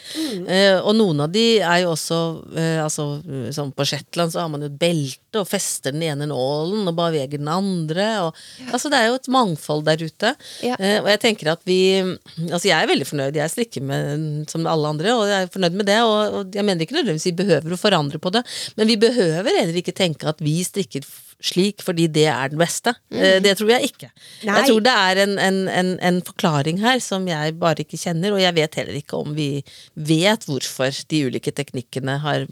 Eh, 0.49 0.79
og 0.79 0.95
noen 0.97 1.21
av 1.21 1.29
de 1.33 1.59
er 1.59 1.83
jo 1.83 1.91
også 1.93 2.19
eh, 2.57 2.79
altså, 2.81 3.05
sånn 3.53 3.73
på 3.75 3.85
Shetland 3.85 4.33
så 4.33 4.41
har 4.41 4.49
man 4.49 4.65
jo 4.65 4.71
et 4.71 4.79
belte 4.81 5.43
og 5.43 5.45
fester 5.45 5.93
den 5.93 6.07
ene 6.07 6.25
nålen 6.31 6.89
og 6.89 6.97
beveger 6.97 7.37
den 7.37 7.51
andre. 7.51 8.07
Og, 8.25 8.41
altså 8.71 8.89
Det 8.89 8.97
er 8.97 9.11
jo 9.11 9.19
et 9.19 9.31
mangfold 9.37 9.85
der 9.85 10.01
ute. 10.01 10.33
Ja. 10.65 10.79
Eh, 10.81 10.97
og 11.03 11.11
jeg 11.13 11.23
tenker 11.25 11.53
at 11.53 11.65
vi 11.67 11.79
Altså 11.99 12.69
jeg 12.69 12.77
er 12.77 12.89
veldig 12.89 13.05
fornøyd. 13.07 13.37
Jeg 13.37 13.51
strikker 13.53 13.83
med 13.85 14.49
som 14.49 14.65
alle 14.69 14.89
andre, 14.95 15.13
og 15.13 15.29
jeg 15.29 15.45
er 15.45 15.53
fornøyd 15.53 15.77
med 15.77 15.89
det. 15.89 16.01
Og, 16.05 16.39
og 16.39 16.57
jeg 16.57 16.65
mener 16.65 16.85
ikke 16.85 16.97
nødvendigvis 16.97 17.29
vi 17.29 17.37
behøver 17.43 17.75
å 17.75 17.79
forandre 17.79 18.21
på 18.21 18.33
det, 18.33 18.41
men 18.79 18.89
vi 18.89 18.97
behøver 18.99 19.59
heller 19.59 19.77
ikke 19.77 19.95
tenke 19.95 20.29
at 20.31 20.41
vi 20.43 20.57
strikker 20.65 21.05
slik 21.39 21.83
fordi 21.85 22.07
det 22.11 22.25
er 22.31 22.51
det 22.51 22.59
beste. 22.59 22.93
Mm. 23.13 23.43
Det 23.45 23.55
tror 23.59 23.73
jeg 23.75 23.91
ikke. 23.91 24.09
Nei. 24.43 24.55
Jeg 24.59 24.69
tror 24.69 24.81
det 24.85 24.95
er 25.07 25.21
en, 25.23 25.37
en, 25.39 25.59
en, 25.71 25.91
en 26.11 26.21
forklaring 26.25 26.81
her 26.83 26.99
som 27.03 27.27
jeg 27.29 27.55
bare 27.61 27.85
ikke 27.85 27.99
kjenner, 28.01 28.35
og 28.35 28.43
jeg 28.43 28.57
vet 28.57 28.79
heller 28.81 28.99
ikke 28.99 29.21
om 29.21 29.35
vi 29.37 29.51
vet 29.95 30.47
hvorfor 30.49 31.03
de 31.11 31.23
ulike 31.29 31.53
teknikkene 31.55 32.19
har 32.25 32.47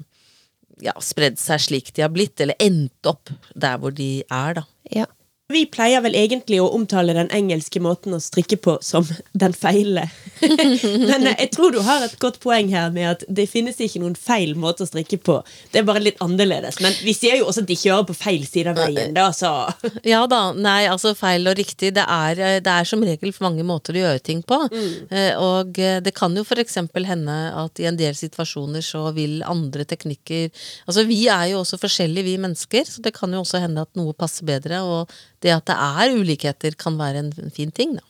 ja, 0.84 0.94
spredd 1.02 1.40
seg 1.42 1.62
slik 1.64 1.94
de 1.98 2.06
har 2.06 2.14
blitt, 2.14 2.40
eller 2.44 2.58
endt 2.64 3.10
opp 3.10 3.32
der 3.56 3.80
hvor 3.82 3.96
de 3.96 4.12
er, 4.24 4.60
da. 4.62 4.66
Ja. 4.94 5.08
Vi 5.48 5.62
pleier 5.72 6.02
vel 6.04 6.16
egentlig 6.20 6.58
å 6.60 6.66
omtale 6.76 7.14
den 7.16 7.30
engelske 7.32 7.80
måten 7.80 8.18
å 8.18 8.20
strikke 8.20 8.58
på 8.60 8.74
som 8.84 9.06
den 9.32 9.54
feile. 9.56 10.02
Men 10.44 11.24
eh, 11.24 11.38
jeg 11.40 11.52
tror 11.56 11.72
du 11.72 11.80
har 11.88 12.04
et 12.04 12.18
godt 12.20 12.42
poeng 12.44 12.68
her 12.74 12.90
med 12.92 13.08
at 13.14 13.24
det 13.32 13.46
finnes 13.48 13.80
ikke 13.80 14.02
noen 14.04 14.18
feil 14.20 14.58
måte 14.60 14.84
å 14.84 14.90
strikke 14.90 15.16
på. 15.24 15.38
Det 15.72 15.80
er 15.80 15.86
bare 15.88 16.02
litt 16.04 16.20
annerledes. 16.24 16.82
Men 16.84 16.92
vi 17.00 17.14
sier 17.16 17.40
jo 17.40 17.48
også 17.48 17.64
at 17.64 17.70
de 17.70 17.78
kjører 17.80 18.10
på 18.10 18.16
feil 18.20 18.44
side 18.44 18.74
av 18.74 18.82
veien, 18.82 19.16
da, 19.16 19.30
så 19.32 19.54
Ja 20.18 20.26
da, 20.28 20.50
nei, 20.52 20.82
altså 20.92 21.14
feil 21.16 21.48
og 21.48 21.56
riktig. 21.62 21.94
Det 21.96 22.04
er, 22.04 22.44
eh, 22.44 22.58
det 22.60 22.74
er 22.74 22.92
som 22.92 23.08
regel 23.08 23.32
mange 23.40 23.64
måter 23.64 23.96
å 23.96 24.04
gjøre 24.04 24.26
ting 24.28 24.44
på. 24.44 24.60
Mm. 24.68 25.08
Og 25.48 25.80
eh, 25.80 26.02
det 26.04 26.12
kan 26.18 26.36
jo 26.36 26.44
eksempel 26.58 27.08
hende 27.08 27.38
at 27.56 27.80
i 27.80 27.88
en 27.88 27.96
del 27.96 28.20
situasjoner 28.20 28.84
så 28.84 29.06
vil 29.16 29.40
andre 29.48 29.86
teknikker 29.88 30.50
Altså 30.90 31.04
vi 31.08 31.22
er 31.32 31.52
jo 31.54 31.62
også 31.62 31.78
forskjellige, 31.80 32.26
vi 32.26 32.38
mennesker, 32.42 32.84
så 32.84 33.02
det 33.06 33.14
kan 33.16 33.32
jo 33.32 33.46
også 33.46 33.62
hende 33.64 33.88
at 33.88 33.96
noe 33.96 34.16
passer 34.18 34.48
bedre. 34.48 34.84
Og 34.84 35.12
det 35.44 35.54
at 35.54 35.68
det 35.70 35.76
er 35.76 36.16
ulikheter 36.18 36.78
kan 36.80 36.98
være 37.00 37.26
en 37.26 37.52
fin 37.54 37.72
ting, 37.72 37.98
da. 38.00 38.06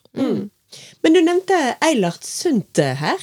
Men 1.07 1.15
du 1.15 1.21
nevnte 1.23 1.57
Eilert 1.87 2.25
Sundt 2.27 2.81
her. 2.99 3.21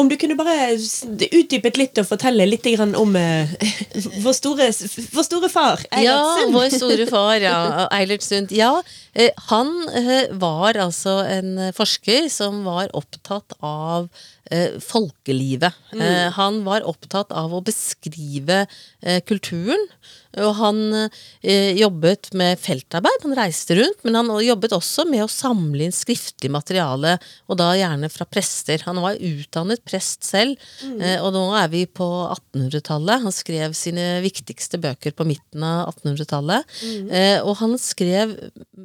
Om 0.00 0.08
du 0.08 0.14
kunne 0.16 0.38
bare 0.38 0.70
utdypet 0.72 1.76
litt 1.76 2.00
og 2.00 2.06
fortelle 2.08 2.46
litt 2.48 2.64
om 2.80 3.12
eh, 3.20 3.52
vår, 4.24 4.32
store, 4.38 4.70
vår 5.12 5.26
store 5.26 5.50
far, 5.52 5.84
Eilert 5.90 6.30
Sundt. 6.32 6.46
Ja, 6.46 6.54
vår 6.56 6.70
store 6.72 7.06
far, 7.12 7.34
ja. 7.44 7.58
Eilert 7.92 8.24
Sundt. 8.24 8.56
Ja, 8.56 8.70
eh, 9.12 9.36
han 9.50 9.74
eh, 9.92 10.32
var 10.40 10.80
altså 10.80 11.18
en 11.28 11.68
forsker 11.76 12.30
som 12.32 12.64
var 12.64 12.88
opptatt 12.96 13.58
av 13.60 14.08
folkelivet. 14.78 15.74
Mm. 15.90 16.30
han 16.36 16.60
var 16.62 16.84
opptatt 16.86 17.32
av 17.34 17.50
å 17.50 17.58
beskrive 17.66 18.60
kulturen. 19.26 19.80
Og 20.38 20.52
han 20.60 20.78
jobbet 21.42 22.30
med 22.30 22.60
feltarbeid, 22.62 23.24
han 23.24 23.34
reiste 23.34 23.74
rundt, 23.74 24.04
men 24.06 24.20
han 24.20 24.30
jobbet 24.44 24.76
også 24.76 25.08
med 25.10 25.24
å 25.24 25.32
samle 25.32 25.88
inn 25.88 25.96
skriftlig 25.96 26.52
materiale, 26.54 27.16
og 27.46 27.58
da 27.60 27.70
gjerne 27.78 28.10
fra 28.12 28.26
prester. 28.28 28.82
Han 28.86 29.00
var 29.04 29.20
utdannet 29.20 29.84
prest 29.86 30.26
selv, 30.26 30.56
mm. 30.82 31.00
og 31.24 31.30
nå 31.34 31.44
er 31.58 31.70
vi 31.72 31.84
på 31.86 32.06
1800-tallet. 32.34 33.24
Han 33.26 33.34
skrev 33.34 33.76
sine 33.78 34.06
viktigste 34.24 34.80
bøker 34.82 35.14
på 35.16 35.26
midten 35.28 35.64
av 35.66 35.94
1800-tallet, 35.94 36.74
Mm. 36.86 37.08
og 37.46 37.56
han 37.60 37.74
skrev 37.80 38.32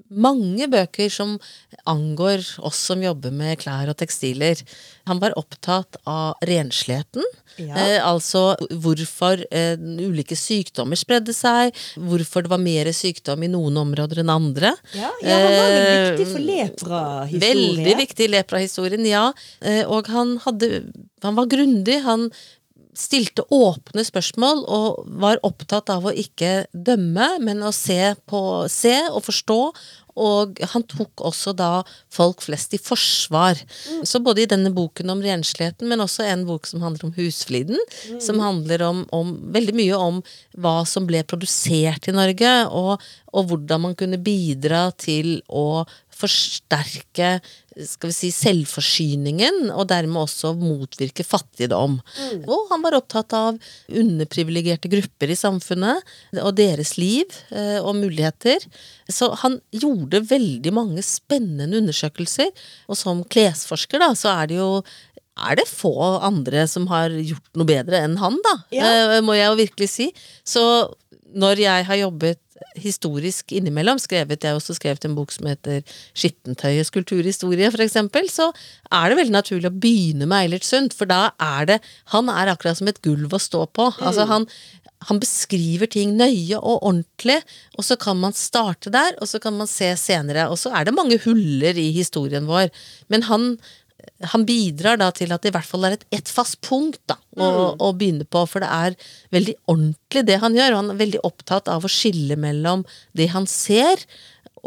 mange 0.09 0.67
bøker 0.71 1.11
som 1.11 1.35
angår 1.89 2.43
oss 2.65 2.79
som 2.89 3.01
jobber 3.03 3.33
med 3.35 3.59
klær 3.61 3.91
og 3.91 3.97
tekstiler. 3.99 4.61
Han 5.07 5.19
var 5.19 5.33
opptatt 5.39 5.97
av 6.05 6.35
rensligheten, 6.45 7.23
Ja. 7.57 7.75
eh, 7.75 7.99
altså 8.07 8.55
hvorfor 8.79 9.41
eh, 9.51 9.75
ulike 9.77 10.37
sykdommer 10.39 10.95
spredde 10.95 11.33
seg, 11.35 11.73
hvorfor 11.99 12.43
det 12.45 12.49
var 12.53 12.61
mer 12.63 12.85
sykdom 12.95 13.43
i 13.43 13.49
noen 13.51 13.75
områder 13.81 14.21
enn 14.23 14.29
andre. 14.31 14.71
Ja, 14.95 15.09
ja, 15.21 15.35
han 15.35 15.51
var 15.57 15.75
veldig 15.75 15.91
Eh, 15.91 16.05
viktig 16.11 16.27
for 16.31 16.45
leprahistorien. 16.47 17.41
Veldig 17.41 17.97
viktig 18.05 18.25
i 18.25 18.31
leprahistorien, 18.37 19.05
ja. 19.09 19.25
Eh, 19.61 19.83
Og 19.89 20.07
han 20.07 20.37
hadde 20.45 20.91
Han 21.23 21.35
var 21.35 21.45
grundig. 21.45 22.01
Han 22.03 22.31
stilte 22.97 23.43
åpne 23.55 24.03
spørsmål 24.03 24.65
og 24.67 25.05
var 25.21 25.37
opptatt 25.47 25.89
av 25.89 26.03
å 26.05 26.11
ikke 26.11 26.65
dømme, 26.75 27.39
men 27.39 27.61
å 27.63 27.71
se, 27.71 28.15
på, 28.27 28.41
se 28.69 28.95
og 29.09 29.23
forstå. 29.23 29.59
Og 30.19 30.59
han 30.73 30.83
tok 30.91 31.23
også 31.31 31.53
da 31.57 31.83
folk 32.11 32.43
flest 32.43 32.75
i 32.75 32.81
forsvar. 32.81 33.59
Så 34.07 34.21
både 34.23 34.43
i 34.43 34.49
denne 34.49 34.73
boken 34.75 35.13
om 35.13 35.23
rensligheten, 35.23 35.87
men 35.89 36.03
også 36.03 36.25
en 36.27 36.45
bok 36.49 36.67
som 36.69 36.83
handler 36.83 37.07
om 37.07 37.15
husfliden, 37.15 37.79
som 38.23 38.41
handler 38.43 38.83
om, 38.87 39.03
om 39.15 39.33
veldig 39.55 39.75
mye 39.77 39.99
om 39.99 40.21
hva 40.61 40.81
som 40.89 41.07
ble 41.09 41.23
produsert 41.27 42.09
i 42.09 42.15
Norge, 42.15 42.53
og, 42.69 43.01
og 43.31 43.51
hvordan 43.51 43.87
man 43.87 43.97
kunne 43.99 44.21
bidra 44.21 44.89
til 44.99 45.39
å 45.47 45.83
forsterke 46.21 47.39
skal 47.87 48.09
vi 48.11 48.15
si, 48.17 48.29
selvforsyningen, 48.35 49.69
og 49.71 49.85
dermed 49.91 50.19
også 50.25 50.51
motvirke 50.59 51.23
fattigdom. 51.25 51.99
Og 52.43 52.65
han 52.71 52.83
var 52.83 52.97
opptatt 52.97 53.31
av 53.37 53.59
underprivilegerte 53.87 54.91
grupper 54.91 55.31
i 55.31 55.37
samfunnet, 55.39 56.03
og 56.41 56.51
deres 56.59 56.95
liv 56.99 57.31
eh, 57.55 57.79
og 57.79 57.95
muligheter. 58.01 58.63
Så 59.11 59.31
han 59.43 59.59
gjorde 59.75 60.23
veldig 60.29 60.73
mange 60.75 61.03
spennende 61.05 61.79
undersøkelser, 61.81 62.51
og 62.91 62.99
som 62.99 63.23
klesforsker 63.31 64.03
da, 64.03 64.11
så 64.19 64.33
er 64.41 64.51
det 64.51 64.59
jo 64.59 64.71
er 65.41 65.55
det 65.57 65.63
få 65.71 65.93
andre 66.21 66.65
som 66.69 66.83
har 66.91 67.09
gjort 67.15 67.55
noe 67.57 67.65
bedre 67.69 68.01
enn 68.03 68.17
han, 68.19 68.35
da, 68.45 68.57
Ja. 68.75 68.89
eh, 69.15 69.21
må 69.25 69.33
jeg 69.39 69.47
jo 69.47 69.55
virkelig 69.63 69.87
si. 69.89 70.09
Så 70.45 70.61
når 71.33 71.61
jeg 71.63 71.85
har 71.87 71.95
jobbet 72.03 72.41
historisk 72.79 73.53
innimellom, 73.55 73.99
skrevet 74.01 74.43
jeg 74.43 74.53
har 74.53 74.59
også 74.59 74.75
skrevet 74.77 75.05
en 75.07 75.15
bok 75.17 75.33
som 75.35 75.49
heter 75.49 75.81
Skittentøyets 76.17 76.93
kulturhistorie, 76.93 77.71
for 77.73 77.83
eksempel, 77.85 78.29
så 78.31 78.51
er 78.91 79.09
det 79.09 79.19
veldig 79.21 79.35
naturlig 79.37 79.71
å 79.71 79.79
begynne 79.83 80.27
med 80.27 80.45
Eilert 80.45 80.67
Sundt, 80.67 80.95
for 80.97 81.09
da 81.09 81.31
er 81.41 81.69
det 81.73 81.79
Han 82.13 82.29
er 82.29 82.51
akkurat 82.51 82.79
som 82.79 82.89
et 82.91 83.01
gulv 83.05 83.33
å 83.33 83.41
stå 83.41 83.65
på. 83.75 83.91
Altså 84.01 84.27
han 84.29 84.47
han 85.09 85.17
beskriver 85.21 85.89
ting 85.89 86.13
nøye 86.17 86.59
og 86.59 86.83
ordentlig, 86.85 87.39
og 87.77 87.85
så 87.87 87.97
kan 87.97 88.19
man 88.21 88.35
starte 88.37 88.91
der, 88.93 89.15
og 89.17 89.29
så 89.29 89.41
kan 89.41 89.55
man 89.57 89.69
se 89.69 89.89
senere. 89.97 90.47
Og 90.53 90.59
så 90.61 90.73
er 90.77 90.85
det 90.85 90.95
mange 90.97 91.17
huller 91.23 91.77
i 91.79 91.89
historien 91.95 92.45
vår, 92.49 92.69
men 93.09 93.25
han, 93.29 93.47
han 94.33 94.45
bidrar 94.45 95.01
da 95.01 95.09
til 95.15 95.33
at 95.33 95.41
det 95.41 95.53
i 95.53 95.57
hvert 95.57 95.69
fall 95.69 95.89
er 95.89 95.97
et, 95.97 96.05
et 96.13 96.29
fast 96.29 96.61
punkt 96.65 97.01
da, 97.09 97.17
å, 97.39 97.49
å 97.79 97.91
begynne 97.95 98.27
på, 98.27 98.43
for 98.49 98.63
det 98.63 98.71
er 98.71 98.97
veldig 99.31 99.55
ordentlig 99.71 100.25
det 100.27 100.41
han 100.43 100.57
gjør. 100.57 100.73
og 100.73 100.81
Han 100.81 100.93
er 100.95 101.01
veldig 101.05 101.23
opptatt 101.27 101.71
av 101.71 101.87
å 101.87 101.91
skille 101.91 102.37
mellom 102.39 102.85
det 103.17 103.31
han 103.35 103.47
ser 103.49 104.03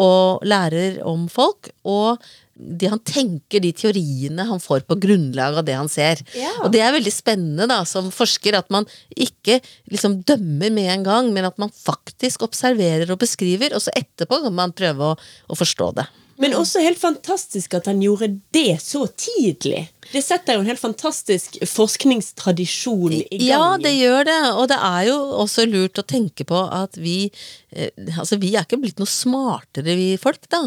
og 0.00 0.42
lærer 0.42 0.98
om 1.06 1.28
folk, 1.30 1.68
og 1.86 2.22
det 2.54 2.88
han 2.90 3.00
tenker, 3.02 3.62
de 3.62 3.72
teoriene 3.74 4.46
han 4.46 4.62
får 4.62 4.84
på 4.88 4.96
grunnlag 5.02 5.58
av 5.58 5.66
det 5.66 5.74
han 5.74 5.90
ser. 5.90 6.22
Ja. 6.38 6.52
Og 6.62 6.70
det 6.74 6.82
er 6.84 6.94
veldig 6.94 7.12
spennende 7.14 7.66
da, 7.70 7.80
som 7.86 8.12
forsker, 8.14 8.56
at 8.58 8.70
man 8.74 8.86
ikke 9.10 9.58
liksom 9.90 10.20
dømmer 10.26 10.74
med 10.74 10.90
en 10.92 11.06
gang, 11.06 11.32
men 11.34 11.48
at 11.48 11.58
man 11.62 11.74
faktisk 11.74 12.46
observerer 12.46 13.10
og 13.10 13.20
beskriver, 13.22 13.74
og 13.74 13.82
så 13.82 13.94
etterpå 13.98 14.40
kan 14.46 14.54
man 14.54 14.74
prøve 14.76 15.14
å, 15.14 15.16
å 15.50 15.58
forstå 15.58 15.90
det. 15.98 16.06
Men 16.42 16.56
også 16.58 16.82
helt 16.82 16.98
fantastisk 16.98 17.76
at 17.78 17.86
han 17.90 18.00
gjorde 18.02 18.32
det 18.54 18.80
så 18.82 19.04
tidlig. 19.06 19.86
Det 20.12 20.22
setter 20.24 20.56
jo 20.58 20.62
en 20.64 20.68
helt 20.68 20.80
fantastisk 20.82 21.56
forskningstradisjon 21.70 23.12
i 23.12 23.22
gang. 23.30 23.44
Ja, 23.46 23.64
det 23.80 23.92
gjør 23.96 24.24
det, 24.28 24.38
og 24.54 24.68
det 24.72 24.78
er 24.78 25.06
jo 25.08 25.16
også 25.44 25.64
lurt 25.68 26.00
å 26.00 26.04
tenke 26.06 26.46
på 26.48 26.60
at 26.74 26.98
vi 27.00 27.30
eh, 27.74 27.90
Altså, 28.20 28.36
vi 28.40 28.52
er 28.54 28.64
ikke 28.66 28.78
blitt 28.80 29.00
noe 29.00 29.10
smartere, 29.10 29.94
vi 29.98 30.14
folk, 30.20 30.44
da. 30.52 30.60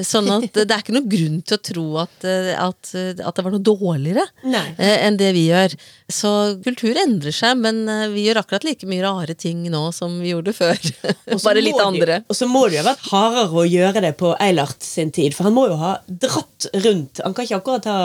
Sånn 0.00 0.30
at 0.32 0.46
det 0.56 0.64
er 0.70 0.82
ikke 0.82 0.94
noen 0.96 1.08
grunn 1.12 1.40
til 1.44 1.58
å 1.58 1.62
tro 1.70 1.86
at, 2.04 2.26
eh, 2.28 2.52
at, 2.56 2.92
at 2.94 3.36
det 3.36 3.44
var 3.46 3.54
noe 3.54 3.64
dårligere 3.64 4.24
Nei. 4.48 4.64
eh, 4.78 5.04
enn 5.06 5.18
det 5.20 5.32
vi 5.36 5.46
gjør. 5.50 5.76
Så 6.12 6.30
kultur 6.64 6.96
endrer 7.00 7.34
seg, 7.34 7.58
men 7.60 7.82
eh, 7.90 8.06
vi 8.14 8.26
gjør 8.28 8.42
akkurat 8.44 8.64
like 8.66 8.88
mye 8.90 9.04
rare 9.04 9.36
ting 9.38 9.64
nå 9.72 9.84
som 9.96 10.16
vi 10.22 10.32
gjorde 10.32 10.54
før. 10.56 10.80
Bare 11.44 11.62
litt 11.64 11.76
jo- 11.76 11.84
andre. 11.84 12.22
Og 12.30 12.38
så 12.38 12.48
må 12.50 12.64
det 12.68 12.78
jo 12.78 12.84
ha 12.84 12.90
vært 12.92 13.10
hardere 13.12 13.60
å 13.64 13.66
gjøre 13.68 14.04
det 14.08 14.14
på 14.20 14.32
Eilert 14.42 14.84
sin 14.84 15.12
tid, 15.14 15.36
for 15.36 15.48
han 15.50 15.56
må 15.56 15.66
jo 15.70 15.78
ha 15.80 15.96
dratt 16.08 16.70
rundt. 16.84 17.20
Han 17.24 17.36
kan 17.36 17.46
ikke 17.46 17.60
akkurat 17.60 17.90
ha 17.90 17.98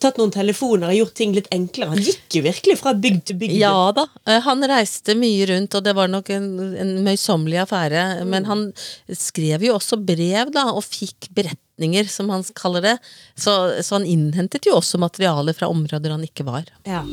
tatt 0.00 0.18
noen 0.20 0.32
telefoner 0.34 0.90
og 0.90 0.96
gjort 0.96 1.14
ting 1.20 1.34
litt 1.36 1.48
enklere. 1.54 1.94
Han 1.94 2.02
gikk 2.04 2.38
jo 2.38 2.42
virkelig 2.46 2.76
fra 2.80 2.94
bygd 2.96 3.24
til 3.30 3.40
bygd. 3.42 3.56
Ja 3.60 3.90
da. 3.96 4.06
Eh, 4.26 4.40
Han 4.46 4.64
reiste 4.70 5.16
mye 5.18 5.48
rundt, 5.52 5.76
og 5.76 5.84
det 5.86 5.94
var 5.98 6.08
nok 6.12 6.30
en, 6.34 6.48
en 6.80 6.94
møysommelig 7.06 7.62
affære. 7.66 8.04
Men 8.28 8.48
han 8.48 8.66
skrev 9.12 9.66
jo 9.68 9.76
også 9.76 10.00
brev, 10.00 10.52
da, 10.56 10.68
og 10.72 10.84
fikk 10.86 11.30
beretninger, 11.36 12.08
som 12.08 12.32
han 12.32 12.44
kaller 12.56 12.88
det. 12.92 12.96
Så, 13.36 13.56
så 13.84 13.98
han 13.98 14.08
innhentet 14.08 14.66
jo 14.68 14.78
også 14.80 15.00
materiale 15.02 15.54
fra 15.56 15.70
områder 15.72 16.16
han 16.16 16.26
ikke 16.26 16.48
var. 16.48 16.68
Ja. 16.88 17.04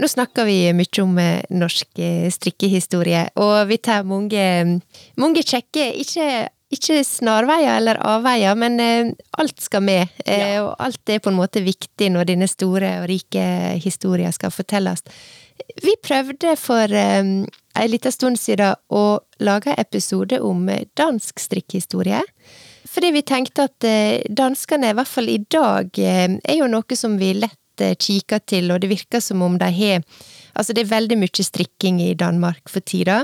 Nå 0.00 0.08
snakker 0.08 0.46
vi 0.48 0.70
mye 0.72 1.02
om 1.02 1.18
eh, 1.20 1.42
norsk 1.52 2.00
eh, 2.00 2.30
strikkehistorie, 2.32 3.26
og 3.40 3.68
vi 3.68 3.76
tar 3.84 4.06
mange, 4.08 4.44
mange 5.20 5.42
kjekke, 5.44 5.90
ikke, 6.00 6.28
ikke 6.72 7.02
snarveier 7.04 7.76
eller 7.76 8.00
avveier, 8.08 8.56
men 8.56 8.80
eh, 8.80 9.10
alt 9.42 9.60
skal 9.60 9.84
med. 9.84 10.08
Ja. 10.24 10.62
Og 10.64 10.72
alt 10.80 11.12
er 11.12 11.20
på 11.20 11.32
en 11.32 11.36
måte 11.36 11.60
viktig 11.66 12.08
når 12.14 12.30
denne 12.32 12.48
store 12.48 12.94
og 13.02 13.10
rike 13.12 13.44
historien 13.84 14.32
skal 14.32 14.54
fortelles. 14.54 15.04
Vi 15.84 15.92
prøvde 16.00 16.56
for 16.56 16.96
en 16.96 17.44
ei 17.76 17.86
lita 17.92 18.08
stund 18.10 18.40
siden 18.40 18.80
å 18.88 19.20
lage 19.44 19.74
en 19.74 19.84
episode 19.84 20.40
om 20.40 20.64
dansk 20.96 21.44
strikkehistorie. 21.44 22.24
Fordi 22.88 23.12
vi 23.14 23.22
tenkte 23.22 23.68
at 23.68 23.84
danskene, 24.26 24.90
i 24.90 24.96
hvert 24.96 25.10
fall 25.12 25.28
i 25.30 25.38
dag, 25.52 25.92
er 26.00 26.56
jo 26.56 26.66
noe 26.72 26.96
som 26.98 27.20
vi 27.20 27.34
lett 27.36 27.60
kikker 27.80 28.44
til, 28.46 28.70
og 28.70 28.80
det 28.82 28.90
virker 28.92 29.22
som 29.24 29.42
om 29.46 29.58
de 29.60 29.72
har 29.80 30.04
Altså, 30.50 30.74
det 30.74 30.82
er 30.82 30.90
veldig 30.90 31.16
mye 31.20 31.44
strikking 31.46 32.00
i 32.02 32.14
Danmark 32.18 32.68
for 32.68 32.82
tida. 32.82 33.22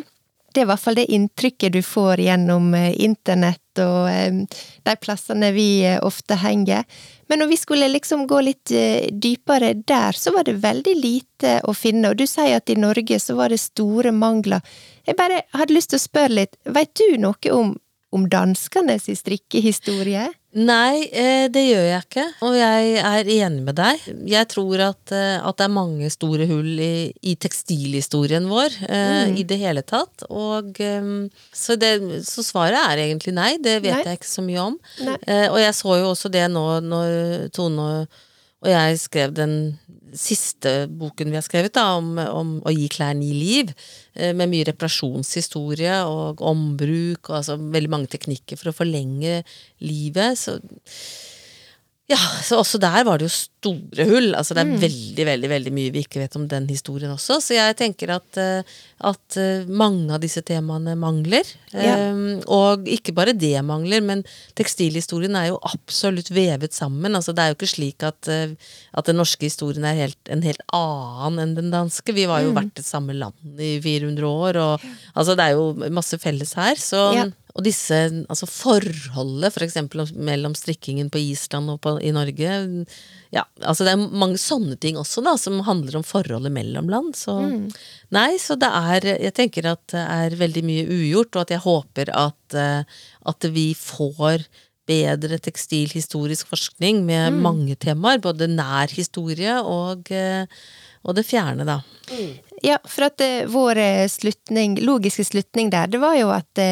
Det 0.55 0.63
er 0.63 0.65
i 0.65 0.71
hvert 0.71 0.81
fall 0.81 0.97
det 0.97 1.11
inntrykket 1.13 1.75
du 1.75 1.83
får 1.85 2.23
gjennom 2.23 2.71
eh, 2.79 2.95
internett 3.05 3.81
og 3.83 4.09
eh, 4.09 4.39
de 4.87 4.95
plassene 5.03 5.51
vi 5.53 5.85
eh, 5.85 5.99
ofte 6.01 6.39
henger. 6.41 6.87
Men 7.29 7.43
når 7.43 7.51
vi 7.51 7.59
skulle 7.61 7.89
liksom 7.91 8.25
gå 8.31 8.41
litt 8.47 8.73
eh, 8.73 9.09
dypere 9.13 9.75
der, 9.75 10.17
så 10.17 10.33
var 10.33 10.47
det 10.47 10.61
veldig 10.63 10.95
lite 10.97 11.59
å 11.67 11.75
finne. 11.77 12.13
Og 12.13 12.21
du 12.21 12.27
sier 12.31 12.61
at 12.61 12.71
i 12.73 12.79
Norge 12.79 13.19
så 13.21 13.37
var 13.37 13.53
det 13.53 13.61
store 13.61 14.15
mangler. 14.17 14.63
Jeg 15.07 15.19
bare 15.19 15.43
hadde 15.53 15.77
lyst 15.77 15.93
til 15.93 16.01
å 16.01 16.07
spørre 16.07 16.39
litt, 16.41 16.57
veit 16.65 16.95
du 16.97 17.19
noe 17.21 17.53
om, 17.53 17.75
om 18.15 18.29
danskenes 18.31 19.11
strikkehistorie? 19.21 20.31
Nei, 20.57 21.05
eh, 21.13 21.47
det 21.53 21.63
gjør 21.67 21.83
jeg 21.85 22.05
ikke, 22.07 22.23
og 22.47 22.55
jeg 22.57 22.93
er 23.05 23.29
enig 23.35 23.65
med 23.67 23.77
deg. 23.77 24.05
Jeg 24.31 24.49
tror 24.49 24.83
at, 24.87 25.13
eh, 25.13 25.37
at 25.37 25.59
det 25.59 25.67
er 25.67 25.75
mange 25.75 26.09
store 26.13 26.47
hull 26.49 26.81
i, 26.81 27.11
i 27.21 27.35
tekstilhistorien 27.37 28.49
vår 28.49 28.79
eh, 28.89 29.35
i 29.37 29.45
det 29.45 29.59
hele 29.61 29.85
tatt. 29.85 30.25
Og, 30.31 30.81
så, 31.53 31.77
det, 31.77 31.93
så 32.25 32.45
svaret 32.47 32.79
er 32.81 33.05
egentlig 33.05 33.37
nei, 33.37 33.51
det 33.61 33.83
vet 33.85 33.99
Nei. 33.99 34.05
jeg 34.09 34.23
ikke 34.23 34.33
så 34.33 34.47
mye 34.47 34.65
om. 34.71 34.79
Nei. 35.05 35.19
Og 35.51 35.61
jeg 35.61 35.77
så 35.77 35.99
jo 36.01 36.09
også 36.15 36.33
det 36.33 36.47
nå 36.53 36.65
når 36.87 37.51
Tone 37.57 37.91
og 37.91 38.23
jeg 38.65 38.99
skrev 39.03 39.35
den 39.37 39.57
siste 40.17 40.87
boken 40.89 41.29
vi 41.29 41.37
har 41.37 41.45
skrevet, 41.45 41.75
da, 41.77 41.99
om, 41.99 42.17
om 42.17 42.55
å 42.65 42.73
gi 42.73 42.89
klær 42.93 43.13
ni 43.19 43.33
liv, 43.37 43.73
eh, 44.17 44.33
med 44.33 44.49
mye 44.53 44.67
reparasjonshistorie 44.71 45.99
og 46.09 46.41
ombruk, 46.41 47.29
og 47.29 47.43
altså 47.43 47.59
veldig 47.61 47.93
mange 47.93 48.11
teknikker 48.15 48.57
for 48.61 48.73
å 48.73 48.77
forlenge 48.77 49.43
livet. 49.85 50.41
Så 50.41 50.57
ja, 52.09 52.21
så 52.47 52.63
også 52.63 52.81
der 52.81 53.05
var 53.07 53.19
det 53.19 53.29
jo 53.29 53.35
store 53.67 54.07
hull. 54.09 54.31
Altså 54.39 54.55
det 54.55 54.63
er 54.63 54.71
Mm. 54.73 54.81
veldig, 54.81 55.25
veldig 55.27 55.49
veldig 55.51 55.73
mye 55.75 55.93
vi 55.93 56.03
ikke 56.07 56.21
vet 56.23 56.37
om 56.39 56.47
den 56.49 56.67
historien 56.71 57.11
også. 57.13 57.41
Så 57.43 57.55
jeg 57.59 57.77
tenker 57.77 58.15
at, 58.17 58.39
eh, 58.39 58.63
at 59.03 59.37
eh, 59.37 59.65
mange 59.69 60.11
av 60.15 60.21
disse 60.23 60.43
temaene 60.47 60.95
mangler. 60.97 61.45
Ja. 61.75 61.97
Eh, 61.97 62.41
og 62.47 62.87
ikke 62.87 63.13
bare 63.15 63.35
det 63.37 63.55
mangler, 63.67 64.01
men 64.03 64.25
tekstilhistorien 64.57 65.37
er 65.37 65.49
jo 65.51 65.59
absolutt 65.67 66.31
vevet 66.35 66.73
sammen. 66.77 67.15
Altså 67.19 67.35
det 67.35 67.43
er 67.45 67.53
jo 67.53 67.59
ikke 67.59 67.75
slik 67.75 68.03
at, 68.07 68.29
eh, 68.29 68.55
at 68.95 69.05
den 69.11 69.17
norske 69.21 69.43
historien 69.49 69.85
er 69.85 69.99
helt, 70.07 70.19
en 70.31 70.43
helt 70.47 70.63
annen 70.73 71.39
enn 71.43 71.55
den 71.57 71.71
danske. 71.75 72.15
Vi 72.15 72.27
var 72.27 72.43
jo 72.43 72.53
Mm. 72.53 72.57
vært 72.63 72.79
et 72.79 72.85
samme 72.87 73.13
land 73.15 73.35
i 73.61 73.81
400 73.81 74.23
år, 74.25 74.57
og 74.57 74.81
altså 75.17 75.37
det 75.37 75.45
er 75.45 75.53
jo 75.59 75.91
masse 75.91 76.17
felles 76.19 76.55
her. 76.55 76.75
Så 76.77 77.15
Ja. 77.15 77.25
og 77.57 77.65
disse, 77.65 77.91
altså 78.29 78.47
forholdet 78.47 79.53
for 79.53 79.65
eksempel 79.65 80.05
mellom 80.15 80.55
strikkingen 80.55 81.11
på 81.11 81.19
Island 81.19 81.71
og 81.71 81.81
på, 81.81 81.97
i 82.03 82.11
Norge 82.13 82.87
Ja, 83.37 83.43
altså 83.69 83.85
det 83.85 83.93
er 83.93 84.05
mange 84.23 84.39
sånne 84.41 84.79
ting 84.81 84.97
også 84.97 85.21
da, 85.25 85.35
som 85.41 85.59
handler 85.67 85.99
om 85.99 86.05
forholdet 86.07 86.53
mellom 86.55 86.89
land. 86.93 87.17
Så 87.19 87.35
nei, 88.15 88.31
så 88.41 88.57
det 88.57 88.71
er 88.71 89.09
Jeg 89.17 89.35
tenker 89.37 89.69
at 89.75 89.83
det 89.93 90.05
er 90.05 90.39
veldig 90.41 90.63
mye 90.65 90.87
ugjort, 90.87 91.35
og 91.35 91.45
at 91.45 91.53
jeg 91.57 91.65
håper 91.67 92.13
at, 92.17 92.57
eh, 92.57 93.03
at 93.29 93.49
vi 93.53 93.69
får 93.77 94.47
bedre 94.87 95.41
tekstilhistorisk 95.43 96.49
forskning 96.53 97.03
med 97.05 97.41
mange 97.43 97.77
temaer. 97.83 98.23
Både 98.23 98.49
nær 98.49 98.93
historie 98.95 99.59
og, 99.61 100.09
eh, 100.15 100.47
og 101.05 101.19
det 101.19 101.27
fjerne, 101.27 101.67
da. 101.67 101.81
Ja, 102.65 102.79
for 102.87 103.11
at 103.11 103.21
eh, 103.21 103.45
vår 103.51 103.83
slutning, 104.13 104.79
logiske 104.81 105.27
slutning 105.29 105.75
der, 105.75 105.91
det 105.93 106.01
var 106.01 106.17
jo 106.17 106.33
at 106.33 106.65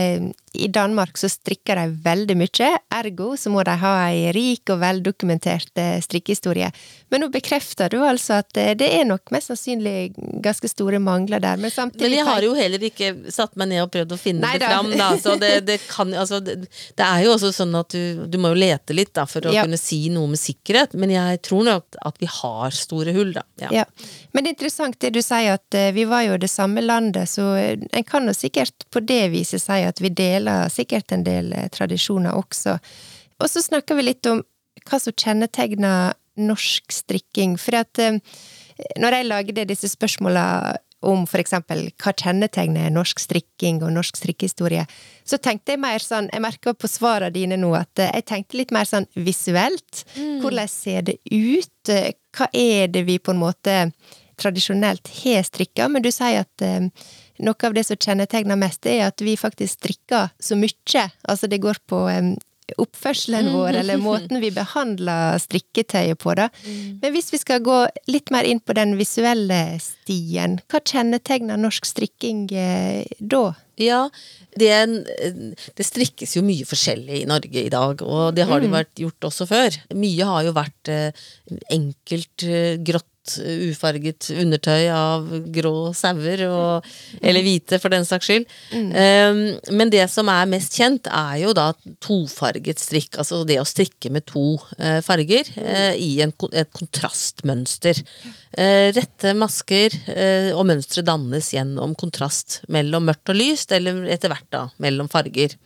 i 0.55 0.69
Danmark 0.73 1.19
så 1.19 1.29
strikker 1.29 1.77
de 1.81 1.87
veldig 2.05 2.37
mye, 2.38 2.69
ergo 2.95 3.33
så 3.40 3.51
må 3.51 3.62
de 3.67 3.75
ha 3.81 3.93
ei 4.09 4.31
rik 4.37 4.71
og 4.71 4.79
veldokumentert 4.83 5.73
eh, 5.81 5.97
strikkehistorie. 6.05 6.69
Men 7.11 7.25
nå 7.25 7.29
bekrefter 7.35 7.90
du 7.90 7.99
altså 8.07 8.38
at 8.43 8.57
eh, 8.61 8.73
det 8.79 8.88
er 9.01 9.05
nok 9.09 9.33
mest 9.35 9.51
sannsynlig 9.51 10.12
ganske 10.45 10.69
store 10.71 11.01
mangler 11.03 11.43
der, 11.43 11.59
men 11.61 11.71
samtidig 11.75 12.07
Men 12.11 12.17
jeg 12.19 12.27
har 12.29 12.47
jo 12.47 12.55
heller 12.59 12.87
ikke 12.90 13.11
satt 13.35 13.57
meg 13.61 13.73
ned 13.73 13.83
og 13.85 13.90
prøvd 13.95 14.14
å 14.14 14.21
finne 14.21 14.47
Neida. 14.47 14.59
det 14.69 14.73
fram, 14.75 14.90
da. 14.99 15.09
Så 15.25 15.37
det, 15.40 15.53
det 15.67 15.79
kan 15.88 16.14
altså 16.14 16.40
det, 16.45 16.57
det 16.99 17.07
er 17.09 17.25
jo 17.27 17.35
også 17.35 17.53
sånn 17.57 17.75
at 17.81 17.90
du, 17.95 18.25
du 18.31 18.38
må 18.43 18.55
jo 18.55 18.61
lete 18.62 18.95
litt 18.97 19.14
da, 19.17 19.27
for 19.31 19.47
å 19.51 19.55
Ja. 19.55 19.64
kunne 19.67 19.79
si 19.81 20.05
noe 20.14 20.31
med 20.33 20.38
sikkerhet. 20.40 20.95
Men 20.99 21.11
jeg 21.14 21.43
tror 21.47 21.64
nok 21.67 21.99
at 22.07 22.19
vi 22.23 22.31
har 22.31 22.75
store 22.75 23.14
hull, 23.17 23.33
da. 23.37 23.43
Ja. 23.62 23.73
Ja. 23.81 23.85
Men 24.35 24.45
det 24.45 24.51
er 24.53 24.57
interessant 24.57 24.99
det 25.03 25.12
du 25.14 25.21
sier, 25.23 25.59
at 25.59 25.75
eh, 25.79 25.90
vi 25.97 26.05
var 26.11 26.23
jo 26.29 26.38
det 26.38 26.51
samme 26.51 26.83
landet, 26.85 27.29
så 27.31 27.51
en 27.59 28.05
kan 28.07 28.27
jo 28.31 28.35
sikkert 28.37 28.87
på 28.95 29.03
det 29.05 29.23
viset 29.35 29.62
si 29.62 29.81
at 29.87 30.01
vi 30.03 30.11
deler 30.14 30.43
sikkert 30.72 31.12
en 31.14 31.24
del 31.26 31.52
eh, 31.52 31.68
tradisjoner 31.72 32.37
også. 32.37 32.78
Og 33.40 33.50
så 33.50 33.62
snakker 33.64 33.98
vi 33.98 34.09
litt 34.09 34.26
om 34.30 34.42
hva 34.85 35.00
som 35.00 35.14
kjennetegner 35.16 36.14
norsk 36.40 36.92
strikking. 36.92 37.59
For 37.61 37.78
at 37.78 38.00
eh, 38.02 38.18
når 39.00 39.18
jeg 39.18 39.30
lagde 39.30 39.68
disse 39.70 39.90
spørsmåla 39.92 40.46
om 41.04 41.26
for 41.28 41.42
eksempel 41.42 41.90
hva 42.00 42.14
kjennetegner 42.16 42.92
norsk 42.92 43.20
strikking 43.20 43.83
og 43.85 43.92
norsk 43.92 44.16
strikkehistorie, 44.16 44.87
så 45.28 45.37
tenkte 45.37 45.74
jeg 45.74 45.83
mer 45.83 46.00
sånn 46.00 46.30
Jeg 46.33 46.40
merker 46.40 46.72
på 46.72 46.88
svarene 46.88 47.35
dine 47.35 47.59
nå 47.61 47.74
at 47.78 48.00
eh, 48.00 48.12
jeg 48.20 48.28
tenkte 48.30 48.61
litt 48.61 48.74
mer 48.74 48.88
sånn 48.88 49.09
visuelt. 49.14 50.04
Hvordan 50.16 50.70
ser 50.70 51.09
det 51.11 51.18
ut? 51.30 51.94
Hva 52.35 52.48
er 52.52 52.88
det 52.92 53.04
vi 53.09 53.18
på 53.20 53.35
en 53.35 53.42
måte 53.42 53.76
tradisjonelt 54.40 55.11
har 55.22 55.44
strikka? 55.46 55.88
Men 55.88 56.02
du 56.02 56.11
sier 56.14 56.42
at 56.46 56.68
noe 57.42 57.68
av 57.68 57.75
det 57.77 57.87
som 57.88 57.99
kjennetegner 57.99 58.59
mest, 58.59 58.87
er 58.87 59.09
at 59.09 59.23
vi 59.25 59.37
faktisk 59.38 59.81
strikker 59.81 60.31
så 60.40 60.59
mye. 60.59 61.09
Altså 61.29 61.51
det 61.51 61.62
går 61.64 61.81
på 61.90 62.05
um, 62.07 62.35
oppførselen 62.81 63.51
vår, 63.53 63.79
eller 63.83 64.01
måten 64.01 64.40
vi 64.42 64.51
behandler 64.55 65.37
strikketøyet 65.42 66.18
på, 66.20 66.33
da. 66.38 66.49
Men 66.64 67.12
hvis 67.14 67.31
vi 67.35 67.40
skal 67.42 67.62
gå 67.64 67.77
litt 68.11 68.33
mer 68.35 68.49
inn 68.49 68.62
på 68.64 68.77
den 68.77 68.97
visuelle 68.99 69.77
stien, 69.83 70.59
hva 70.73 70.81
kjennetegner 70.81 71.61
norsk 71.61 71.87
strikking 71.88 72.47
eh, 72.57 73.05
da? 73.20 73.44
Ja, 73.81 74.05
det, 74.57 74.70
er 74.70 74.87
det 74.87 75.87
strikkes 75.87 76.37
jo 76.37 76.44
mye 76.47 76.66
forskjellig 76.68 77.25
i 77.25 77.29
Norge 77.29 77.64
i 77.66 77.73
dag, 77.73 78.03
og 78.07 78.37
det 78.37 78.47
har 78.49 78.62
det 78.62 78.70
jo 78.70 78.77
vært 78.77 79.03
gjort 79.03 79.29
også 79.31 79.49
før. 79.51 79.81
Mye 79.99 80.29
har 80.31 80.47
jo 80.47 80.55
vært 80.57 80.92
eh, 80.94 81.27
enkelt 81.75 82.47
eh, 82.49 82.77
grått, 82.87 83.11
eh, 83.41 83.71
ufarget 83.71 84.29
undertøy 84.35 84.89
av 84.93 85.29
grå 85.55 85.93
sauer, 85.97 86.43
og- 86.49 86.89
eller 87.23 87.45
hvite 87.45 87.81
for 87.83 87.93
den 87.95 88.05
saks 88.05 88.29
skyld. 88.29 88.47
Um, 88.75 89.41
men 89.75 89.91
det 89.91 90.05
som 90.11 90.29
er 90.29 90.47
mest 90.51 90.77
kjent, 90.79 91.09
er 91.11 91.41
jo 91.43 91.53
da 91.57 91.73
tofarget 92.05 92.79
strikk, 92.83 93.19
altså 93.19 93.43
det 93.47 93.59
å 93.61 93.67
strikke 93.69 94.11
med 94.11 94.27
to 94.27 94.57
uh, 94.79 95.01
farger 95.05 95.49
uh, 95.59 95.95
i 95.97 96.21
en, 96.25 96.33
et 96.53 96.73
kontrastmønster. 96.77 98.03
Uh, 98.55 98.91
rette 98.95 99.35
masker 99.35 99.95
og 100.55 100.67
mønstre 100.69 101.03
dannes 101.05 101.49
gjennom 101.55 101.95
kontrast 101.99 102.61
mellom 102.69 103.09
mørkt 103.09 103.33
og 103.33 103.39
lyst, 103.39 103.73
eller 103.75 104.05
etter 104.13 104.31
hvert 104.33 104.51
da 104.55 104.69
mellom 104.83 105.09
farger. 105.11 105.57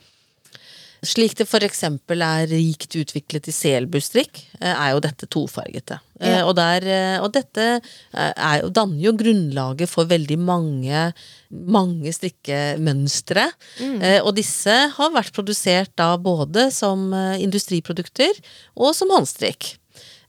Slik 1.05 1.37
det 1.39 1.47
eksempel 1.63 2.21
er 2.25 2.49
rikt 2.51 2.95
utviklet 2.99 3.47
i 3.47 3.53
selbustrikk, 3.55 4.41
eh, 4.59 4.73
er 4.73 4.91
jo 4.91 4.99
dette 4.99 5.27
tofargete. 5.31 5.99
Eh, 6.19 6.39
Ja. 6.39 6.45
Og, 6.45 6.55
der, 6.55 6.83
eh, 6.83 7.19
og 7.23 7.31
dette 7.31 7.81
er, 8.13 8.69
danner 8.69 8.99
jo 8.99 9.13
grunnlaget 9.13 9.87
for 9.87 10.03
veldig 10.03 10.37
mange, 10.37 11.13
mange 11.49 12.11
strikkemønstre. 12.11 13.47
Mm. 13.79 14.25
Og 14.27 14.35
disse 14.35 14.91
har 14.91 15.11
vært 15.11 15.31
produsert 15.31 15.95
da 15.95 16.17
både 16.17 16.71
som 16.71 17.13
industriprodukter 17.13 18.35
og 18.75 18.93
som 18.93 19.09
håndstrikk. 19.09 19.78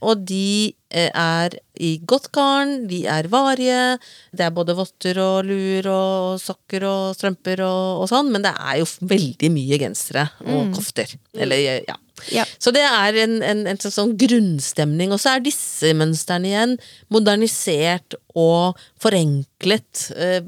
Og 0.00 0.22
de 0.24 0.72
eh, 0.90 1.10
er 1.12 1.54
i 1.80 1.98
godt 2.08 2.30
garn, 2.32 2.86
de 2.88 3.02
er 3.06 3.26
varige. 3.28 3.98
Det 4.32 4.46
er 4.46 4.54
både 4.56 4.72
votter 4.78 5.18
og 5.20 5.44
luer 5.48 5.84
og 5.92 6.38
sokker 6.40 6.86
og 6.88 7.16
strømper 7.18 7.60
og, 7.66 8.00
og 8.04 8.08
sånn, 8.08 8.30
men 8.32 8.44
det 8.46 8.54
er 8.56 8.78
jo 8.80 8.86
veldig 9.10 9.50
mye 9.52 9.78
gensere 9.82 10.24
og 10.46 10.70
kofter. 10.76 11.12
Eller, 11.36 11.82
ja. 11.88 11.98
Ja. 12.32 12.44
Så 12.60 12.72
det 12.76 12.82
er 12.84 13.16
en, 13.22 13.38
en, 13.44 13.62
en 13.70 13.78
sånn- 13.80 13.94
sånn 13.94 14.16
grunnstemning. 14.20 15.12
Og 15.12 15.20
så 15.22 15.36
er 15.36 15.44
disse 15.44 15.92
mønstrene 15.96 16.50
igjen 16.50 16.74
modernisert 17.12 18.16
og 18.36 18.76
forenklet. 19.00 20.10
eh, 20.16 20.40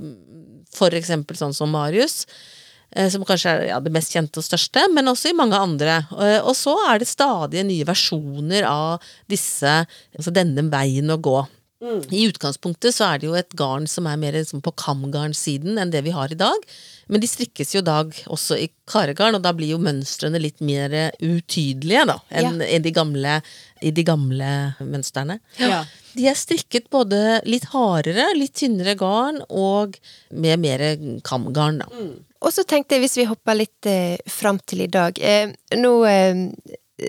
For 0.73 0.95
eksempel 0.97 1.37
sånn 1.37 1.53
som 1.57 1.69
Marius. 1.73 2.23
Eh, 2.97 3.09
Som 3.13 3.25
kanskje 3.29 3.51
er 3.51 3.67
ja, 3.71 3.81
det 3.81 3.93
mest 3.95 4.13
kjente 4.15 4.39
og 4.43 4.47
største, 4.47 4.87
men 4.93 5.11
også 5.11 5.31
i 5.33 5.37
mange 5.39 5.59
andre. 5.59 6.03
Eh, 6.13 6.41
Og 6.43 6.55
så 6.59 6.77
er 6.89 6.99
det 7.03 7.09
stadig 7.11 7.65
nye 7.69 7.85
versjoner 7.89 8.65
av 8.69 9.03
disse, 9.29 9.87
altså 10.17 10.33
denne 10.35 10.69
veien 10.73 11.11
å 11.11 11.19
gå. 11.21 11.41
I 12.15 12.29
utgangspunktet 12.31 12.95
så 12.95 13.09
er 13.09 13.19
det 13.19 13.27
jo 13.27 13.35
et 13.35 13.55
garn 13.59 13.89
som 13.91 14.07
er 14.07 14.15
mer 14.17 14.37
liksom 14.37 14.61
på 14.63 14.71
kamgarnsiden 14.79 15.81
enn 15.83 15.91
det 15.91 16.05
vi 16.07 16.13
har 16.15 16.31
i 16.31 16.39
dag. 16.39 16.55
Men 17.11 17.19
de 17.21 17.27
strikkes 17.27 17.75
jo 17.75 17.81
i 17.83 17.87
dag 17.89 18.13
også 18.31 18.55
i 18.55 18.69
karegarn, 18.87 19.35
og 19.35 19.43
da 19.43 19.51
blir 19.53 19.73
jo 19.75 19.81
mønstrene 19.83 20.39
litt 20.39 20.63
mer 20.63 20.95
utydelige 21.19 22.05
da, 22.07 22.21
enn 22.31 22.63
i, 22.63 22.79
de 22.79 22.93
gamle, 22.95 23.41
i 23.83 23.91
de 23.91 24.05
gamle 24.07 24.53
mønstrene. 24.79 25.41
Ja. 25.59 25.83
De 26.15 26.29
er 26.31 26.39
strikket 26.39 26.87
både 26.95 27.41
litt 27.51 27.67
hardere, 27.75 28.29
litt 28.39 28.55
tynnere 28.63 28.95
garn, 28.95 29.43
og 29.51 29.99
med 30.31 30.63
mer 30.63 30.87
kamgarn, 31.27 31.83
da. 31.83 32.07
Og 32.43 32.53
så 32.55 32.65
tenkte 32.67 32.97
jeg, 32.97 33.05
hvis 33.07 33.19
vi 33.21 33.29
hopper 33.31 33.59
litt 33.59 33.89
eh, 33.91 34.19
fram 34.31 34.59
til 34.67 34.85
i 34.85 34.91
dag 34.91 35.19
eh, 35.23 35.53
Nå 35.79 35.93
eh, 36.11 36.47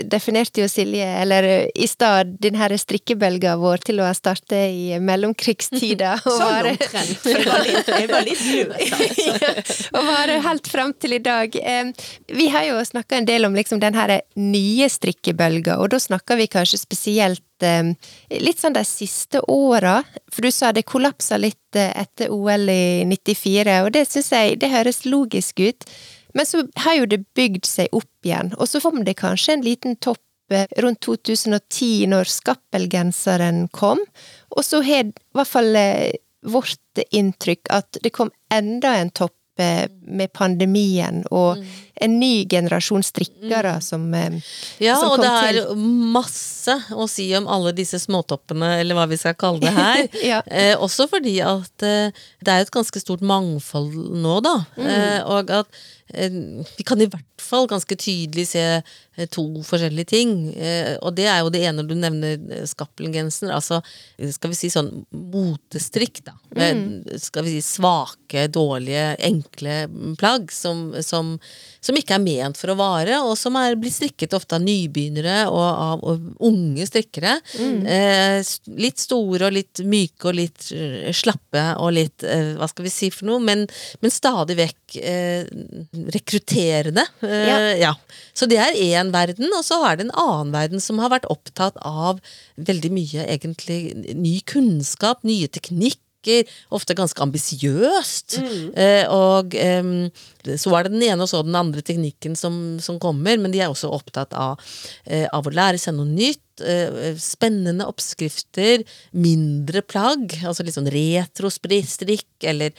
definerte 0.01 0.61
jo 0.61 0.67
Silje, 0.71 1.05
eller 1.21 1.43
eh, 1.43 1.67
i 1.75 1.87
stad, 1.87 2.35
den 2.41 2.55
her 2.57 2.73
strikkebølga 2.77 3.55
vår 3.61 3.83
til 3.87 4.01
å 4.01 4.07
ha 4.07 4.13
startet 4.17 4.71
i 4.73 4.99
mellomkrigstida. 5.03 6.15
og 6.25 6.37
Sånn 6.39 6.69
omtrent. 6.71 7.23
Det 7.23 7.43
var 7.45 8.25
litt, 8.25 8.43
litt 8.45 8.73
altså. 8.77 9.89
og 9.93 10.07
vare 10.07 10.39
helt 10.47 10.67
fram 10.71 10.93
til 10.97 11.17
i 11.17 11.21
dag. 11.23 11.55
Eh, 11.55 11.91
Vi 12.33 12.49
har 12.53 12.63
jo 12.71 12.81
snakka 12.85 13.19
en 13.19 13.29
del 13.29 13.45
om 13.45 13.53
liksom 13.57 13.81
den 13.83 13.93
her 13.97 14.19
nye 14.39 14.89
strikkebølga, 14.89 15.77
og 15.77 15.93
da 15.93 16.01
snakker 16.01 16.39
vi 16.39 16.47
kanskje 16.51 16.81
spesielt 16.81 17.43
eh, 17.52 17.52
litt 17.63 18.61
sånn 18.61 18.75
de 18.75 18.83
siste 18.87 19.41
åra. 19.51 20.01
For 20.33 20.45
du 20.45 20.51
sa 20.53 20.71
det 20.75 20.85
kollapsa 20.89 21.39
litt 21.41 21.77
eh, 21.79 21.93
etter 22.03 22.33
OL 22.33 22.69
i 22.69 23.05
94, 23.09 23.79
og 23.85 23.93
det 23.95 24.05
syns 24.09 24.31
jeg 24.33 24.59
det 24.61 24.71
høres 24.73 25.03
logisk 25.07 25.63
ut. 25.63 25.87
Men 26.33 26.49
så 26.49 26.63
har 26.85 26.97
jo 26.97 27.09
det 27.09 27.23
bygd 27.37 27.67
seg 27.69 27.93
opp 27.93 28.25
igjen, 28.25 28.53
og 28.57 28.69
så 28.69 28.81
kom 28.81 29.03
det 29.05 29.19
kanskje 29.21 29.57
en 29.57 29.65
liten 29.65 29.97
topp 30.01 30.53
eh, 30.53 30.67
rundt 30.81 31.03
2010, 31.05 32.07
når 32.09 32.31
skappelgenseren 32.31 33.67
kom. 33.75 34.01
Og 34.53 34.65
så 34.65 34.81
har 34.85 35.09
i 35.09 35.13
hvert 35.37 35.51
fall 35.51 35.75
eh, 35.77 36.17
vårt 36.43 37.03
inntrykk 37.11 37.69
at 37.71 38.01
det 38.03 38.13
kom 38.15 38.31
enda 38.53 38.97
en 38.99 39.13
topp 39.13 39.35
eh, 39.35 39.42
med 39.57 40.31
pandemien, 40.33 41.23
og 41.31 41.61
en 42.01 42.15
ny 42.19 42.45
generasjon 42.49 43.03
strikkere 43.05 43.75
som, 43.81 44.07
eh, 44.13 44.39
Ja, 44.81 44.95
som 44.99 45.11
og 45.11 45.21
det 45.21 45.29
er 45.29 45.75
masse 45.75 46.73
å 46.91 47.07
si 47.09 47.27
om 47.37 47.47
alle 47.47 47.71
disse 47.71 47.99
småtoppene, 48.01 48.79
eller 48.81 48.95
hva 48.97 49.07
vi 49.07 49.17
skal 49.17 49.35
kalle 49.35 49.59
det 49.61 49.73
her. 49.73 50.07
Ja. 50.23 50.41
eh, 50.47 50.75
også 50.75 51.07
fordi 51.11 51.39
at 51.45 51.83
eh, 51.85 52.11
det 52.43 52.49
er 52.53 52.65
et 52.65 52.71
ganske 52.73 52.99
stort 52.99 53.21
mangfold 53.21 53.93
nå, 53.93 54.39
da. 54.41 54.65
Mm. 54.77 54.87
Eh, 54.87 55.19
og 55.29 55.51
at 55.51 55.67
vi 56.13 56.83
kan 56.85 57.01
i 57.01 57.07
hvert 57.09 57.41
fall 57.41 57.67
ganske 57.67 57.95
tydelig 57.97 58.45
se 58.51 58.63
eh, 58.79 59.27
to 59.33 59.45
forskjellige 59.65 60.11
ting. 60.13 60.33
Eh, 60.53 60.95
og 61.01 61.15
det 61.17 61.27
er 61.29 61.41
jo 61.41 61.51
det 61.53 61.63
ene 61.67 61.85
du 61.87 61.95
nevner, 61.97 62.37
eh, 62.53 62.65
Skappelgensen. 62.69 63.51
Altså, 63.53 63.81
skal 64.35 64.53
vi 64.53 64.59
si 64.59 64.71
sånn 64.73 64.91
motestrikk, 65.11 66.23
da. 66.27 66.37
Med, 66.53 66.73
Mm. 66.73 67.19
Skal 67.21 67.45
vi 67.45 67.57
si 67.57 67.61
svake, 67.65 68.47
dårlige, 68.49 69.15
enkle 69.23 69.87
plagg 70.17 70.51
som, 70.51 70.91
som, 71.05 71.35
som 71.83 71.97
ikke 71.99 72.15
er 72.15 72.23
ment 72.23 72.57
for 72.59 72.71
å 72.71 72.77
vare, 72.79 73.17
og 73.27 73.33
som 73.39 73.57
er 73.59 73.75
blir 73.79 73.91
strikket 73.91 74.33
ofte 74.37 74.55
av 74.55 74.63
nybegynnere 74.63 75.41
og 75.51 75.65
av 75.67 76.03
og 76.07 76.29
unge 76.47 76.85
strikkere. 76.87 77.35
Eh, 77.59 78.39
litt 78.79 79.01
store 79.03 79.49
og 79.49 79.55
litt 79.57 79.81
myke 79.83 80.29
og 80.31 80.37
litt 80.39 80.69
eh, 80.75 81.09
slappe 81.15 81.65
og 81.83 81.91
litt 81.97 82.23
eh, 82.23 82.53
Hva 82.59 82.69
skal 82.71 82.87
vi 82.87 82.93
si 82.93 83.09
for 83.13 83.27
noe? 83.29 83.41
Men, 83.43 83.65
men 84.01 84.13
stadig 84.13 84.55
vekk 84.61 84.97
eh, 85.03 85.43
rekrutterende. 86.15 87.05
Eh, 87.21 87.41
Ja. 87.43 87.57
ja. 87.75 87.93
Så 88.33 88.47
det 88.49 88.57
er 88.61 88.77
én 88.79 89.11
verden, 89.13 89.49
og 89.57 89.63
så 89.67 89.81
er 89.87 89.97
det 89.99 90.07
en 90.07 90.15
annen 90.23 90.53
verden 90.55 90.81
som 90.83 90.99
har 91.03 91.11
vært 91.13 91.27
opptatt 91.31 91.77
av 91.83 92.21
veldig 92.55 92.91
mye 92.93 93.25
egentlig 93.27 94.15
ny 94.15 94.37
kunnskap, 94.49 95.23
nye 95.27 95.49
teknikk. 95.51 95.99
Ofte 96.73 96.95
ganske 96.97 97.21
ambisiøst. 97.23 98.37
Eh, 98.75 99.05
og 99.11 99.55
eh, 99.55 99.83
så 100.59 100.73
er 100.75 100.87
det 100.87 100.93
den 100.95 101.05
ene 101.07 101.23
og 101.23 101.29
så 101.31 101.43
den 101.45 101.55
andre 101.55 101.81
teknikken 101.85 102.35
som, 102.39 102.79
som 102.83 102.99
kommer, 102.99 103.37
men 103.39 103.51
de 103.53 103.61
er 103.63 103.71
også 103.71 103.91
opptatt 103.93 104.33
av, 104.35 104.59
eh, 105.05 105.27
av 105.31 105.47
å 105.47 105.53
lære 105.53 105.79
seg 105.81 105.95
noe 105.97 106.09
nytt. 106.09 106.39
eh, 106.61 107.15
spennende 107.17 107.87
oppskrifter, 107.89 108.83
mindre 109.11 109.81
plagg, 109.81 110.35
altså 110.45 110.63
litt 110.63 110.75
sånn 110.75 110.91
retro-strikk 110.93 112.45
eller 112.45 112.73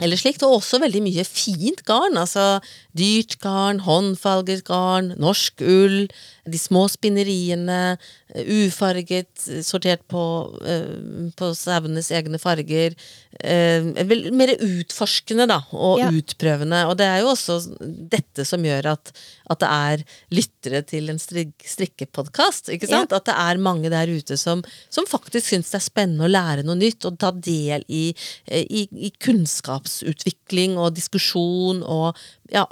eller 0.00 0.16
slikt, 0.16 0.42
og 0.42 0.56
også 0.56 0.80
veldig 0.80 1.02
mye 1.04 1.24
fint 1.28 1.82
garn. 1.84 2.16
Altså 2.16 2.60
dyrt 2.96 3.36
garn, 3.42 3.82
håndfarget 3.84 4.64
garn, 4.64 5.12
norsk 5.20 5.60
ull, 5.60 6.06
de 6.48 6.58
små 6.58 6.86
spinneriene, 6.90 7.98
ufarget, 8.32 9.28
sortert 9.62 10.02
på, 10.10 10.22
eh, 10.64 11.28
på 11.36 11.52
sauenes 11.54 12.08
egne 12.10 12.40
farger. 12.40 12.96
Eh, 13.44 13.92
vel, 14.08 14.30
mer 14.32 14.54
utforskende, 14.56 15.46
da, 15.46 15.60
og 15.72 15.98
Ja. 16.00 16.08
utprøvende. 16.10 16.86
Og 16.88 16.96
det 16.96 17.06
er 17.06 17.20
jo 17.20 17.28
også 17.36 17.60
dette 18.08 18.44
som 18.46 18.62
gjør 18.62 18.92
at, 18.92 19.12
at 19.52 19.62
det 19.62 19.70
er 19.70 20.04
lyttere 20.34 20.82
til 20.88 21.12
en 21.12 21.20
strik 21.20 21.52
strikkepodkast. 21.62 22.70
Ja. 22.88 23.02
At 23.04 23.26
det 23.28 23.34
er 23.34 23.60
mange 23.62 23.90
der 23.92 24.10
ute 24.10 24.36
som, 24.40 24.62
som 24.92 25.06
faktisk 25.08 25.50
syns 25.50 25.72
det 25.72 25.78
er 25.78 25.84
spennende 25.84 26.26
å 26.26 26.32
lære 26.32 26.66
noe 26.66 26.78
nytt, 26.78 27.06
og 27.08 27.18
ta 27.20 27.32
del 27.34 27.84
i, 27.88 28.04
eh, 28.46 28.64
i, 28.66 28.86
i 28.92 29.12
kunnskapsutvikling 29.22 30.78
og 30.80 30.94
diskusjon 30.96 31.82
og 31.82 32.18
ja, 32.52 32.66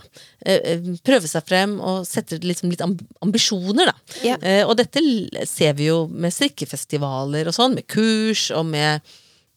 eh, 0.45 0.61
eh, 0.75 0.91
prøve 1.07 1.31
seg 1.31 1.47
frem 1.49 1.79
og 1.81 2.05
sette 2.09 2.41
liksom 2.45 2.73
litt 2.73 2.85
ambisjoner, 2.85 3.91
da. 3.91 3.97
Ja. 4.27 4.39
Og 4.69 4.77
dette 4.81 5.03
ser 5.49 5.77
vi 5.79 5.91
jo 5.91 6.05
med 6.11 6.35
strikkefestivaler 6.35 7.49
og 7.49 7.57
sånn, 7.57 7.79
med 7.79 7.89
kurs 7.91 8.49
og 8.55 8.67
med, 8.71 9.07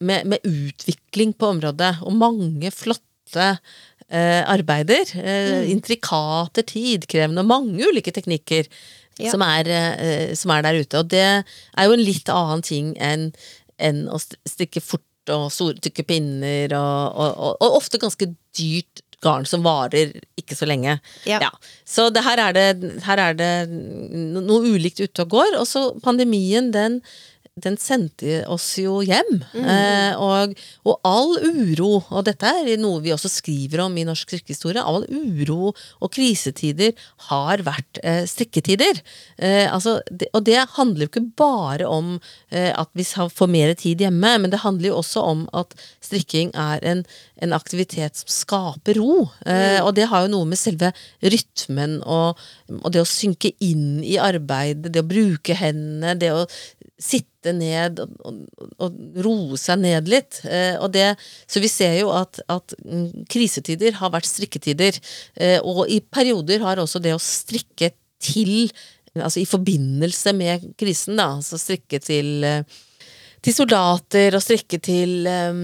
med, 0.04 0.28
med 0.30 0.44
utvikling 0.48 1.34
på 1.36 1.54
området, 1.54 1.96
og 2.04 2.16
mange 2.18 2.72
flotte 2.74 3.56
eh, 4.10 4.42
arbeider. 4.50 5.04
Eh, 5.20 5.70
Intrikate, 5.72 6.62
tidkrevende, 6.66 7.44
mange 7.46 7.86
ulike 7.90 8.12
teknikker 8.14 8.68
Ja. 9.18 9.30
som, 9.30 9.42
er, 9.46 9.68
eh, 9.70 10.34
som 10.34 10.50
er 10.50 10.62
der 10.66 10.80
ute. 10.82 10.98
Og 10.98 11.08
det 11.12 11.22
er 11.22 11.84
jo 11.86 11.92
en 11.94 12.02
litt 12.04 12.28
annen 12.28 12.62
ting 12.66 12.94
enn 12.98 13.32
enn 13.78 14.04
å 14.06 14.18
st- 14.22 14.38
strikke 14.46 14.80
fort 14.82 15.02
og 15.34 15.48
store 15.50 15.80
tykke 15.82 16.04
pinner, 16.06 16.70
og, 16.78 17.14
og, 17.18 17.30
og, 17.42 17.56
og 17.64 17.76
ofte 17.80 17.98
ganske 17.98 18.28
dyrt 18.54 19.00
garn 19.24 19.46
som 19.48 19.62
varer 19.64 20.12
ikke 20.38 20.54
så 20.54 20.66
lenge. 20.68 20.98
Ja. 21.26 21.48
Så 21.88 22.10
det, 22.12 22.22
her, 22.26 22.38
er 22.38 22.52
det, 22.54 22.92
her 23.06 23.18
er 23.18 23.34
det 23.38 23.48
noe 23.70 24.60
ulikt 24.74 25.00
ute 25.00 25.24
og 25.24 25.30
går. 25.32 25.56
Og 25.58 25.66
så 25.66 25.82
pandemien, 26.04 26.70
den, 26.74 27.00
den 27.62 27.76
sendte 27.78 28.40
oss 28.50 28.66
jo 28.82 28.96
hjem. 29.06 29.36
Eh, 29.54 30.18
og, 30.18 30.56
og 30.82 31.06
all 31.06 31.36
uro, 31.38 32.00
og 32.10 32.24
dette 32.26 32.50
er 32.50 32.80
noe 32.82 32.98
vi 33.04 33.12
også 33.14 33.30
skriver 33.30 33.84
om 33.84 33.94
i 33.94 34.06
norsk 34.06 34.32
strikkehistorie, 34.32 34.82
all 34.82 35.06
uro 35.06 35.70
og 35.70 36.10
krisetider 36.14 36.98
har 37.28 37.62
vært 37.66 38.00
eh, 38.02 38.24
strikketider. 38.26 38.98
Eh, 39.38 39.68
altså, 39.70 40.00
det, 40.10 40.32
og 40.34 40.42
det 40.48 40.58
handler 40.74 41.06
jo 41.06 41.12
ikke 41.12 41.26
bare 41.38 41.86
om 41.86 42.16
eh, 42.50 42.72
at 42.74 42.90
vi 42.98 43.06
får 43.06 43.52
mer 43.52 43.76
tid 43.78 44.02
hjemme, 44.02 44.34
men 44.42 44.50
det 44.50 44.64
handler 44.66 44.90
jo 44.90 44.98
også 45.04 45.22
om 45.22 45.46
at 45.54 45.78
strikking 46.02 46.50
er 46.58 46.82
en, 46.82 47.06
en 47.42 47.54
aktivitet 47.56 48.20
som 48.20 48.30
skaper 48.30 48.98
ro. 49.00 49.24
Eh, 49.46 49.80
og 49.82 49.94
det 49.96 50.08
har 50.10 50.24
jo 50.24 50.32
noe 50.36 50.48
med 50.48 50.60
selve 50.60 50.92
rytmen 51.22 51.98
og, 52.02 52.40
og 52.80 52.88
det 52.94 53.02
å 53.02 53.08
synke 53.08 53.52
inn 53.64 54.02
i 54.06 54.16
arbeidet, 54.22 54.92
det 54.94 55.02
å 55.02 55.08
bruke 55.08 55.56
hendene, 55.58 56.14
det 56.18 56.30
å 56.34 56.44
sitte 57.00 57.52
ned 57.56 57.98
og, 58.00 58.12
og, 58.24 58.40
og 58.82 58.98
roe 59.24 59.58
seg 59.60 59.82
ned 59.82 60.10
litt. 60.10 60.40
Eh, 60.46 60.78
og 60.78 60.92
det, 60.94 61.14
så 61.50 61.62
vi 61.62 61.70
ser 61.72 61.98
jo 61.98 62.12
at, 62.14 62.40
at 62.52 62.76
mm, 62.84 63.26
krisetider 63.30 63.98
har 63.98 64.14
vært 64.14 64.30
strikketider. 64.30 65.00
Eh, 65.34 65.58
og 65.60 65.88
i 65.90 66.00
perioder 66.04 66.62
har 66.64 66.82
også 66.82 67.02
det 67.02 67.16
å 67.16 67.22
strikke 67.22 67.94
til 68.24 68.70
Altså 69.14 69.44
i 69.44 69.46
forbindelse 69.46 70.32
med 70.34 70.64
krisen, 70.74 71.20
da. 71.20 71.36
Altså 71.36 71.54
strikke 71.54 72.00
til, 72.02 72.42
eh, 72.42 72.64
til 73.46 73.54
soldater 73.54 74.34
og 74.34 74.42
strikke 74.42 74.80
til 74.82 75.28
eh, 75.30 75.60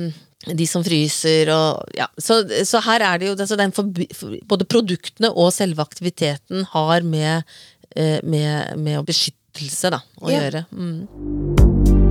de 0.46 0.66
som 0.66 0.84
fryser 0.84 1.50
og 1.52 1.90
ja. 1.96 2.06
Så, 2.16 2.40
så 2.64 2.80
her 2.86 3.04
er 3.04 3.20
det 3.20 3.28
jo 3.28 3.34
altså 3.36 3.58
den 3.60 3.74
forbi, 3.76 4.06
for, 4.16 4.38
Både 4.48 4.64
produktene 4.64 5.28
og 5.36 5.52
selve 5.52 5.84
aktiviteten 5.84 6.64
har 6.72 7.04
med, 7.04 7.44
eh, 7.96 8.18
med, 8.24 8.78
med 8.80 9.00
å 9.00 9.04
da, 9.92 10.00
å 10.22 10.30
Ja. 10.32 10.40
gjøre. 10.40 10.64
Mm. 10.72 12.10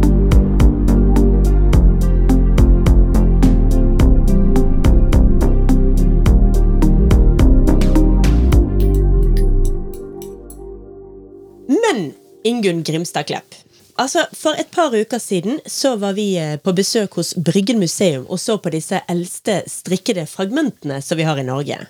Men 11.68 12.14
Ingunn 12.44 12.84
Grimstad 12.84 13.28
Klepp. 13.30 13.56
Altså, 14.00 14.24
For 14.32 14.56
et 14.60 14.72
par 14.72 14.94
uker 14.96 15.20
siden 15.20 15.60
så 15.68 15.96
var 16.00 16.16
vi 16.16 16.32
eh, 16.40 16.58
på 16.62 16.74
besøk 16.76 17.20
hos 17.20 17.34
Bryggen 17.36 17.82
museum 17.82 18.26
og 18.30 18.40
så 18.40 18.56
på 18.62 18.72
disse 18.72 19.02
eldste 19.12 19.62
strikkede 19.68 20.24
fragmentene 20.30 21.02
som 21.04 21.20
vi 21.20 21.28
har 21.28 21.40
i 21.40 21.48
Norge. 21.48 21.82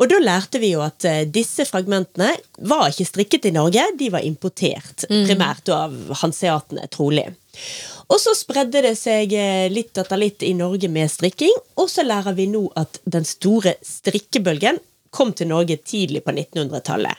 Og 0.00 0.08
da 0.10 0.18
lærte 0.22 0.58
vi 0.62 0.72
jo 0.72 0.82
at 0.84 1.04
eh, 1.08 1.24
disse 1.30 1.66
fragmentene 1.68 2.30
var 2.70 2.88
ikke 2.90 3.08
strikket 3.08 3.50
i 3.50 3.54
Norge, 3.54 3.84
de 3.98 4.10
var 4.14 4.24
importert. 4.26 5.04
Primært 5.10 5.68
av 5.74 5.94
hanseatene, 6.22 6.86
trolig. 6.94 7.26
Og 8.12 8.18
så 8.20 8.34
spredde 8.36 8.82
det 8.84 8.94
seg 8.98 9.34
eh, 9.36 9.66
litt 9.72 9.98
etter 9.98 10.20
litt 10.20 10.42
i 10.46 10.54
Norge 10.58 10.90
med 10.92 11.10
strikking, 11.10 11.54
og 11.78 11.90
så 11.90 12.04
lærer 12.06 12.34
vi 12.38 12.48
nå 12.50 12.64
at 12.78 13.00
den 13.04 13.26
store 13.28 13.76
strikkebølgen 13.86 14.80
kom 15.12 15.34
til 15.36 15.50
Norge 15.50 15.76
tidlig 15.84 16.24
på 16.24 16.34
1900-tallet. 16.34 17.18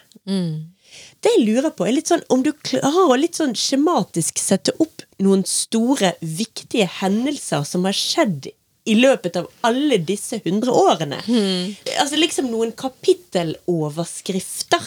Det 1.23 1.31
jeg 1.37 1.45
lurer 1.47 1.71
på, 1.71 1.85
er 1.87 1.95
litt 1.95 2.09
sånn 2.11 2.25
om 2.33 2.41
du 2.43 2.51
klarer 2.67 3.07
å 3.07 3.15
litt 3.15 3.37
sånn 3.39 3.55
skjematisk 3.55 4.41
sette 4.43 4.73
opp 4.83 5.05
noen 5.23 5.45
store, 5.47 6.11
viktige 6.19 6.83
hendelser 6.99 7.63
som 7.67 7.85
har 7.87 7.95
skjedd 7.95 8.49
i 8.83 8.97
løpet 8.99 9.37
av 9.39 9.47
alle 9.63 9.97
disse 10.03 10.41
hundre 10.43 10.71
årene. 10.75 11.21
Altså 12.01 12.19
liksom 12.19 12.51
noen 12.51 12.73
kapitteloverskrifter 12.75 14.83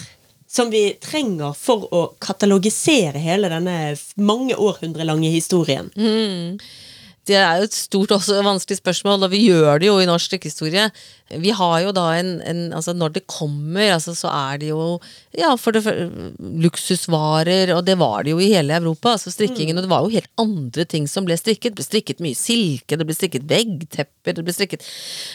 som 0.47 0.69
vi 0.71 0.93
trenger 1.03 1.53
for 1.57 1.87
å 1.93 2.13
katalogisere 2.23 3.19
hele 3.19 3.49
denne 3.51 3.95
mange 4.21 4.55
århundre 4.55 5.03
lange 5.09 5.29
historien. 5.33 5.89
Det 7.27 7.35
er 7.35 7.57
jo 7.59 7.65
et 7.67 7.75
stort 7.75 8.11
og 8.15 8.23
vanskelig 8.45 8.77
spørsmål, 8.79 9.23
og 9.25 9.31
vi 9.33 9.41
gjør 9.49 9.79
det 9.81 9.87
jo 9.89 9.97
i 9.99 10.05
norsk 10.07 10.25
strikkehistorie. 10.29 10.85
Vi 11.29 11.51
har 11.51 11.79
jo 11.83 11.91
da 11.95 12.05
en, 12.15 12.37
en 12.47 12.61
altså 12.77 12.93
Når 12.95 13.17
det 13.17 13.25
kommer, 13.27 13.91
altså 13.97 14.13
så 14.15 14.31
er 14.31 14.61
det 14.61 14.71
jo 14.71 14.97
ja, 15.37 15.51
for 15.59 15.75
det 15.75 15.83
luksusvarer, 15.85 17.69
og 17.75 17.83
det 17.85 17.93
var 17.99 18.23
det 18.25 18.31
jo 18.31 18.39
i 18.41 18.49
hele 18.55 18.73
Europa. 18.73 19.11
altså 19.13 19.29
strikkingen, 19.29 19.77
Og 19.77 19.85
det 19.85 19.91
var 19.91 20.05
jo 20.05 20.15
helt 20.15 20.31
andre 20.41 20.85
ting 20.89 21.05
som 21.09 21.27
ble 21.27 21.37
strikket. 21.37 21.75
Det 21.75 21.77
ble 21.77 21.85
strikket 21.85 22.23
mye 22.23 22.37
silke, 22.37 22.97
det 22.97 23.05
ble 23.05 23.15
strikket 23.15 23.45
veggtepper, 23.49 24.33
det 24.33 24.45
ble 24.47 24.55
strikket 24.55 24.87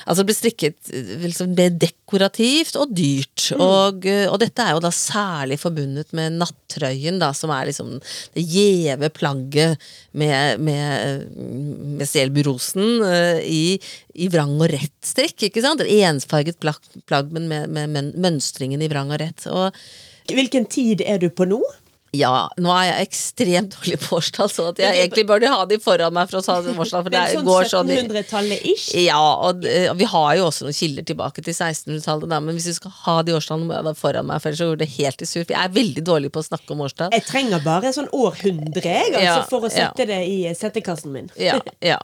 Altså 0.06 0.22
det 0.22 0.30
ble 0.30 0.36
strikket 0.38 0.90
eh, 0.90 1.12
liksom, 1.22 1.54
det 1.58 1.68
dekorativt 1.82 2.78
og 2.80 2.96
dyrt. 2.96 3.52
Og, 3.54 4.08
eh, 4.10 4.26
og 4.26 4.40
dette 4.42 4.64
er 4.64 4.74
jo 4.74 4.82
da 4.82 4.90
særlig 4.96 5.60
forbundet 5.62 6.10
med 6.16 6.40
nattrøyen, 6.40 7.20
da, 7.22 7.30
som 7.36 7.52
er 7.54 7.70
liksom 7.70 7.94
det 8.34 8.46
gjeve 8.48 9.12
plagget 9.14 9.78
med, 10.18 10.58
med, 10.62 11.28
med 12.00 12.08
selburosen 12.08 13.06
eh, 13.06 13.40
i, 13.46 13.64
i 14.18 14.28
vrang 14.32 14.56
og 14.58 14.70
rett 14.72 14.96
strikk. 15.06 15.46
ikke 15.46 15.62
sant? 15.64 15.81
Et 15.82 16.06
ensfarget 16.08 16.58
plagg, 16.60 17.32
men 17.34 17.48
med, 17.50 17.70
med 17.70 18.12
mønstringen 18.20 18.82
i 18.82 18.90
vrang 18.92 19.12
og 19.12 19.20
rett. 19.22 19.46
Og 19.50 19.72
Hvilken 20.32 20.68
tid 20.70 21.02
er 21.04 21.18
du 21.18 21.28
på 21.34 21.46
nå? 21.50 21.60
Ja, 22.12 22.32
nå 22.60 22.68
er 22.76 22.84
jeg 22.90 23.06
ekstremt 23.08 23.74
dårlig 23.78 23.96
på 24.02 24.18
årstall, 24.18 24.50
så 24.52 24.66
at 24.68 24.80
jeg 24.82 24.98
egentlig 25.00 25.22
burde 25.30 25.48
ha 25.48 25.62
de 25.64 25.78
foran 25.80 26.12
meg 26.12 26.28
for 26.28 26.42
å 26.42 26.44
ta 26.44 26.58
årstall. 26.84 27.06
For 27.06 27.14
det 27.14 27.22
sånn 27.32 27.46
går 27.46 27.68
sånn 27.70 27.88
i- 27.92 27.96
1700-tallet-ish? 28.02 28.88
ja, 29.00 29.16
og 29.16 29.62
og, 29.62 29.96
vi 29.96 30.06
har 30.12 30.34
jo 30.36 30.44
også 30.50 30.66
noen 30.66 30.76
kilder 30.76 31.06
tilbake 31.08 31.42
til 31.44 31.54
1600-tallet, 31.56 32.34
men 32.44 32.56
hvis 32.58 32.66
vi 32.68 32.74
skal 32.76 32.92
ha 33.06 33.14
de 33.24 33.32
årstallene, 33.36 33.68
må 33.70 33.76
jeg 33.78 33.86
ha 33.88 33.94
foran 34.02 34.28
meg, 34.28 34.42
for 34.44 34.50
ellers 34.52 34.60
går 34.74 34.80
det 34.82 34.90
helt 34.98 35.24
i 35.24 35.28
surr. 35.28 35.46
Jeg 35.48 35.58
er 35.60 35.72
veldig 35.78 36.04
dårlig 36.04 36.30
på 36.34 36.42
å 36.42 36.46
snakke 36.50 36.74
om 36.76 36.84
årstall. 36.84 37.12
Jeg 37.16 37.24
trenger 37.30 37.64
bare 37.64 37.92
sånn 37.96 38.10
århundre 38.12 38.84
jeg, 38.84 39.08
altså, 39.14 39.24
Ja, 39.24 39.34
for 39.48 39.64
å 39.64 39.72
ja. 39.72 39.88
sette 39.88 40.06
det 40.12 40.20
i 40.28 40.38
settekassen 40.58 41.12
min. 41.16 41.32
Ja, 41.48 41.56
ja. 41.82 41.96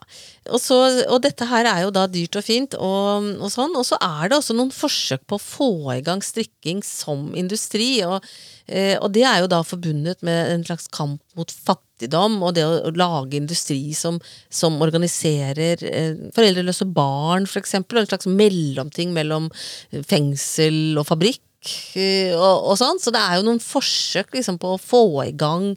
Og, 0.49 0.57
så, 0.65 0.77
og 1.13 1.21
dette 1.27 1.45
her 1.51 1.67
er 1.69 1.83
jo 1.85 1.91
da 1.93 2.07
dyrt 2.09 2.39
og 2.41 2.45
fint, 2.47 2.73
og, 2.81 3.27
og 3.45 3.51
sånn. 3.53 3.75
Og 3.77 3.85
så 3.85 3.99
er 4.01 4.31
det 4.33 4.39
også 4.41 4.57
noen 4.57 4.73
forsøk 4.73 5.27
på 5.29 5.37
å 5.37 5.43
få 5.43 5.71
i 5.99 6.01
gang 6.07 6.23
strikking 6.25 6.81
som 6.87 7.35
industri. 7.37 7.91
Og, 8.09 8.25
eh, 8.67 8.95
og 8.97 9.13
det 9.13 9.27
er 9.29 9.43
jo 9.45 9.51
da 9.53 9.61
forbundet 9.67 9.97
med 10.27 10.53
en 10.55 10.65
slags 10.69 10.87
kamp 10.95 11.21
mot 11.39 11.51
fattigdom, 11.51 12.39
og 12.47 12.55
det 12.59 12.65
å, 12.67 12.77
å 12.89 12.93
lage 12.99 13.37
industri 13.41 13.81
som, 13.97 14.21
som 14.51 14.79
organiserer 14.85 15.83
eh, 15.89 16.15
foreldreløse 16.37 16.87
barn, 16.95 17.47
for 17.51 17.61
eksempel. 17.63 17.99
Og 17.99 18.07
en 18.07 18.13
slags 18.13 18.31
mellomting 18.31 19.13
mellom 19.17 19.51
eh, 19.91 20.03
fengsel 20.07 20.99
og 20.99 21.07
fabrikk. 21.11 21.43
eh, 21.99 22.31
Og, 22.39 22.69
og 22.71 22.77
sånn, 22.79 23.01
Så 23.03 23.11
det 23.11 23.19
er 23.19 23.39
jo 23.41 23.47
noen 23.49 23.59
forsøk 23.63 24.31
liksom, 24.37 24.61
på 24.63 24.77
å 24.77 24.79
få 24.79 25.01
i 25.25 25.33
gang 25.35 25.73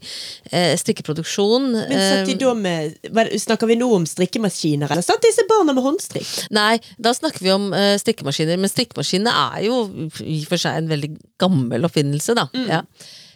eh, 0.51 0.75
strikkeproduksjon. 0.77 1.71
Men 1.73 2.27
de 2.29 2.51
eh, 2.69 3.31
Snakker 3.41 3.67
vi 3.71 3.79
nå 3.81 3.87
om 3.95 4.05
strikkemaskiner, 4.05 4.91
eller 4.93 5.05
satt 5.05 5.25
disse 5.25 5.47
barna 5.49 5.73
med 5.73 5.81
håndstrikk? 5.83 6.29
Nei, 6.53 6.75
da 7.01 7.15
snakker 7.17 7.41
vi 7.41 7.53
om 7.55 7.71
strikkemaskiner. 8.01 8.61
Men 8.61 8.69
strikkemaskinene 8.71 9.33
er 9.55 9.65
jo 9.65 9.81
i 10.21 10.37
og 10.43 10.47
for 10.53 10.61
seg 10.61 10.83
en 10.83 10.91
veldig 10.93 11.11
gammel 11.41 11.89
oppfinnelse, 11.89 12.37
da. 12.37 12.45
Ja. 12.69 12.83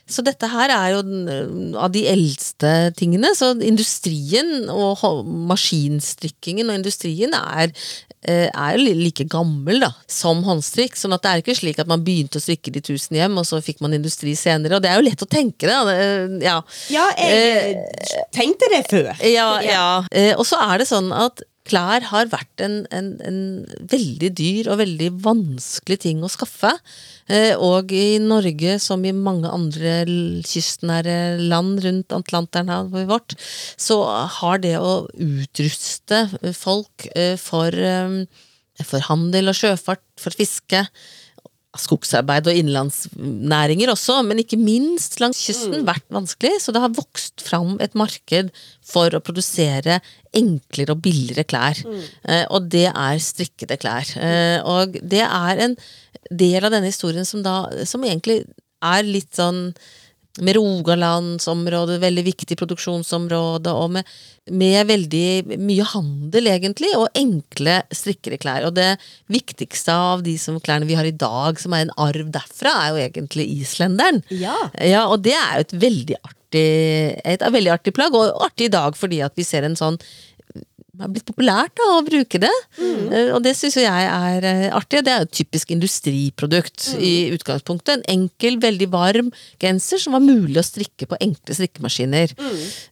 Så 0.05 0.21
dette 0.25 0.45
her 0.51 0.69
er 0.69 0.91
jo 0.93 0.99
eh, 1.01 1.53
av 1.81 1.89
de 1.93 2.03
eldste 2.11 2.71
tingene. 2.97 3.31
Så 3.37 3.55
industrien 3.65 4.69
og 4.69 5.01
maskinstrikkingen 5.49 6.69
og 6.69 6.77
industrien 6.77 7.33
er, 7.33 7.73
eh, 8.21 8.45
er 8.49 8.77
like 8.77 9.25
gammel 9.31 9.81
da, 9.81 9.89
som 10.05 10.43
håndstrikk. 10.45 10.93
sånn 10.99 11.17
at 11.17 11.25
det 11.25 11.31
er 11.31 11.41
ikke 11.41 11.57
slik 11.57 11.81
at 11.81 11.89
man 11.89 12.05
begynte 12.05 12.37
å 12.37 12.45
strikke 12.45 12.73
de 12.75 12.83
tusen 12.85 13.17
hjem, 13.17 13.39
og 13.41 13.49
så 13.49 13.61
fikk 13.65 13.81
man 13.81 13.97
industri 13.97 14.35
senere. 14.37 14.77
Og 14.77 14.85
det 14.85 14.93
er 14.93 15.01
jo 15.01 15.07
lett 15.09 15.25
å 15.25 15.31
tenke 15.31 15.65
det. 15.65 16.45
ja. 16.45 16.61
Ja, 16.93 17.09
jeg 17.17 17.73
eh, 17.73 18.21
tenkte 18.35 18.69
det 18.69 18.85
før. 18.91 19.11
Ja, 19.25 19.49
ja. 19.65 19.87
Og 20.37 20.45
så 20.45 20.61
er 20.61 20.83
det 20.83 20.89
sånn 20.91 21.09
at 21.15 21.41
klær 21.66 22.05
har 22.11 22.30
vært 22.32 22.61
en, 22.63 22.78
en, 22.93 23.09
en 23.26 23.39
veldig 23.91 24.30
dyr 24.38 24.70
og 24.70 24.80
veldig 24.84 25.09
vanskelig 25.26 25.97
ting 26.05 26.22
å 26.24 26.30
skaffe. 26.32 26.72
Eh, 27.26 27.53
og 27.57 27.93
i 27.95 28.20
Norge, 28.22 28.78
som 28.84 29.05
i 29.05 29.13
mange 29.16 29.49
andre 29.49 29.97
kystnære 30.45 31.18
land 31.41 31.82
rundt 31.86 32.16
Atlanteren 32.16 32.91
vårt, 33.09 33.38
så 33.82 34.01
har 34.39 34.61
det 34.61 34.78
å 34.78 35.07
utruste 35.11 36.26
folk 36.53 37.09
eh, 37.16 37.36
for, 37.41 37.74
eh, 37.74 38.26
for 38.86 39.09
handel 39.09 39.53
og 39.53 39.57
sjøfart, 39.57 40.05
for 40.22 40.38
fiske, 40.38 40.86
skogsarbeid 41.82 42.47
og 42.49 42.57
innenlandsnæringer 42.59 43.91
også, 43.93 44.19
men 44.28 44.41
ikke 44.41 44.59
minst 44.59 45.19
langs 45.21 45.41
kysten, 45.45 45.84
vært 45.88 46.05
vanskelig. 46.13 46.55
Så 46.63 46.73
det 46.76 46.84
har 46.84 46.93
vokst 46.95 47.43
fram 47.45 47.76
et 47.84 47.97
marked 47.97 48.51
for 48.86 49.13
å 49.13 49.23
produsere 49.23 49.99
enklere 50.36 50.95
og 50.95 51.03
billigere 51.05 51.47
klær. 51.47 51.82
Eh, 52.28 52.45
og 52.49 52.69
det 52.73 52.88
er 52.91 53.21
strikkede 53.23 53.80
klær. 53.82 54.09
Eh, 54.19 54.59
og 54.63 54.97
det 55.01 55.23
er 55.26 55.63
en 55.67 55.78
del 56.32 56.63
av 56.63 56.73
denne 56.73 56.89
historien 56.89 57.28
som 57.28 57.43
da 57.45 57.67
som 57.88 58.03
egentlig 58.05 58.43
er 58.86 59.05
litt 59.07 59.36
sånn 59.38 59.69
med 60.43 60.57
Rogalandsområdet, 60.57 61.99
veldig 62.01 62.23
viktig 62.25 62.57
produksjonsområde, 62.59 63.71
og 63.71 63.93
med, 63.95 64.15
med 64.51 64.89
veldig 64.89 65.57
mye 65.63 65.86
handel, 65.93 66.49
egentlig, 66.51 66.91
og 66.99 67.07
enkle 67.15 67.77
strikkede 67.95 68.39
klær. 68.41 68.67
Og 68.67 68.75
det 68.75 68.95
viktigste 69.31 69.95
av 69.95 70.25
de 70.25 70.36
som, 70.41 70.59
klærne 70.63 70.89
vi 70.89 70.97
har 70.99 71.07
i 71.07 71.15
dag, 71.15 71.59
som 71.61 71.75
er 71.75 71.86
en 71.86 71.95
arv 72.07 72.31
derfra, 72.36 72.75
er 72.83 72.91
jo 72.91 73.03
egentlig 73.05 73.47
islenderen. 73.61 74.23
Ja. 74.33 74.57
Ja, 74.81 75.05
og 75.07 75.23
det 75.25 75.38
er 75.38 75.61
jo 75.61 75.67
et 75.67 75.77
veldig 75.86 76.19
artig, 76.21 76.67
et 77.23 77.49
veldig 77.55 77.75
artig 77.77 77.95
plagg, 77.95 78.15
og 78.15 78.45
artig 78.49 78.69
i 78.69 78.75
dag 78.75 78.99
fordi 78.99 79.23
at 79.23 79.36
vi 79.39 79.47
ser 79.47 79.67
en 79.67 79.79
sånn 79.79 79.99
har 81.01 81.11
blitt 81.11 81.25
populært 81.27 81.73
da, 81.77 81.87
å 81.97 82.03
bruke 82.05 82.39
det, 82.41 82.51
Mm. 82.75 83.35
og 83.35 83.43
det 83.43 83.53
syns 83.57 83.75
jeg 83.79 83.85
er 84.09 84.43
eh, 84.43 84.69
artig. 84.75 85.03
Det 85.05 85.11
er 85.13 85.21
et 85.25 85.31
typisk 85.31 85.71
industriprodukt 85.71 86.95
i 86.99 87.31
utgangspunktet. 87.35 87.97
En 87.97 88.03
enkel, 88.15 88.57
veldig 88.59 88.87
varm 88.91 89.31
genser 89.61 89.99
som 90.01 90.13
var 90.13 90.23
mulig 90.23 90.57
å 90.59 90.65
strikke 90.65 91.07
på 91.07 91.17
enkle 91.21 91.55
strikkemaskiner. 91.55 92.33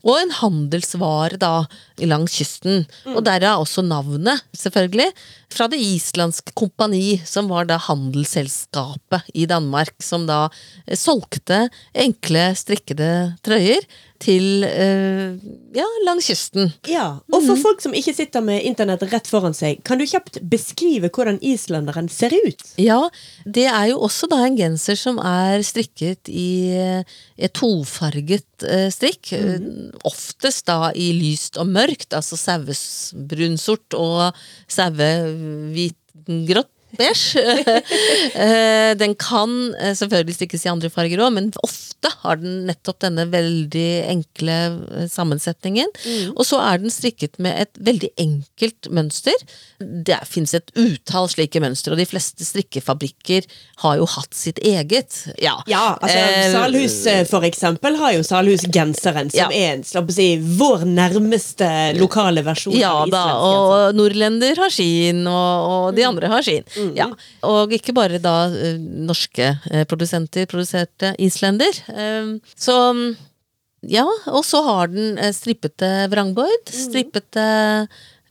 Og 0.03 0.17
en 0.21 0.33
handelsvare 0.39 1.37
da 1.41 1.65
langs 2.03 2.35
kysten. 2.39 2.85
Og 3.13 3.23
derav 3.25 3.63
også 3.63 3.83
navnet, 3.85 4.43
selvfølgelig. 4.57 5.11
Fra 5.53 5.67
det 5.69 5.77
islandske 5.83 6.53
kompani, 6.57 7.19
som 7.29 7.47
var 7.51 7.67
da 7.69 7.77
handelsselskapet 7.77 9.27
i 9.37 9.45
Danmark, 9.49 9.93
som 10.01 10.25
da 10.29 10.47
eh, 10.87 10.97
solgte 10.97 11.67
enkle 11.93 12.49
strikkede 12.57 13.11
trøyer 13.45 13.85
til 14.21 14.63
eh, 14.63 15.33
ja, 15.75 15.85
langs 16.05 16.27
kysten. 16.29 16.69
Ja, 16.87 17.19
Og 17.33 17.43
for 17.43 17.57
folk 17.59 17.81
som 17.83 17.93
ikke 17.97 18.13
sitter 18.15 18.41
med 18.45 18.63
internett 18.63 19.01
rett 19.11 19.27
foran 19.27 19.53
seg, 19.57 19.81
kan 19.83 19.99
du 19.99 20.05
kjapt 20.07 20.39
beskrive 20.49 21.09
hvordan 21.13 21.39
islenderen 21.43 22.07
ser 22.13 22.33
ut? 22.45 22.61
Ja, 22.79 23.01
det 23.45 23.65
er 23.71 23.89
jo 23.91 23.99
også 24.07 24.29
da 24.31 24.39
en 24.45 24.57
genser 24.59 24.95
som 24.99 25.19
er 25.19 25.63
strikket 25.65 26.29
i 26.31 26.47
eh, 26.77 27.03
et 27.37 27.53
tofarget 27.57 28.45
eh, 28.67 28.87
strikk. 28.93 29.33
Eh, 29.35 29.59
Oftest 30.07 30.67
da 30.69 30.91
i 30.95 31.11
lyst 31.17 31.57
og 31.61 31.67
mørkt, 31.73 32.13
altså 32.15 32.37
sauebrunsort 32.39 33.97
og 33.99 34.31
sauehvitgrått. 34.71 36.72
Beige. 36.99 37.43
Eh, 38.33 38.93
den 38.97 39.13
kan 39.19 39.51
eh, 39.77 39.93
selvfølgelig 39.97 40.35
strikkes 40.37 40.63
i 40.65 40.69
andre 40.71 40.89
farger 40.91 41.21
òg, 41.23 41.33
men 41.35 41.49
ofte 41.65 42.09
har 42.23 42.39
den 42.41 42.63
nettopp 42.67 42.99
denne 43.03 43.25
veldig 43.31 43.87
enkle 44.09 44.55
sammensetningen. 45.11 45.43
sammensetningen. 45.93 46.33
Og 46.37 46.45
så 46.47 46.59
er 46.63 46.81
den 46.81 46.91
strikket 46.93 47.37
med 47.43 47.57
et 47.63 47.79
veldig 47.83 48.09
enkelt 48.21 48.89
mønster. 48.93 49.33
Det 49.79 50.19
fins 50.29 50.53
et 50.57 50.71
utall 50.79 51.29
slike 51.31 51.61
mønstre, 51.63 51.93
og 51.95 52.01
de 52.01 52.07
fleste 52.09 52.45
strikkefabrikker 52.47 53.47
har 53.83 53.97
jo 53.99 54.07
hatt 54.15 54.33
sitt 54.37 54.59
eget. 54.63 55.21
Ja, 55.41 55.57
Ja, 55.67 55.97
altså 56.01 56.17
Eh, 56.23 56.51
Salhus 56.53 56.95
eh, 57.09 57.23
for 57.29 57.43
eksempel 57.47 57.95
har 57.99 58.13
jo 58.17 58.23
Salhus-genseren, 58.23 59.31
som 59.31 59.39
Ja. 59.39 59.49
er 59.51 59.73
en, 59.77 59.83
slapp 59.83 60.09
å 60.09 60.13
si, 60.15 60.27
vår 60.39 60.85
nærmeste 60.89 61.69
lokale 61.97 62.43
versjon 62.45 62.75
Ja 62.77 63.05
da, 63.09 63.23
og 63.37 63.95
nordlender 63.97 64.55
har 64.59 64.69
sin, 64.73 65.25
og, 65.27 65.71
og 65.89 65.95
de 65.97 66.03
andre 66.07 66.27
har 66.31 66.41
sin. 66.45 66.63
Ja. 66.97 67.09
Og 67.47 67.73
ikke 67.75 67.95
bare 67.95 68.19
da 68.21 68.47
eh, 68.51 68.79
norske 68.79 69.53
eh, 69.71 69.85
produsenter 69.89 70.49
produserte 70.49 71.13
islender. 71.21 71.77
Eh, 71.93 72.33
så 72.55 72.77
ja, 73.83 74.05
og 74.31 74.43
så 74.47 74.61
har 74.63 74.91
den 74.93 75.17
eh, 75.19 75.33
strippete 75.35 75.89
vrangbord, 76.11 76.71
strippete 76.71 77.45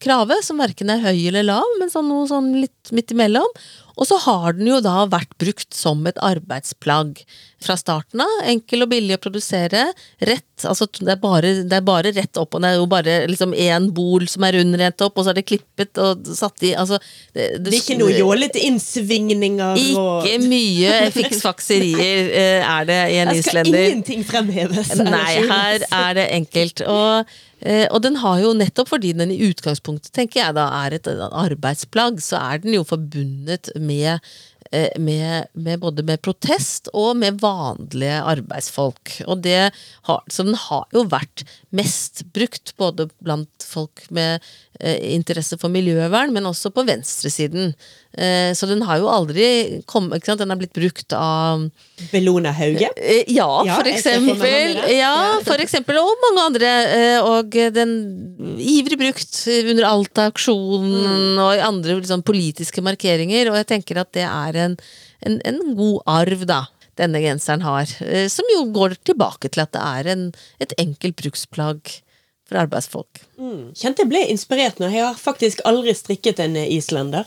krave, 0.02 0.38
som 0.42 0.58
verken 0.62 0.90
er 0.90 1.02
høy 1.04 1.28
eller 1.28 1.46
lav, 1.46 1.66
men 1.78 1.90
sånn 1.92 2.08
noe 2.10 2.26
sånn 2.30 2.50
litt 2.58 2.92
midt 2.94 3.12
imellom. 3.14 3.48
Og 3.96 4.08
så 4.08 4.18
har 4.24 4.56
den 4.56 4.70
jo 4.70 4.80
da 4.84 5.04
vært 5.10 5.32
brukt 5.40 5.74
som 5.76 6.04
et 6.08 6.20
arbeidsplagg 6.22 7.22
fra 7.62 7.76
starten 7.78 8.22
av. 8.24 8.32
Enkel 8.48 8.84
og 8.84 8.90
billig 8.92 9.16
å 9.16 9.20
produsere. 9.22 9.84
Rett, 10.22 10.64
altså 10.68 10.88
det 10.98 11.14
er 11.14 11.20
bare, 11.22 11.52
det 11.68 11.78
er 11.78 11.84
bare 11.86 12.12
rett 12.16 12.40
opp, 12.40 12.56
og 12.56 12.64
det 12.64 12.72
er 12.72 12.80
jo 12.80 12.88
bare 12.90 13.18
liksom 13.30 13.54
én 13.54 13.90
bol 13.94 14.26
som 14.30 14.46
er 14.48 14.58
rund 14.58 14.78
rett 14.80 15.04
opp, 15.04 15.18
og 15.18 15.26
så 15.26 15.32
er 15.32 15.40
det 15.40 15.46
klippet 15.48 16.00
og 16.02 16.26
satt 16.26 16.66
i 16.66 16.72
altså 16.78 16.98
Det, 17.34 17.60
Det 17.62 17.72
er 17.72 17.78
ikke 17.78 17.98
noe 18.00 18.16
jålete 18.16 18.62
innsvingninger 18.66 19.78
og 20.00 20.26
Ikke 20.26 20.42
mye 20.48 20.98
fiksfakserier 21.18 22.32
eh, 22.32 22.66
er 22.66 22.88
det 22.88 23.00
i 23.12 23.22
en 23.22 23.32
islender. 23.36 23.78
Her 23.78 23.86
skal 23.86 23.88
ingenting 23.92 24.26
fremheves. 24.26 24.92
Nei, 25.02 25.32
her 25.52 25.86
er 25.86 26.18
det 26.18 26.28
enkelt. 26.40 26.84
Og, 26.88 27.40
og 27.62 28.00
den 28.02 28.16
har 28.18 28.40
jo 28.42 28.54
nettopp 28.58 28.90
fordi 28.90 29.12
den 29.14 29.30
i 29.30 29.42
utgangspunktet, 29.46 30.10
tenker 30.16 30.40
jeg 30.40 30.56
da, 30.56 30.66
er 30.82 30.96
et 30.96 31.06
arbeidsplagg, 31.06 32.18
så 32.24 32.40
er 32.40 32.62
den 32.64 32.74
jo 32.74 32.82
forbundet 32.86 33.70
med 33.78 34.18
eh, 34.72 34.90
med, 34.98 35.52
med 35.54 35.80
både 35.82 36.02
med 36.02 36.22
protest 36.24 36.90
og 36.92 37.16
med 37.20 37.38
vanlige 37.42 38.18
arbeidsfolk. 38.34 39.20
Og 39.26 39.44
det 39.44 39.70
har, 40.08 40.24
så 40.28 40.46
den 40.48 40.58
har 40.58 40.88
jo 40.94 41.06
vært 41.12 41.44
mest 41.72 42.22
brukt 42.36 42.74
både 42.76 43.06
blant 43.24 43.64
folk 43.64 44.02
med 44.12 44.42
eh, 44.80 44.98
interesse 45.14 45.56
for 45.58 45.72
miljøvern, 45.72 46.32
men 46.34 46.44
også 46.44 46.68
på 46.74 46.84
venstresiden. 46.84 47.72
Eh, 48.12 48.52
så 48.52 48.68
den 48.68 48.82
har 48.84 48.98
jo 49.00 49.08
aldri 49.08 49.80
kommet 49.88 50.18
ikke 50.20 50.28
sant? 50.32 50.42
Den 50.44 50.52
er 50.52 50.60
blitt 50.60 50.74
brukt 50.76 51.14
av 51.16 51.64
Bellona 52.12 52.52
Hauge. 52.52 52.90
Eh, 52.96 53.24
Ja, 53.32 53.48
Ja, 53.64 53.78
for 53.80 53.88
eksempel. 53.88 54.76
Ja, 54.92 55.14
for 55.46 55.56
eksempel, 55.64 55.96
og 56.02 56.12
mange 56.26 56.44
andre. 56.50 56.72
eh, 56.92 57.20
Og 57.22 57.50
den 57.72 57.94
ivrig 58.60 58.98
brukt 59.00 59.40
under 59.70 59.88
Alta-aksjonen 59.88 60.92
Mm. 61.02 61.38
og 61.40 61.56
i 61.56 61.64
andre 61.64 61.96
liksom, 62.00 62.22
politiske 62.22 62.82
markeringer. 62.84 63.48
Og 63.50 63.56
jeg 63.62 63.66
tenker 63.66 64.00
at 64.00 64.12
det 64.12 64.24
er 64.28 64.56
en, 64.66 64.76
en, 65.24 65.40
en 65.44 65.74
god 65.76 66.02
arv, 66.06 66.44
da. 66.46 66.66
Denne 67.00 67.22
genseren 67.24 67.62
har. 67.64 67.88
eh, 68.04 68.28
Som 68.28 68.44
jo 68.52 68.66
går 68.74 68.96
tilbake 69.04 69.48
til 69.48 69.62
at 69.64 69.72
det 69.72 69.80
er 69.82 70.12
en, 70.12 70.24
et 70.60 70.74
enkelt 70.78 71.16
bruksplagg 71.16 71.94
for 72.48 72.60
arbeidsfolk. 72.60 73.22
Kjente 73.78 74.04
jeg 74.04 74.10
ble 74.12 74.22
inspirert 74.28 74.80
nå. 74.82 74.90
Jeg 74.92 75.06
har 75.06 75.16
faktisk 75.18 75.62
aldri 75.64 75.94
strikket 75.96 76.42
en 76.44 76.56
islender. 76.56 77.24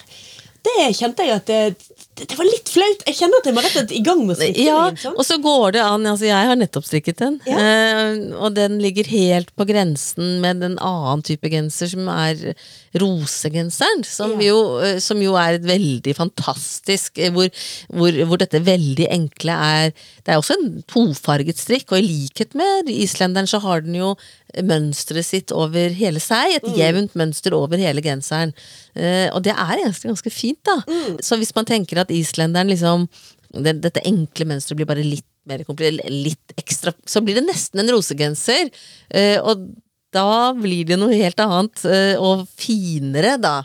Det 0.66 0.90
kjente 0.98 1.26
jeg 1.26 1.36
at 1.40 1.50
det, 1.50 1.88
det, 2.16 2.30
det 2.32 2.38
var 2.40 2.48
litt 2.48 2.70
flaut. 2.72 3.02
Jeg 3.10 3.18
kjenner 3.20 3.42
at 3.42 3.48
jeg 3.50 3.56
må 3.58 3.64
rett 3.66 3.92
i 3.92 4.02
gang 4.06 4.22
med 4.26 4.36
å 4.36 4.40
strikke 4.40 4.64
Ja, 4.66 4.78
liksom. 4.90 5.16
og 5.20 5.26
så 5.28 5.38
går 5.44 5.74
det 5.76 5.82
an 5.84 6.06
Altså, 6.08 6.28
jeg 6.30 6.48
har 6.50 6.56
nettopp 6.60 6.86
strikket 6.88 7.18
den, 7.20 7.40
Ja. 7.50 7.58
eh, 7.60 8.16
og 8.40 8.54
den 8.56 8.78
ligger 8.80 9.04
helt 9.12 9.52
på 9.58 9.68
grensen 9.68 10.40
med 10.42 10.64
en 10.64 10.78
annen 10.80 11.24
type 11.28 11.50
genser, 11.52 11.90
som 11.92 12.08
er 12.14 12.56
rosegenseren, 12.96 14.04
som, 14.08 14.36
Ja. 14.40 14.48
jo, 14.54 14.78
eh, 14.80 15.00
som 15.00 15.20
jo 15.22 15.36
er 15.36 15.56
et 15.60 15.66
veldig 15.68 16.16
fantastisk 16.16 17.18
eh, 17.20 17.32
hvor, 17.36 17.50
hvor, 17.92 18.12
hvor 18.26 18.38
dette 18.42 18.64
veldig 18.64 19.08
enkle 19.12 19.52
er 19.52 19.92
Det 20.26 20.34
er 20.34 20.40
også 20.40 20.56
en 20.58 20.84
tofarget 20.90 21.58
strikk, 21.60 21.92
og 21.92 22.00
i 22.00 22.08
likhet 22.08 22.56
med 22.58 22.88
islenderen 22.90 23.46
så 23.48 23.60
har 23.62 23.82
den 23.86 23.94
jo 24.00 24.16
mønsteret 24.64 25.26
sitt 25.28 25.52
over 25.56 25.94
hele 25.98 26.22
seg, 26.24 26.56
et 26.58 26.68
jevnt 26.78 27.16
mønster 27.20 27.56
over 27.58 27.82
hele 27.82 28.04
genseren. 28.06 28.54
Eh, 28.96 29.28
og 29.34 29.44
det 29.44 29.56
er 29.56 29.80
egentlig 29.82 30.14
ganske 30.14 30.34
fint, 30.34 30.62
da. 30.68 30.78
Så 31.24 31.40
hvis 31.42 31.56
man 31.58 31.68
tenker 31.68 32.00
at 32.04 32.14
islenderen 32.14 32.72
liksom 32.72 33.10
det, 33.56 33.78
Dette 33.84 34.04
enkle 34.04 34.48
mønsteret 34.50 34.80
blir 34.82 34.88
bare 34.90 35.04
litt 35.06 35.28
mer 35.48 35.62
komplisert, 35.64 36.10
litt 36.10 36.56
ekstra 36.58 36.92
Så 37.08 37.22
blir 37.24 37.38
det 37.38 37.46
nesten 37.46 37.80
en 37.80 37.92
rosegenser. 37.94 38.72
eh, 39.10 39.38
og 39.40 39.68
da 40.16 40.54
blir 40.56 40.88
det 40.88 40.96
noe 41.00 41.12
helt 41.12 41.40
annet, 41.44 41.82
eh, 41.92 42.16
og 42.16 42.46
finere, 42.56 43.36
da. 43.36 43.58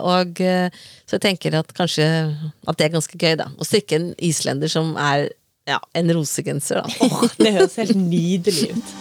Og 0.00 0.40
så 0.40 1.18
jeg 1.18 1.24
tenker 1.26 1.58
at 1.58 1.72
kanskje 1.76 2.06
at 2.66 2.78
det 2.78 2.86
er 2.86 2.94
ganske 2.96 3.18
gøy, 3.20 3.36
da. 3.36 3.50
Å 3.52 3.68
strikke 3.68 3.98
en 4.00 4.10
islender 4.16 4.72
som 4.72 4.96
er 4.96 5.28
ja, 5.68 5.78
en 5.94 6.12
rosegenser, 6.16 6.80
da. 6.80 7.06
Oh, 7.06 7.26
det 7.38 7.52
høres 7.58 7.76
helt 7.78 7.98
nydelig 7.98 8.72
ut. 8.72 8.94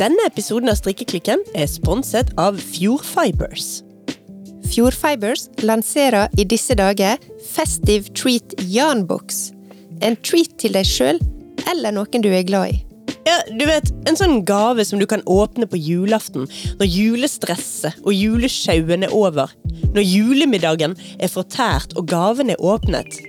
Denne 0.00 0.24
episoden 0.24 0.70
av 0.72 0.78
Strikkeklikken 0.78 1.42
er 1.52 1.66
sponset 1.68 2.30
av 2.40 2.56
Fjordfibers. 2.56 3.82
Fjordfibers 4.72 5.42
lanserer 5.60 6.32
i 6.40 6.46
disse 6.48 6.72
dager 6.78 7.20
Festive 7.50 8.08
Treat 8.16 8.54
Yarnbox. 8.64 9.50
En 10.00 10.16
treat 10.24 10.54
til 10.62 10.72
deg 10.72 10.88
sjøl 10.88 11.20
eller 11.68 11.92
noen 11.92 12.24
du 12.24 12.30
er 12.32 12.48
glad 12.48 12.72
i. 12.72 12.78
Ja, 13.28 13.42
du 13.52 13.66
vet, 13.68 13.92
En 14.08 14.16
sånn 14.16 14.40
gave 14.48 14.86
som 14.88 15.02
du 15.02 15.04
kan 15.04 15.20
åpne 15.28 15.68
på 15.68 15.76
julaften 15.76 16.48
når 16.80 16.88
julestresset 16.88 18.00
og 18.00 18.16
julesjauen 18.16 19.04
er 19.04 19.12
over. 19.12 19.52
Når 19.92 20.06
julemiddagen 20.06 20.96
er 21.20 21.28
fortært 21.28 21.92
og 22.00 22.08
gaven 22.08 22.48
er 22.48 22.64
åpnet. 22.64 23.20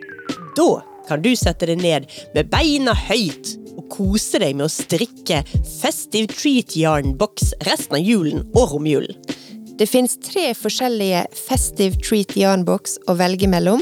Da 0.55 0.85
kan 1.09 1.19
du 1.19 1.33
sette 1.35 1.67
deg 1.67 1.83
ned 1.83 2.07
med 2.31 2.47
beina 2.47 2.95
høyt 2.95 3.57
og 3.77 3.87
kose 3.93 4.41
deg 4.41 4.57
med 4.57 4.67
å 4.67 4.73
strikke 4.73 5.43
Festive 5.79 6.31
Treat 6.31 6.75
Yarn 6.79 7.15
Box 7.19 7.53
resten 7.67 7.99
av 7.99 8.05
julen 8.05 8.45
og 8.51 8.75
romjulen. 8.75 9.17
Det 9.81 9.87
fins 9.89 10.13
tre 10.21 10.51
forskjellige 10.53 11.23
Festive 11.33 11.97
Treat 12.05 12.35
Yarn-boks 12.37 12.99
å 13.09 13.15
velge 13.17 13.47
mellom, 13.49 13.79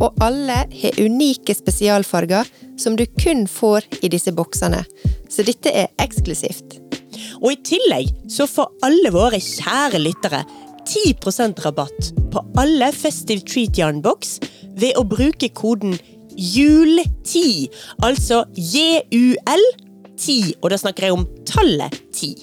og 0.00 0.22
alle 0.24 0.62
har 0.72 0.96
unike 0.96 1.52
spesialfarger 1.52 2.48
som 2.80 2.96
du 2.96 3.04
kun 3.20 3.44
får 3.50 3.84
i 4.00 4.08
disse 4.14 4.32
boksene. 4.32 4.80
Så 5.28 5.44
dette 5.44 5.68
er 5.68 5.90
eksklusivt. 6.00 6.78
Og 7.42 7.50
i 7.52 7.60
tillegg 7.60 8.08
så 8.32 8.46
får 8.48 8.72
alle 8.88 9.12
våre 9.12 9.42
kjære 9.42 10.00
lyttere 10.00 10.40
10% 10.88 11.60
rabatt 11.66 12.10
på 12.32 12.40
alle 12.60 12.88
Festive 12.96 13.44
Treat 13.44 13.76
Yarn 13.76 14.00
Box 14.00 14.38
ved 14.80 14.96
å 14.96 15.04
bruke 15.04 15.52
koden 15.52 15.98
JUL10, 16.36 17.68
altså 18.02 18.44
J-U-L-10, 18.56 20.52
og 20.62 20.70
da 20.70 20.78
snakker 20.80 21.08
jeg 21.08 21.16
om 21.16 21.26
tallet 21.46 21.96
10. 22.12 22.34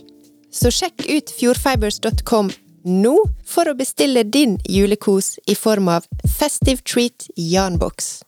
Så 0.52 0.72
sjekk 0.74 1.06
ut 1.08 1.32
fjordfibers.com 1.38 2.52
nå 2.84 3.14
for 3.46 3.70
å 3.70 3.78
bestille 3.78 4.24
din 4.26 4.58
julekos 4.70 5.36
i 5.48 5.56
form 5.56 5.92
av 5.94 6.08
Festive 6.26 6.82
Treat 6.88 7.28
Yarnbox. 7.38 8.22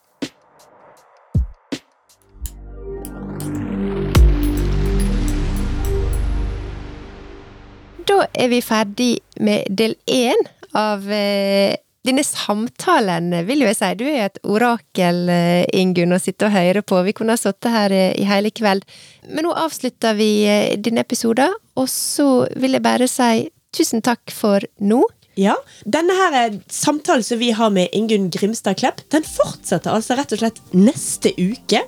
Da 8.04 8.26
er 8.30 8.50
vi 8.52 8.60
ferdig 8.62 9.12
med 9.40 9.66
del 9.72 9.96
én 10.06 10.44
av 10.76 11.08
eh, 11.10 11.74
denne 12.04 12.24
samtalen, 12.26 13.32
vil 13.48 13.64
jo 13.64 13.70
jeg 13.70 13.78
si. 13.78 13.90
Du 13.96 14.04
er 14.04 14.26
et 14.26 14.38
orakel, 14.44 15.24
eh, 15.32 15.64
Ingunn, 15.72 16.12
å 16.12 16.20
sitte 16.20 16.50
og 16.50 16.54
høre 16.54 16.84
på. 16.84 17.00
Vi 17.06 17.14
kunne 17.16 17.36
ha 17.36 17.40
sittet 17.40 17.72
her 17.72 17.94
eh, 17.96 18.12
i 18.20 18.26
hele 18.28 18.52
kveld. 18.52 18.84
Men 19.30 19.48
nå 19.48 19.54
avslutter 19.56 20.16
vi 20.18 20.30
eh, 20.44 20.76
denne 20.76 21.04
episoden, 21.06 21.56
og 21.80 21.88
så 21.90 22.44
vil 22.60 22.76
jeg 22.76 22.84
bare 22.84 23.08
si 23.10 23.48
tusen 23.74 24.04
takk 24.04 24.34
for 24.34 24.64
nå. 24.84 25.02
Ja, 25.34 25.56
Denne 25.82 26.14
her 26.14 26.52
samtalen 26.70 27.24
som 27.26 27.40
vi 27.40 27.48
har 27.56 27.72
med 27.74 27.90
Ingunn 27.96 28.28
Grimstad 28.30 28.78
Klepp, 28.78 29.00
den 29.10 29.24
fortsetter 29.26 29.90
altså 29.90 30.14
rett 30.14 30.30
og 30.36 30.44
slett 30.44 30.60
neste 30.76 31.32
uke. 31.34 31.80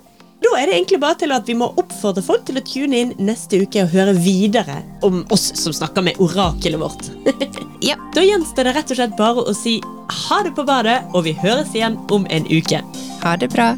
Da 0.45 0.53
er 0.61 0.69
det 0.69 0.77
egentlig 0.77 1.01
bare 1.01 1.17
til 1.21 1.33
at 1.33 1.49
vi 1.49 1.57
må 1.57 1.69
oppfordre 1.81 2.23
folk 2.25 2.45
til 2.49 2.61
å 2.61 2.65
tune 2.67 2.99
inn 3.03 3.15
neste 3.23 3.61
uke 3.63 3.85
og 3.87 3.93
høre 3.95 4.13
videre 4.21 4.83
om 5.07 5.23
oss 5.35 5.49
som 5.57 5.75
snakker 5.77 6.05
med 6.07 6.21
orakelet 6.23 6.81
vårt. 6.83 7.11
Ja. 7.85 7.95
Da 8.17 8.23
gjenstår 8.25 8.65
det 8.65 8.73
rett 8.73 8.91
og 8.91 8.97
slett 8.99 9.19
bare 9.19 9.43
å 9.45 9.53
si 9.55 9.75
ha 10.09 10.39
det 10.43 10.55
på 10.57 10.65
badet, 10.67 10.97
og 11.13 11.27
vi 11.27 11.35
høres 11.37 11.75
igjen 11.77 11.99
om 12.11 12.25
en 12.33 12.49
uke. 12.49 12.81
Ha 13.21 13.35
det 13.37 13.51
bra. 13.53 13.75